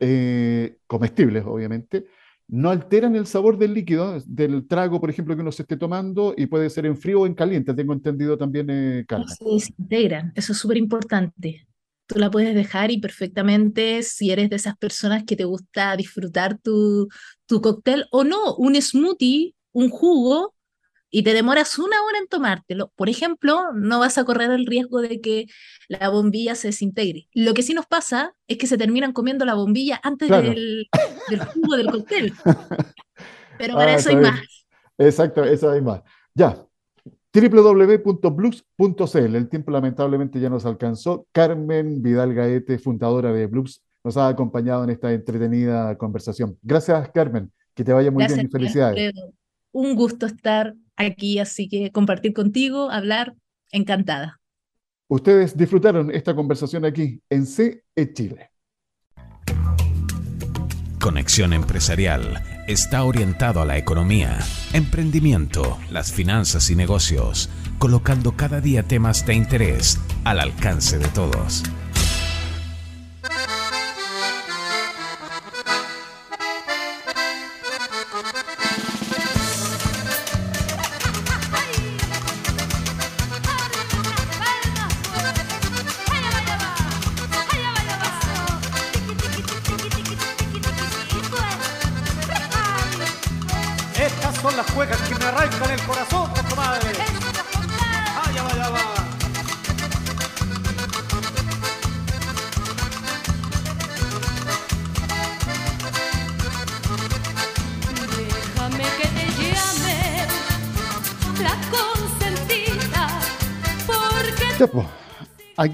eh, 0.00 0.78
comestibles 0.86 1.44
obviamente, 1.46 2.06
no 2.48 2.70
alteran 2.70 3.16
el 3.16 3.26
sabor 3.26 3.56
del 3.56 3.72
líquido, 3.72 4.20
del 4.26 4.66
trago, 4.66 5.00
por 5.00 5.08
ejemplo, 5.10 5.34
que 5.34 5.42
uno 5.42 5.52
se 5.52 5.62
esté 5.62 5.76
tomando 5.76 6.34
y 6.36 6.46
puede 6.46 6.68
ser 6.70 6.86
en 6.86 6.96
frío 6.96 7.20
o 7.20 7.26
en 7.26 7.34
caliente, 7.34 7.72
tengo 7.72 7.92
entendido 7.92 8.36
también, 8.36 8.66
eh, 8.68 9.04
Carmen. 9.06 9.28
Se 9.28 9.44
desintegran, 9.44 10.32
eso 10.34 10.52
es 10.52 10.58
súper 10.58 10.76
importante. 10.76 11.66
Tú 12.06 12.18
la 12.18 12.30
puedes 12.30 12.54
dejar 12.54 12.90
y 12.90 12.98
perfectamente, 12.98 14.02
si 14.02 14.30
eres 14.30 14.50
de 14.50 14.56
esas 14.56 14.76
personas 14.76 15.24
que 15.24 15.36
te 15.36 15.44
gusta 15.44 15.96
disfrutar 15.96 16.58
tu, 16.58 17.08
tu 17.46 17.62
cóctel 17.62 18.06
o 18.10 18.24
no, 18.24 18.54
un 18.56 18.74
smoothie, 18.74 19.54
un 19.72 19.88
jugo, 19.88 20.54
y 21.14 21.22
te 21.22 21.34
demoras 21.34 21.78
una 21.78 22.02
hora 22.02 22.18
en 22.18 22.26
tomártelo, 22.26 22.90
por 22.96 23.10
ejemplo, 23.10 23.72
no 23.74 24.00
vas 24.00 24.16
a 24.16 24.24
correr 24.24 24.50
el 24.50 24.64
riesgo 24.64 25.02
de 25.02 25.20
que 25.20 25.44
la 25.88 26.08
bombilla 26.08 26.54
se 26.54 26.68
desintegre. 26.68 27.28
Lo 27.34 27.52
que 27.52 27.62
sí 27.62 27.74
nos 27.74 27.84
pasa 27.86 28.34
es 28.48 28.56
que 28.56 28.66
se 28.66 28.78
terminan 28.78 29.12
comiendo 29.12 29.44
la 29.44 29.52
bombilla 29.52 30.00
antes 30.02 30.30
del, 30.30 30.88
del, 31.28 31.40
jugo 31.40 31.76
del 31.76 31.90
cóctel. 31.90 32.32
Pero 33.58 33.74
para 33.74 33.92
ah, 33.92 33.96
eso 33.96 34.08
hay 34.08 34.16
más. 34.16 34.40
Exacto, 34.96 35.44
eso 35.44 35.70
hay 35.70 35.82
más. 35.82 36.00
Ya, 36.34 36.56
www.blues.cl. 37.34 39.36
El 39.36 39.48
tiempo 39.50 39.70
lamentablemente 39.70 40.40
ya 40.40 40.48
nos 40.48 40.64
alcanzó. 40.64 41.26
Carmen 41.30 42.02
Vidal 42.02 42.32
Gaete, 42.32 42.78
fundadora 42.78 43.34
de 43.34 43.46
Blues, 43.46 43.84
nos 44.02 44.16
ha 44.16 44.28
acompañado 44.28 44.82
en 44.84 44.90
esta 44.90 45.12
entretenida 45.12 45.94
conversación. 45.98 46.56
Gracias, 46.62 47.10
Carmen. 47.10 47.52
Que 47.74 47.84
te 47.84 47.92
vaya 47.92 48.10
muy 48.10 48.26
bien 48.26 48.46
y 48.46 48.48
felicidades. 48.48 49.12
Un 49.72 49.94
gusto 49.94 50.26
estar 50.26 50.74
aquí, 50.96 51.38
así 51.38 51.68
que 51.68 51.90
compartir 51.90 52.32
contigo, 52.32 52.90
hablar, 52.90 53.34
encantada. 53.70 54.40
Ustedes 55.08 55.56
disfrutaron 55.56 56.10
esta 56.10 56.34
conversación 56.34 56.84
aquí 56.84 57.20
en 57.28 57.46
CE 57.46 57.82
Chile. 58.14 58.50
Conexión 61.00 61.52
Empresarial 61.52 62.42
está 62.68 63.02
orientado 63.02 63.60
a 63.60 63.66
la 63.66 63.76
economía, 63.76 64.38
emprendimiento, 64.72 65.78
las 65.90 66.12
finanzas 66.12 66.70
y 66.70 66.76
negocios, 66.76 67.50
colocando 67.78 68.36
cada 68.36 68.60
día 68.60 68.84
temas 68.84 69.26
de 69.26 69.34
interés 69.34 69.98
al 70.24 70.38
alcance 70.38 70.98
de 70.98 71.08
todos. 71.08 71.64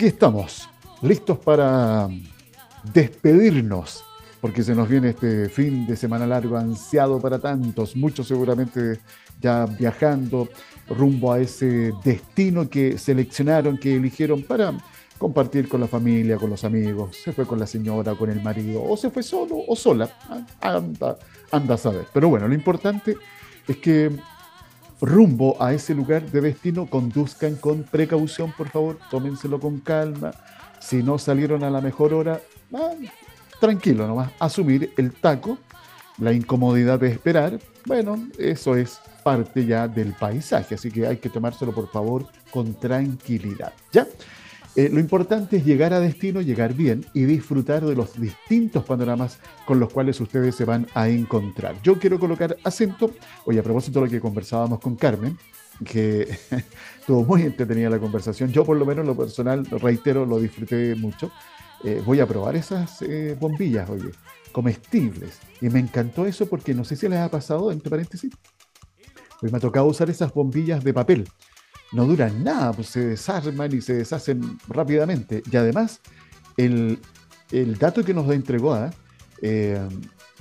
Estamos, 0.09 0.68
listos 1.02 1.38
para 1.38 2.09
despedirnos, 2.92 4.02
porque 4.40 4.62
se 4.62 4.74
nos 4.74 4.88
viene 4.88 5.11
este 5.11 5.48
fin 5.48 5.86
de 5.86 5.96
semana 5.96 6.26
largo, 6.26 6.56
ansiado 6.56 7.20
para 7.20 7.38
tantos, 7.38 7.94
muchos 7.94 8.26
seguramente 8.26 9.00
ya 9.40 9.66
viajando 9.66 10.48
rumbo 10.88 11.32
a 11.32 11.40
ese 11.40 11.92
destino 12.02 12.68
que 12.68 12.96
seleccionaron, 12.96 13.76
que 13.76 13.96
eligieron 13.96 14.42
para 14.42 14.72
compartir 15.18 15.68
con 15.68 15.80
la 15.80 15.88
familia, 15.88 16.38
con 16.38 16.48
los 16.48 16.64
amigos, 16.64 17.16
se 17.22 17.32
fue 17.32 17.44
con 17.46 17.59
la 17.59 17.66
señora, 17.66 18.14
con 18.14 18.30
el 18.30 18.42
marido, 18.42 18.82
o 18.82 18.96
se 18.96 19.11
fue 19.11 19.22
solo 19.22 19.56
o 19.66 19.76
sola, 19.76 20.11
anda, 20.61 21.18
anda 21.50 21.74
a 21.74 21.78
saber. 21.78 22.06
Pero 22.14 22.30
bueno, 22.30 22.48
lo 22.48 22.54
importante 22.54 23.16
es 23.66 23.76
que 23.76 24.11
rumbo 25.01 25.57
a 25.62 25.72
ese 25.72 25.94
lugar 25.94 26.30
de 26.30 26.40
destino, 26.40 26.86
conduzcan 26.86 27.57
con 27.57 27.82
precaución, 27.84 28.53
por 28.57 28.68
favor, 28.68 28.99
tómenselo 29.11 29.61
con 29.61 29.78
calma. 29.78 30.32
Si 30.80 31.03
no 31.03 31.18
salieron 31.18 31.64
a 31.64 31.70
la 31.70 31.80
mejor 31.80 32.14
hora, 32.14 32.40
ah, 32.74 32.92
tranquilo 33.61 34.07
nomás, 34.07 34.30
asumir 34.38 34.92
el 34.96 35.12
taco, 35.12 35.59
la 36.18 36.32
incomodidad 36.32 36.99
de 36.99 37.09
esperar, 37.09 37.59
bueno, 37.86 38.18
eso 38.38 38.76
es 38.76 39.01
parte 39.22 39.64
ya 39.64 39.88
del 39.88 40.14
paisaje, 40.14 40.74
así 40.74 40.90
que 40.90 41.07
hay 41.07 41.18
que 41.18 41.28
tomárselo 41.28 41.72
por 41.72 41.90
favor 41.90 42.26
con 42.51 42.74
tranquilidad. 42.74 43.72
¿Ya? 43.92 44.07
Eh, 44.79 44.91
lo 44.93 45.01
importante 45.01 45.57
es 45.57 45.64
llegar 45.64 45.93
a 45.93 45.99
destino, 45.99 46.41
llegar 46.41 46.72
bien 46.72 47.05
y 47.12 47.24
disfrutar 47.24 47.85
de 47.85 47.97
los 47.97 48.14
distintos 48.20 48.85
panoramas 48.85 49.41
con 49.66 49.81
los 49.81 49.93
cuales 49.93 50.20
ustedes 50.20 50.55
se 50.55 50.64
van 50.64 50.87
a 50.95 51.09
encontrar. 51.09 51.83
Yo 51.83 51.99
quiero 51.99 52.20
colocar 52.20 52.57
acento, 52.62 53.11
hoy 53.45 53.59
a 53.59 53.64
propósito 53.64 53.99
de 53.99 54.07
lo 54.07 54.12
que 54.12 54.20
conversábamos 54.20 54.79
con 54.79 54.95
Carmen, 54.95 55.37
que 55.85 56.29
estuvo 57.01 57.24
muy 57.24 57.43
entretenida 57.43 57.91
la 57.91 57.99
conversación. 57.99 58.53
Yo 58.53 58.64
por 58.64 58.76
lo 58.76 58.87
menos 58.87 59.05
lo 59.05 59.16
personal, 59.16 59.66
reitero, 59.66 60.24
lo 60.24 60.39
disfruté 60.39 60.95
mucho. 60.95 61.33
Eh, 61.83 62.01
voy 62.07 62.20
a 62.20 62.26
probar 62.29 62.55
esas 62.55 63.03
eh, 63.03 63.37
bombillas, 63.37 63.91
oye, 63.91 64.12
comestibles. 64.53 65.41
Y 65.61 65.70
me 65.70 65.81
encantó 65.81 66.24
eso 66.24 66.47
porque 66.47 66.72
no 66.72 66.85
sé 66.85 66.95
si 66.95 67.09
les 67.09 67.18
ha 67.18 67.29
pasado, 67.29 67.72
entre 67.72 67.91
paréntesis, 67.91 68.31
pues 69.41 69.51
me 69.51 69.59
ha 69.59 69.61
tocado 69.61 69.87
usar 69.87 70.09
esas 70.09 70.33
bombillas 70.33 70.85
de 70.85 70.95
papel 70.95 71.24
no 71.93 72.07
duran 72.07 72.45
nada, 72.45 72.72
pues 72.72 72.89
se 72.89 73.05
desarman 73.05 73.74
y 73.74 73.80
se 73.80 73.95
deshacen 73.95 74.59
rápidamente. 74.68 75.43
Y 75.51 75.57
además, 75.57 76.01
el, 76.57 76.99
dato 77.78 78.05
que 78.05 78.14
nos 78.14 78.30
entregó, 78.30 78.74
¿ah? 78.74 78.91
eh, 79.43 79.80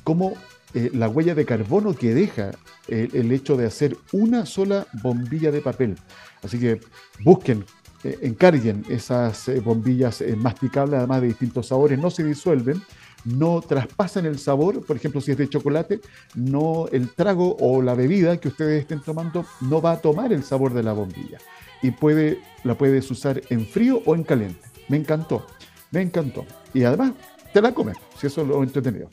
como 0.04 0.34
eh, 0.74 0.92
la 0.94 1.08
huella 1.08 1.36
de 1.36 1.46
carbono 1.46 1.94
que 1.94 2.14
deja 2.14 2.52
el, 2.88 3.32
hecho 3.32 3.56
de 3.56 3.66
hacer 3.66 3.98
una 4.12 4.46
sola 4.46 4.88
bombilla 5.02 5.52
de 5.52 5.62
papel. 5.62 5.96
Así 6.44 6.60
que 6.60 6.80
busquen, 7.24 7.66
eh, 8.04 8.20
encarguen 8.22 8.84
esas 8.90 9.50
bombillas 9.64 10.24
masticables, 10.38 10.98
además 10.98 11.22
de 11.22 11.28
distintos 11.28 11.68
sabores, 11.68 11.98
no 12.00 12.10
se 12.10 12.24
disuelven 12.24 12.82
no 13.26 13.62
traspasan 13.62 14.26
el 14.26 14.40
sabor, 14.40 14.86
por 14.86 14.96
ejemplo, 14.96 15.22
si 15.22 15.32
es 15.32 15.38
de 15.38 15.50
chocolate, 15.50 16.00
no 16.36 16.88
el 16.92 17.10
trago 17.10 17.58
o 17.60 17.82
la 17.82 17.94
bebida 17.94 18.38
que 18.38 18.48
ustedes 18.48 18.82
estén 18.82 19.02
tomando 19.02 19.46
no 19.62 19.82
va 19.82 19.94
a 19.94 20.02
tomar 20.02 20.32
el 20.32 20.44
sabor 20.44 20.74
de 20.74 20.84
la 20.84 20.94
bombilla 20.94 21.40
y 21.82 21.92
puede, 21.92 22.40
la 22.64 22.76
puedes 22.78 23.10
usar 23.12 23.42
en 23.50 23.66
frío 23.66 24.02
o 24.06 24.16
en 24.16 24.24
caliente. 24.24 24.60
Me 24.88 24.98
encantó, 24.98 25.46
me 25.92 26.02
encantó. 26.02 26.46
Y 26.74 26.84
además 26.84 27.14
te 27.54 27.62
la 27.62 27.74
comes, 27.74 27.98
si 28.20 28.28
eso 28.28 28.42
es 28.42 28.48
lo 28.48 28.64
entretenido. 28.64 29.10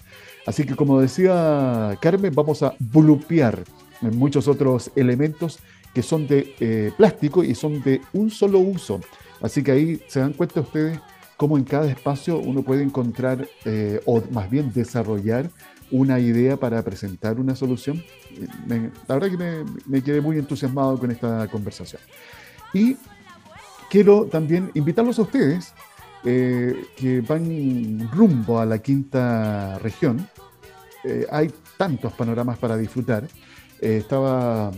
Así 0.46 0.64
que 0.64 0.76
como 0.76 1.00
decía 1.00 1.96
Carmen, 2.00 2.34
vamos 2.34 2.62
a 2.62 2.74
blupear 2.78 3.64
muchos 4.00 4.48
otros 4.48 4.90
elementos 4.96 5.58
que 5.94 6.02
son 6.02 6.26
de 6.26 6.54
eh, 6.60 6.92
plástico 6.96 7.44
y 7.44 7.54
son 7.54 7.82
de 7.82 8.00
un 8.12 8.30
solo 8.30 8.58
uso. 8.58 9.00
Así 9.40 9.62
que 9.62 9.72
ahí 9.72 10.02
se 10.08 10.20
dan 10.20 10.32
cuenta 10.32 10.60
ustedes 10.60 10.98
cómo 11.36 11.58
en 11.58 11.64
cada 11.64 11.90
espacio 11.90 12.38
uno 12.38 12.62
puede 12.62 12.82
encontrar 12.82 13.48
eh, 13.64 14.00
o 14.06 14.22
más 14.30 14.50
bien 14.50 14.72
desarrollar 14.72 15.50
una 15.90 16.18
idea 16.18 16.56
para 16.56 16.82
presentar 16.82 17.38
una 17.38 17.54
solución. 17.54 18.02
la 18.66 19.14
verdad 19.14 19.30
que 19.30 19.64
me, 19.86 20.02
quedé 20.02 20.20
muy 20.20 20.38
entusiasmado 20.38 20.98
con 20.98 21.10
esta 21.10 21.46
conversación. 21.48 22.00
Y 22.72 22.96
quiero 23.90 24.26
también 24.26 24.70
invitarlos 24.74 25.18
a 25.18 25.22
ustedes 25.22 25.72
eh, 26.24 26.86
que 26.96 27.20
van 27.20 28.10
rumbo 28.12 28.58
a 28.58 28.66
la 28.66 28.78
quinta 28.78 29.78
región. 29.78 30.26
Eh, 31.04 31.26
hay 31.30 31.52
tantos 31.76 32.12
panoramas 32.14 32.58
para 32.58 32.76
disfrutar. 32.76 33.28
estaba 33.80 34.72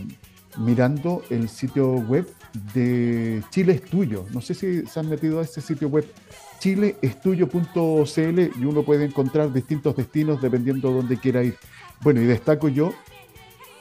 mirando 0.57 1.23
el 1.29 1.47
sitio 1.49 1.93
web 1.93 2.27
de 2.73 3.43
Chile 3.49 3.73
es 3.73 3.81
Tuyo. 3.83 4.25
No 4.33 4.41
sé 4.41 4.53
si 4.53 4.85
se 4.85 4.99
han 4.99 5.09
metido 5.09 5.39
a 5.39 5.43
ese 5.43 5.61
sitio 5.61 5.87
web 5.87 6.05
chileestudio.cl 6.59 8.39
y 8.59 8.65
uno 8.65 8.83
puede 8.83 9.05
encontrar 9.05 9.53
distintos 9.53 9.95
destinos 9.95 10.41
dependiendo 10.41 10.89
de 10.89 10.95
dónde 10.95 11.17
quiera 11.17 11.43
ir. 11.43 11.55
Bueno, 12.01 12.21
y 12.21 12.25
destaco 12.25 12.69
yo, 12.69 12.93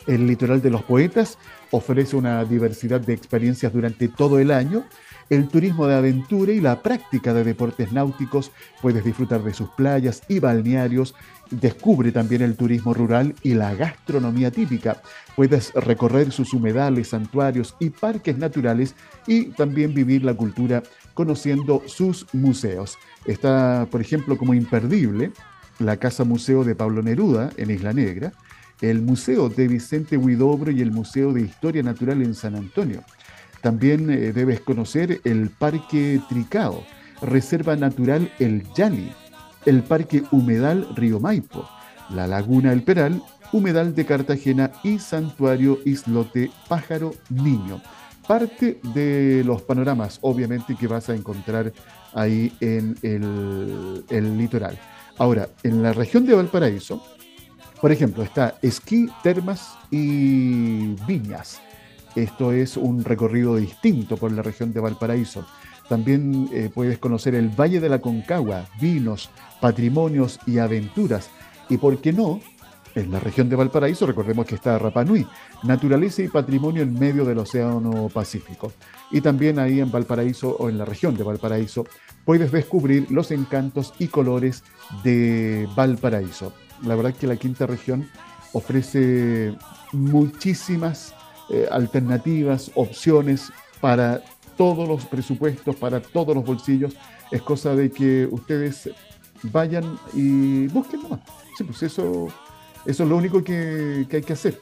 el 0.07 0.27
litoral 0.27 0.63
de 0.63 0.71
los 0.71 0.83
poetas 0.83 1.39
ofrece 1.71 2.17
una 2.17 2.45
diversidad 2.45 3.01
de 3.01 3.15
experiencias 3.15 3.73
durante 3.73 4.09
todo 4.09 4.39
el 4.39 4.51
año. 4.51 4.85
El 5.29 5.49
turismo 5.49 5.89
de 5.89 5.97
aventura 5.97 6.53
y 6.53 6.61
la 6.61 6.83
práctica 6.83 7.35
de 7.35 7.43
deportes 7.43 7.93
náuticos, 7.93 8.53
puedes 8.81 9.05
disfrutar 9.05 9.43
de 9.43 9.53
sus 9.53 9.69
playas 9.71 10.23
y 10.29 10.39
balnearios, 10.39 11.15
Descubre 11.51 12.11
también 12.11 12.43
el 12.43 12.57
turismo 12.57 12.93
rural 12.93 13.35
y 13.43 13.55
la 13.55 13.73
gastronomía 13.75 14.51
típica. 14.51 15.01
Puedes 15.37 15.73
recorrer 15.75 16.33
sus 16.33 16.53
humedales, 16.53 17.09
santuarios 17.09 17.77
y 17.79 17.91
parques 17.91 18.37
naturales 18.37 18.97
y 19.29 19.47
también 19.51 19.95
vivir 19.95 20.25
la 20.25 20.35
cultura 20.35 20.83
conociendo 21.17 21.83
sus 21.87 22.27
museos. 22.35 22.99
Está, 23.25 23.89
por 23.91 24.03
ejemplo, 24.03 24.37
como 24.37 24.53
imperdible 24.53 25.33
la 25.79 25.97
Casa 25.97 26.25
Museo 26.25 26.63
de 26.63 26.75
Pablo 26.75 27.03
Neruda 27.03 27.51
en 27.57 27.71
Isla 27.71 27.95
Negra, 27.95 28.35
el 28.83 29.01
Museo 29.01 29.49
de 29.49 29.67
Vicente 29.67 30.19
Huidobro 30.19 30.71
y 30.71 30.83
el 30.83 30.93
Museo 30.93 31.33
de 31.33 31.41
Historia 31.41 31.83
Natural 31.83 32.21
en 32.21 32.35
San 32.35 32.55
Antonio. 32.55 33.03
También 33.63 34.11
eh, 34.11 34.33
debes 34.33 34.61
conocer 34.61 35.23
el 35.25 35.49
Parque 35.49 36.21
Tricao, 36.29 36.85
Reserva 37.23 37.77
Natural 37.77 38.31
El 38.39 38.63
Yali, 38.75 39.11
el 39.65 39.83
Parque 39.83 40.23
Humedal 40.31 40.87
Río 40.95 41.19
Maipo, 41.19 41.67
la 42.11 42.27
Laguna 42.27 42.75
El 42.75 42.83
Peral, 42.83 43.23
Humedal 43.53 43.95
de 43.95 44.05
Cartagena 44.05 44.71
y 44.85 44.99
Santuario 44.99 45.79
Islote 45.87 46.51
Pájaro 46.69 47.13
Niño. 47.31 47.81
Parte 48.27 48.81
de 48.95 49.43
los 49.45 49.63
panoramas, 49.63 50.19
obviamente, 50.23 50.75
que 50.75 50.89
vas 50.89 51.09
a 51.09 51.15
encontrar 51.15 51.73
ahí 52.13 52.53
en 52.61 52.97
el, 53.03 54.37
litoral. 54.37 54.79
Ahora, 55.19 55.49
en 55.63 55.83
la 55.83 55.93
región 55.93 56.27
de 56.27 56.35
Valparaíso, 56.35 57.03
por 57.81 57.93
ejemplo, 57.93 58.25
está 58.25 58.59
esquí, 58.63 59.09
termas 59.23 59.75
y 59.91 60.95
viñas. 61.07 61.61
Esto 62.17 62.51
es 62.51 62.77
un 62.77 63.05
recorrido 63.05 63.57
distinto 63.57 64.17
por 64.17 64.33
la 64.33 64.43
región 64.43 64.73
de 64.73 64.81
Valparaíso. 64.81 65.47
También 65.89 66.49
eh, 66.53 66.71
puedes 66.75 66.99
conocer 66.99 67.35
el 67.35 67.49
Valle 67.49 67.79
de 67.79 67.89
la 67.89 68.01
Concagua, 68.01 68.67
vinos, 68.81 69.31
patrimonios 69.61 70.41
y 70.47 70.59
aventuras. 70.59 71.31
Y 71.69 71.77
por 71.77 72.01
qué 72.01 72.13
no, 72.13 72.41
en 72.97 73.13
la 73.13 73.21
región 73.21 73.49
de 73.51 73.57
Valparaíso, 73.57 74.07
recordemos 74.07 74.47
que 74.47 74.55
está 74.55 74.79
Rapa 74.79 75.05
Nui, 75.05 75.27
naturaleza 75.63 76.23
y 76.23 76.29
patrimonio 76.29 76.83
en 76.83 76.99
medio 76.99 77.27
del 77.27 77.39
Océano 77.39 78.09
Pacífico. 78.09 78.73
Y 79.11 79.21
también 79.21 79.59
ahí 79.59 79.81
en 79.81 79.93
Valparaíso 79.93 80.57
o 80.59 80.71
en 80.71 80.79
la 80.79 80.87
región 80.87 81.15
de 81.15 81.23
Valparaíso 81.23 81.85
puedes 82.25 82.51
descubrir 82.51 83.11
los 83.11 83.31
encantos 83.31 83.93
y 83.99 84.09
colores 84.09 84.65
de 85.05 85.69
Valparaíso. 85.77 86.55
La 86.85 86.97
verdad 86.97 87.13
es 87.13 87.19
que 87.19 87.27
la 87.27 87.37
quinta 87.37 87.67
región 87.67 88.09
ofrece 88.53 89.55
muchísimas 89.93 91.15
eh, 91.51 91.69
alternativas, 91.71 92.71
opciones 92.75 93.53
para 93.83 94.23
todos 94.57 94.89
los 94.89 95.05
presupuestos, 95.05 95.77
para 95.77 96.01
todos 96.01 96.35
los 96.35 96.47
bolsillos. 96.47 96.97
Es 97.31 97.43
cosa 97.43 97.77
de 97.77 97.91
que 97.91 98.27
ustedes 98.31 98.89
vayan 99.43 99.99
y 100.15 100.67
busquen 100.69 101.03
más. 101.11 101.21
Sí, 101.59 101.65
pues 101.65 101.83
eso, 101.83 102.29
eso 102.87 103.03
es 103.03 103.09
lo 103.09 103.17
único 103.17 103.43
que, 103.43 104.07
hay 104.11 104.23
que 104.23 104.33
hacer. 104.33 104.61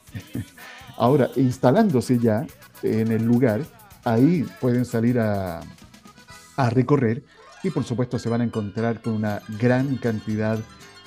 Ahora, 0.97 1.31
instalándose 1.37 2.19
ya 2.19 2.47
en 2.83 3.11
el 3.11 3.25
lugar, 3.25 3.63
ahí 4.05 4.47
pueden 4.61 4.85
salir 4.85 5.19
a, 5.19 5.61
recorrer 6.71 7.25
y 7.65 7.71
por 7.71 7.83
supuesto 7.83 8.17
se 8.17 8.29
van 8.29 8.41
a 8.41 8.45
encontrar 8.45 9.03
con 9.03 9.15
una 9.15 9.41
gran 9.59 9.97
cantidad 9.97 10.59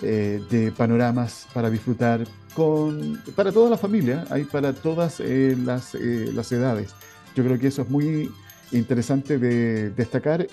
eh, 0.01 0.43
de 0.49 0.73
panoramas 0.73 1.47
para 1.53 1.69
disfrutar 1.69 2.27
con, 2.53 3.21
para 3.33 3.53
toda 3.53 3.69
la 3.69 3.77
familia, 3.77 4.25
para 4.51 4.73
todas 4.73 5.21
eh, 5.21 5.55
las, 5.57 5.95
eh, 5.95 6.31
las 6.33 6.51
edades. 6.51 6.93
Yo 7.33 7.45
creo 7.45 7.57
que 7.57 7.67
eso 7.67 7.83
es 7.83 7.89
muy 7.89 8.29
interesante 8.71 9.37
de 9.37 9.91
destacar, 9.91 10.47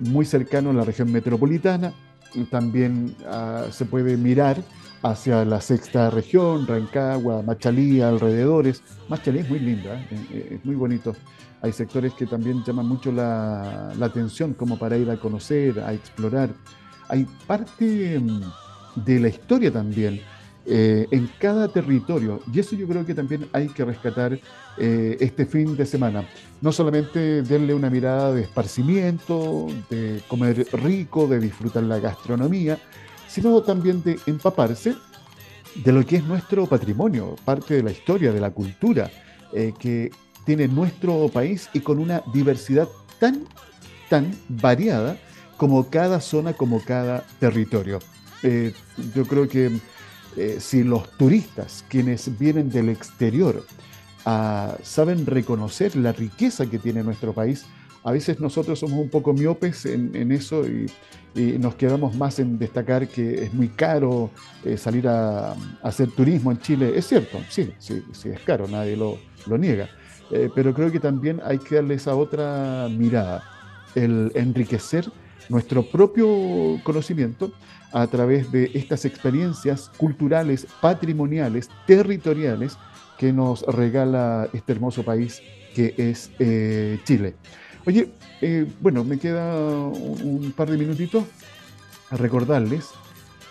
muy 0.00 0.24
cercano 0.24 0.70
a 0.70 0.72
la 0.72 0.84
región 0.84 1.12
metropolitana, 1.12 1.92
también 2.50 3.14
ah, 3.26 3.66
se 3.70 3.84
puede 3.84 4.16
mirar 4.16 4.56
hacia 5.02 5.44
la 5.44 5.60
sexta 5.60 6.10
región, 6.10 6.66
Rancagua, 6.66 7.42
Machalí, 7.42 8.00
alrededores. 8.00 8.82
Machalí 9.08 9.40
es 9.40 9.48
muy 9.48 9.58
linda, 9.58 9.94
¿eh? 9.94 10.06
Eh, 10.10 10.26
eh, 10.32 10.56
es 10.56 10.64
muy 10.64 10.76
bonito. 10.76 11.14
Hay 11.60 11.72
sectores 11.72 12.12
que 12.14 12.26
también 12.26 12.62
llaman 12.64 12.86
mucho 12.86 13.12
la, 13.12 13.90
atención 14.00 14.54
como 14.54 14.78
para 14.78 14.96
ir 14.96 15.10
a 15.10 15.16
conocer, 15.16 15.80
a 15.80 15.92
explorar. 15.92 16.50
Hay 17.08 17.26
parte 17.46 18.18
mm, 18.18 18.42
de 19.04 19.20
la 19.20 19.28
historia 19.28 19.72
también 19.72 20.20
en 20.64 21.28
cada 21.40 21.66
territorio 21.66 22.40
y 22.54 22.60
eso 22.60 22.76
yo 22.76 22.86
creo 22.86 23.04
que 23.04 23.14
también 23.14 23.48
hay 23.52 23.66
que 23.66 23.84
rescatar 23.84 24.38
este 24.78 25.44
fin 25.44 25.76
de 25.76 25.84
semana. 25.84 26.24
No 26.60 26.70
solamente 26.70 27.42
darle 27.42 27.74
una 27.74 27.90
mirada 27.90 28.32
de 28.32 28.42
esparcimiento, 28.42 29.66
de 29.90 30.22
comer 30.28 30.64
rico, 30.72 31.26
de 31.26 31.40
disfrutar 31.40 31.82
la 31.82 31.98
gastronomía, 31.98 32.78
sino 33.32 33.62
también 33.62 34.02
de 34.02 34.18
empaparse 34.26 34.94
de 35.74 35.92
lo 35.92 36.04
que 36.04 36.16
es 36.16 36.24
nuestro 36.24 36.66
patrimonio, 36.66 37.36
parte 37.46 37.74
de 37.74 37.82
la 37.82 37.90
historia, 37.90 38.30
de 38.30 38.40
la 38.40 38.50
cultura 38.50 39.10
eh, 39.54 39.72
que 39.78 40.10
tiene 40.44 40.68
nuestro 40.68 41.28
país 41.28 41.70
y 41.72 41.80
con 41.80 41.98
una 41.98 42.22
diversidad 42.34 42.88
tan, 43.18 43.46
tan 44.10 44.36
variada 44.48 45.16
como 45.56 45.88
cada 45.88 46.20
zona, 46.20 46.52
como 46.52 46.84
cada 46.84 47.24
territorio. 47.38 48.00
Eh, 48.42 48.74
yo 49.14 49.24
creo 49.24 49.48
que 49.48 49.80
eh, 50.36 50.56
si 50.60 50.84
los 50.84 51.10
turistas, 51.16 51.84
quienes 51.88 52.38
vienen 52.38 52.68
del 52.68 52.90
exterior, 52.90 53.64
ah, 54.26 54.76
saben 54.82 55.24
reconocer 55.24 55.96
la 55.96 56.12
riqueza 56.12 56.66
que 56.66 56.78
tiene 56.78 57.02
nuestro 57.02 57.32
país, 57.32 57.64
A 58.04 58.12
veces 58.12 58.40
nosotros 58.40 58.78
somos 58.78 58.98
un 58.98 59.08
poco 59.08 59.32
miopes 59.32 59.86
en, 59.86 60.32
eso 60.32 60.64
y, 60.66 60.86
nos 61.34 61.76
quedamos 61.76 62.14
más 62.14 62.38
en 62.40 62.58
destacar 62.58 63.08
que 63.08 63.44
es 63.44 63.54
muy 63.54 63.68
caro 63.68 64.30
eh, 64.64 64.76
salir 64.76 65.08
a, 65.08 65.54
hacer 65.82 66.10
turismo 66.10 66.50
en 66.50 66.58
Chile. 66.58 66.92
Es 66.94 67.06
cierto, 67.06 67.38
sí, 67.48 67.72
sí, 67.78 68.02
sí 68.12 68.28
es 68.28 68.40
caro, 68.40 68.66
nadie 68.68 68.96
lo, 68.96 69.18
lo 69.46 69.56
niega. 69.56 69.88
Eh, 70.30 70.50
pero 70.54 70.74
creo 70.74 70.90
que 70.90 71.00
también 71.00 71.40
hay 71.44 71.58
que 71.58 71.76
darle 71.76 71.94
esa 71.94 72.14
otra 72.14 72.88
mirada, 72.90 73.44
el 73.94 74.32
enriquecer 74.34 75.10
nuestro 75.48 75.82
propio 75.82 76.80
conocimiento 76.82 77.52
a 77.92 78.06
través 78.06 78.50
de 78.50 78.70
estas 78.74 79.04
experiencias 79.04 79.90
culturales, 79.96 80.66
patrimoniales, 80.80 81.68
territoriales 81.86 82.78
que 83.18 83.32
nos 83.32 83.62
regala 83.62 84.48
este 84.52 84.72
hermoso 84.72 85.02
país 85.02 85.42
que 85.74 85.94
es 85.96 86.30
eh, 86.38 86.98
Chile. 87.04 87.34
Oye, 87.84 88.10
eh, 88.40 88.66
bueno, 88.80 89.02
me 89.02 89.18
queda 89.18 89.56
un, 89.56 90.52
par 90.56 90.70
de 90.70 90.78
minutitos 90.78 91.24
a 92.10 92.16
recordarles 92.16 92.90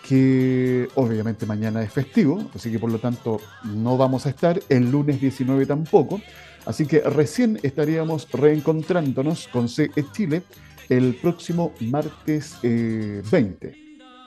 que 0.07 0.87
obviamente 0.95 1.45
mañana 1.45 1.83
es 1.83 1.91
festivo, 1.91 2.41
así 2.55 2.71
que 2.71 2.79
por 2.79 2.91
lo 2.91 2.99
tanto 2.99 3.39
no 3.63 3.97
vamos 3.97 4.25
a 4.25 4.29
estar, 4.29 4.59
el 4.69 4.89
lunes 4.89 5.19
19 5.19 5.65
tampoco, 5.65 6.21
así 6.65 6.85
que 6.85 7.01
recién 7.01 7.59
estaríamos 7.61 8.31
reencontrándonos 8.31 9.49
con 9.49 9.67
CE 9.67 9.91
Chile 10.13 10.43
el 10.87 11.15
próximo 11.15 11.73
martes 11.81 12.57
20, 12.61 13.67
eh, 13.67 13.75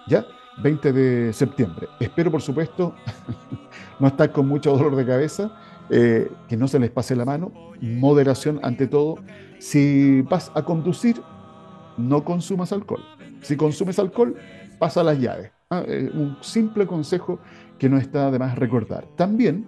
¿ya? 0.08 0.26
20 0.58 0.92
de 0.92 1.32
septiembre. 1.32 1.88
Espero, 1.98 2.30
por 2.30 2.42
supuesto, 2.42 2.94
no 3.98 4.08
estar 4.08 4.32
con 4.32 4.46
mucho 4.48 4.76
dolor 4.76 4.96
de 4.96 5.06
cabeza, 5.06 5.50
eh, 5.90 6.30
que 6.48 6.56
no 6.56 6.68
se 6.68 6.78
les 6.78 6.90
pase 6.90 7.16
la 7.16 7.24
mano, 7.24 7.52
moderación 7.80 8.60
ante 8.62 8.86
todo. 8.86 9.16
Si 9.58 10.22
vas 10.22 10.50
a 10.54 10.64
conducir, 10.64 11.20
no 11.96 12.24
consumas 12.24 12.72
alcohol. 12.72 13.02
Si 13.42 13.56
consumes 13.56 13.98
alcohol, 13.98 14.36
pasa 14.78 15.02
las 15.02 15.18
llaves. 15.18 15.50
Ah, 15.70 15.82
eh, 15.86 16.10
un 16.12 16.36
simple 16.40 16.86
consejo 16.86 17.38
que 17.78 17.88
no 17.88 17.98
está 17.98 18.30
de 18.30 18.38
más 18.38 18.56
recordar. 18.58 19.06
También 19.16 19.66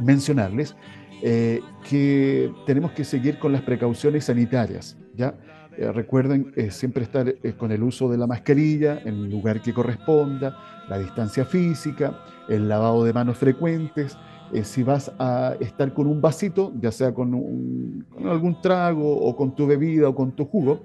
mencionarles 0.00 0.76
que 1.20 2.52
tenemos 2.64 2.92
que 2.92 3.02
seguir 3.02 3.40
con 3.40 3.52
las 3.52 3.62
precauciones 3.62 4.26
sanitarias. 4.26 4.96
¿ya? 5.16 5.34
Eh, 5.78 5.92
recuerden 5.92 6.52
eh, 6.56 6.72
siempre 6.72 7.04
estar 7.04 7.28
eh, 7.28 7.52
con 7.56 7.70
el 7.70 7.84
uso 7.84 8.08
de 8.08 8.18
la 8.18 8.26
mascarilla 8.26 8.98
en 8.98 9.14
el 9.14 9.30
lugar 9.30 9.62
que 9.62 9.72
corresponda, 9.72 10.58
la 10.88 10.98
distancia 10.98 11.44
física, 11.44 12.18
el 12.48 12.68
lavado 12.68 13.04
de 13.04 13.12
manos 13.12 13.38
frecuentes. 13.38 14.18
Si 14.62 14.82
vas 14.82 15.12
a 15.18 15.54
estar 15.60 15.92
con 15.92 16.06
un 16.06 16.20
vasito, 16.20 16.72
ya 16.80 16.90
sea 16.90 17.12
con, 17.12 18.04
con, 18.08 18.28
algún 18.28 18.60
trago 18.60 19.16
o 19.16 19.36
con 19.36 19.54
tu 19.54 19.66
bebida 19.66 20.08
o 20.08 20.14
con 20.14 20.32
tu 20.32 20.44
jugo, 20.44 20.80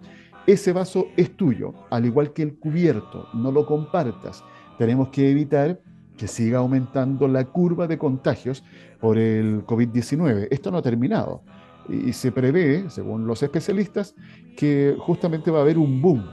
ese 0.45 0.74
vaso 0.74 1.07
es 1.16 1.36
tuyo, 1.38 1.74
al 1.89 2.05
igual 2.05 2.34
que 2.34 2.43
el 2.43 2.55
cubierto, 2.55 3.28
no 3.34 3.51
lo 3.51 3.66
compartas. 3.66 4.43
Tenemos 4.78 5.09
que 5.09 5.32
evitar 5.32 5.80
que 6.18 6.28
siga 6.28 6.59
aumentando 6.59 7.28
la 7.28 7.45
curva 7.45 7.88
de 7.88 7.97
contagios 7.97 8.64
por 8.99 9.18
el 9.18 9.66
COVID-19. 9.66 10.47
Esto 10.51 10.72
no 10.72 10.78
ha 10.78 10.82
terminado 10.82 11.43
y 11.89 12.14
se 12.14 12.32
prevé, 12.32 12.89
según 12.89 13.28
los 13.28 13.43
especialistas, 13.43 14.16
que 14.57 14.95
justamente 14.99 15.51
va 15.51 15.59
a 15.59 15.61
haber 15.61 15.78
un 15.78 16.01
boom 16.01 16.24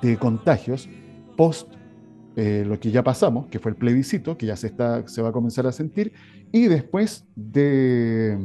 de 0.00 0.16
contagios 0.16 0.88
post 1.36 1.72
eh, 2.36 2.64
lo 2.66 2.78
que 2.78 2.90
ya 2.90 3.02
pasamos, 3.02 3.46
que 3.48 3.58
fue 3.58 3.70
el 3.72 3.76
plebiscito, 3.76 4.36
que 4.36 4.46
ya 4.46 4.56
se, 4.56 4.68
está, 4.68 5.06
se 5.06 5.22
va 5.22 5.28
a 5.28 5.32
comenzar 5.32 5.66
a 5.66 5.72
sentir, 5.72 6.12
y 6.50 6.66
después 6.68 7.24
de, 7.34 8.36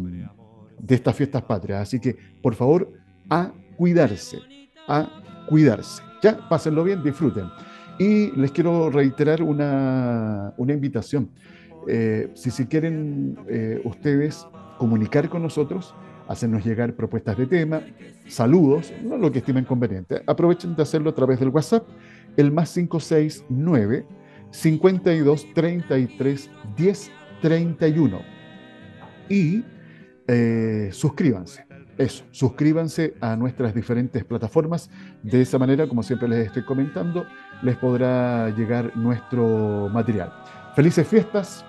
de 0.79 0.95
estas 0.95 1.15
fiestas 1.15 1.43
patrias. 1.43 1.81
Así 1.81 1.99
que, 1.99 2.15
por 2.41 2.55
favor, 2.55 2.91
a 3.29 3.51
cuidarse, 3.77 4.39
a 4.87 5.09
cuidarse. 5.49 6.01
Ya, 6.21 6.47
pásenlo 6.49 6.83
bien, 6.83 7.03
disfruten. 7.03 7.45
Y 7.99 8.31
les 8.39 8.51
quiero 8.51 8.89
reiterar 8.89 9.41
una, 9.41 10.53
una 10.57 10.73
invitación. 10.73 11.29
Eh, 11.87 12.29
si, 12.33 12.51
si 12.51 12.65
quieren 12.65 13.37
eh, 13.47 13.81
ustedes 13.83 14.45
comunicar 14.77 15.29
con 15.29 15.41
nosotros, 15.41 15.95
hacernos 16.27 16.65
llegar 16.65 16.93
propuestas 16.93 17.37
de 17.37 17.47
tema, 17.47 17.81
saludos, 18.27 18.93
no 19.03 19.17
lo 19.17 19.31
que 19.31 19.39
estimen 19.39 19.63
conveniente. 19.63 20.21
Aprovechen 20.27 20.75
de 20.75 20.83
hacerlo 20.83 21.09
a 21.09 21.15
través 21.15 21.39
del 21.39 21.49
WhatsApp, 21.49 21.87
el 22.37 22.51
más 22.51 22.73
569 22.73 24.05
52 24.51 25.53
33 25.53 26.49
10 26.77 27.11
31. 27.41 28.19
Y 29.29 29.63
eh, 30.27 30.89
suscríbanse. 30.91 31.65
Eso, 31.97 32.23
suscríbanse 32.31 33.15
a 33.21 33.35
nuestras 33.35 33.73
diferentes 33.73 34.23
plataformas. 34.23 34.89
De 35.23 35.41
esa 35.41 35.57
manera, 35.57 35.87
como 35.87 36.03
siempre 36.03 36.27
les 36.27 36.47
estoy 36.47 36.63
comentando, 36.63 37.25
les 37.63 37.75
podrá 37.77 38.49
llegar 38.51 38.95
nuestro 38.95 39.89
material. 39.91 40.31
Felices 40.75 41.07
fiestas, 41.07 41.65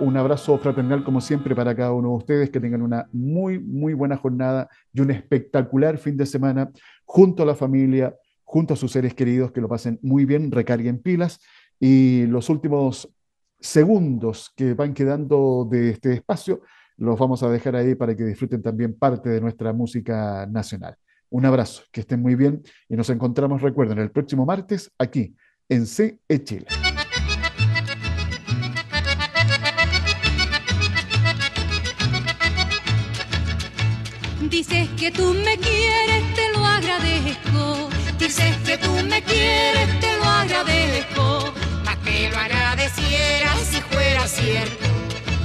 un 0.00 0.16
abrazo 0.16 0.56
fraternal 0.58 1.02
como 1.02 1.20
siempre 1.20 1.54
para 1.56 1.74
cada 1.74 1.92
uno 1.92 2.10
de 2.10 2.14
ustedes, 2.16 2.50
que 2.50 2.60
tengan 2.60 2.82
una 2.82 3.08
muy, 3.12 3.58
muy 3.58 3.94
buena 3.94 4.16
jornada 4.16 4.68
y 4.92 5.00
un 5.00 5.10
espectacular 5.10 5.98
fin 5.98 6.16
de 6.16 6.26
semana 6.26 6.70
junto 7.04 7.42
a 7.42 7.46
la 7.46 7.54
familia, 7.56 8.14
junto 8.48 8.72
a 8.72 8.76
sus 8.78 8.92
seres 8.92 9.12
queridos, 9.12 9.52
que 9.52 9.60
lo 9.60 9.68
pasen 9.68 9.98
muy 10.00 10.24
bien, 10.24 10.50
recarguen 10.50 11.02
pilas 11.02 11.38
y 11.78 12.24
los 12.28 12.48
últimos 12.48 13.14
segundos 13.60 14.50
que 14.56 14.72
van 14.72 14.94
quedando 14.94 15.68
de 15.70 15.90
este 15.90 16.14
espacio 16.14 16.62
los 16.96 17.18
vamos 17.18 17.42
a 17.42 17.50
dejar 17.50 17.76
ahí 17.76 17.94
para 17.94 18.16
que 18.16 18.24
disfruten 18.24 18.62
también 18.62 18.98
parte 18.98 19.28
de 19.28 19.42
nuestra 19.42 19.74
música 19.74 20.46
nacional. 20.46 20.96
Un 21.28 21.44
abrazo, 21.44 21.82
que 21.92 22.00
estén 22.00 22.22
muy 22.22 22.36
bien 22.36 22.62
y 22.88 22.96
nos 22.96 23.10
encontramos, 23.10 23.60
recuerden, 23.60 23.98
el 23.98 24.10
próximo 24.10 24.46
martes 24.46 24.90
aquí 24.98 25.36
en 25.68 25.86
CE 25.86 26.18
Chile. 26.42 26.66
Dices 34.48 34.88
que 34.98 35.10
tú 35.10 35.34
me 35.34 35.58
quieres. 35.58 36.27
Dices 38.28 38.56
que 38.58 38.76
tú 38.76 38.92
me 39.08 39.22
quieres, 39.22 40.00
te 40.00 40.18
lo 40.18 40.24
agradezco. 40.24 41.50
Más 41.82 41.96
te 42.04 42.28
lo 42.28 42.36
agradeciera 42.36 43.54
si 43.70 43.80
fuera 43.80 44.28
cierto. 44.28 44.86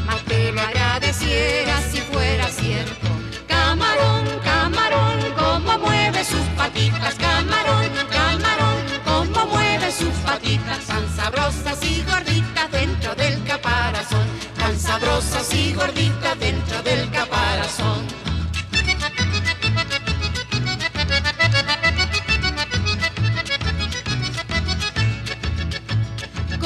Más 0.05 0.21
te 0.25 0.51
lo 0.51 0.59
agradeciera 0.59 1.81
si 1.89 1.99
fuera 2.11 2.45
cierto. 2.49 3.07
Camarón, 3.47 4.25
camarón, 4.43 5.17
cómo 5.39 5.79
mueve 5.79 6.25
sus 6.25 6.45
patitas. 6.57 7.15
Camarón, 7.15 7.89
camarón, 8.11 8.79
cómo 9.05 9.45
mueve 9.45 9.89
sus 9.89 10.15
patitas. 10.25 10.79
Tan 10.85 11.07
sabrosas 11.15 11.81
y 11.83 12.03
gorditas 12.03 12.69
dentro 12.69 13.15
del 13.15 13.41
caparazón. 13.45 14.27
Tan 14.57 14.77
sabrosas 14.77 15.53
y 15.53 15.73
gorditas 15.73 16.37
dentro 16.37 16.83
del 16.83 17.09
caparazón. 17.11 18.32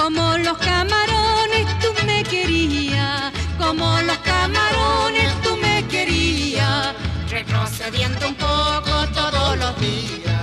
Como 0.08 0.38
los 0.38 0.58
camarones 0.60 1.80
tú 1.82 1.90
me 2.06 2.24
querías, 2.24 3.30
como 3.58 4.00
los 4.04 4.18
camarones 4.20 5.34
tú 5.42 5.58
me 5.58 5.86
querías, 5.88 6.96
retrocediendo 7.30 8.30
un 8.30 8.36
poco 8.36 9.06
todos 9.14 9.58
los 9.58 9.78
días, 9.82 10.42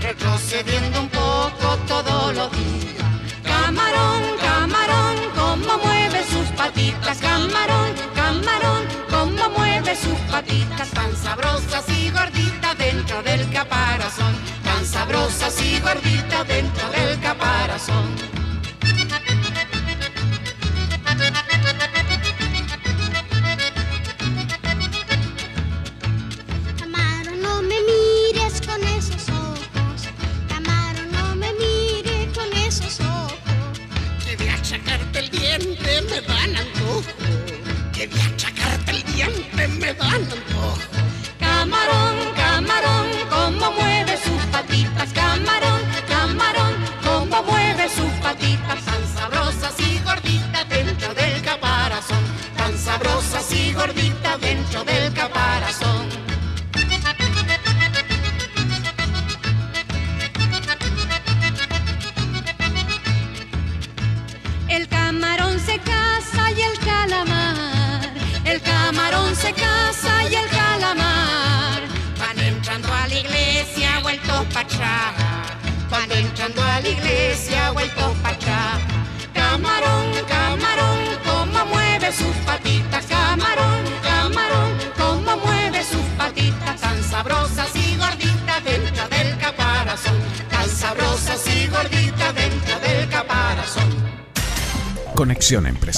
retrocediendo 0.00 1.00
un 1.00 1.08
poco 1.08 1.76
todos 1.88 2.36
los 2.36 2.52
días. 2.52 3.04
Camarón, 3.42 4.22
camarón, 4.40 5.16
cómo 5.34 5.78
mueve 5.82 6.22
sus 6.30 6.46
patitas, 6.56 7.18
camarón, 7.18 7.92
camarón, 8.14 8.86
cómo 9.10 9.50
mueve 9.58 9.96
sus 9.96 10.20
patitas, 10.30 10.88
tan 10.90 11.16
sabrosas 11.16 11.84
y 11.88 12.10
gorditas 12.10 12.78
dentro 12.78 13.20
del 13.24 13.50
caparazón, 13.50 14.36
tan 14.62 14.86
sabrosas 14.86 15.60
y 15.60 15.80
gorditas 15.80 16.46
dentro 16.46 16.88
del 16.90 17.18
caparazón. 17.18 18.39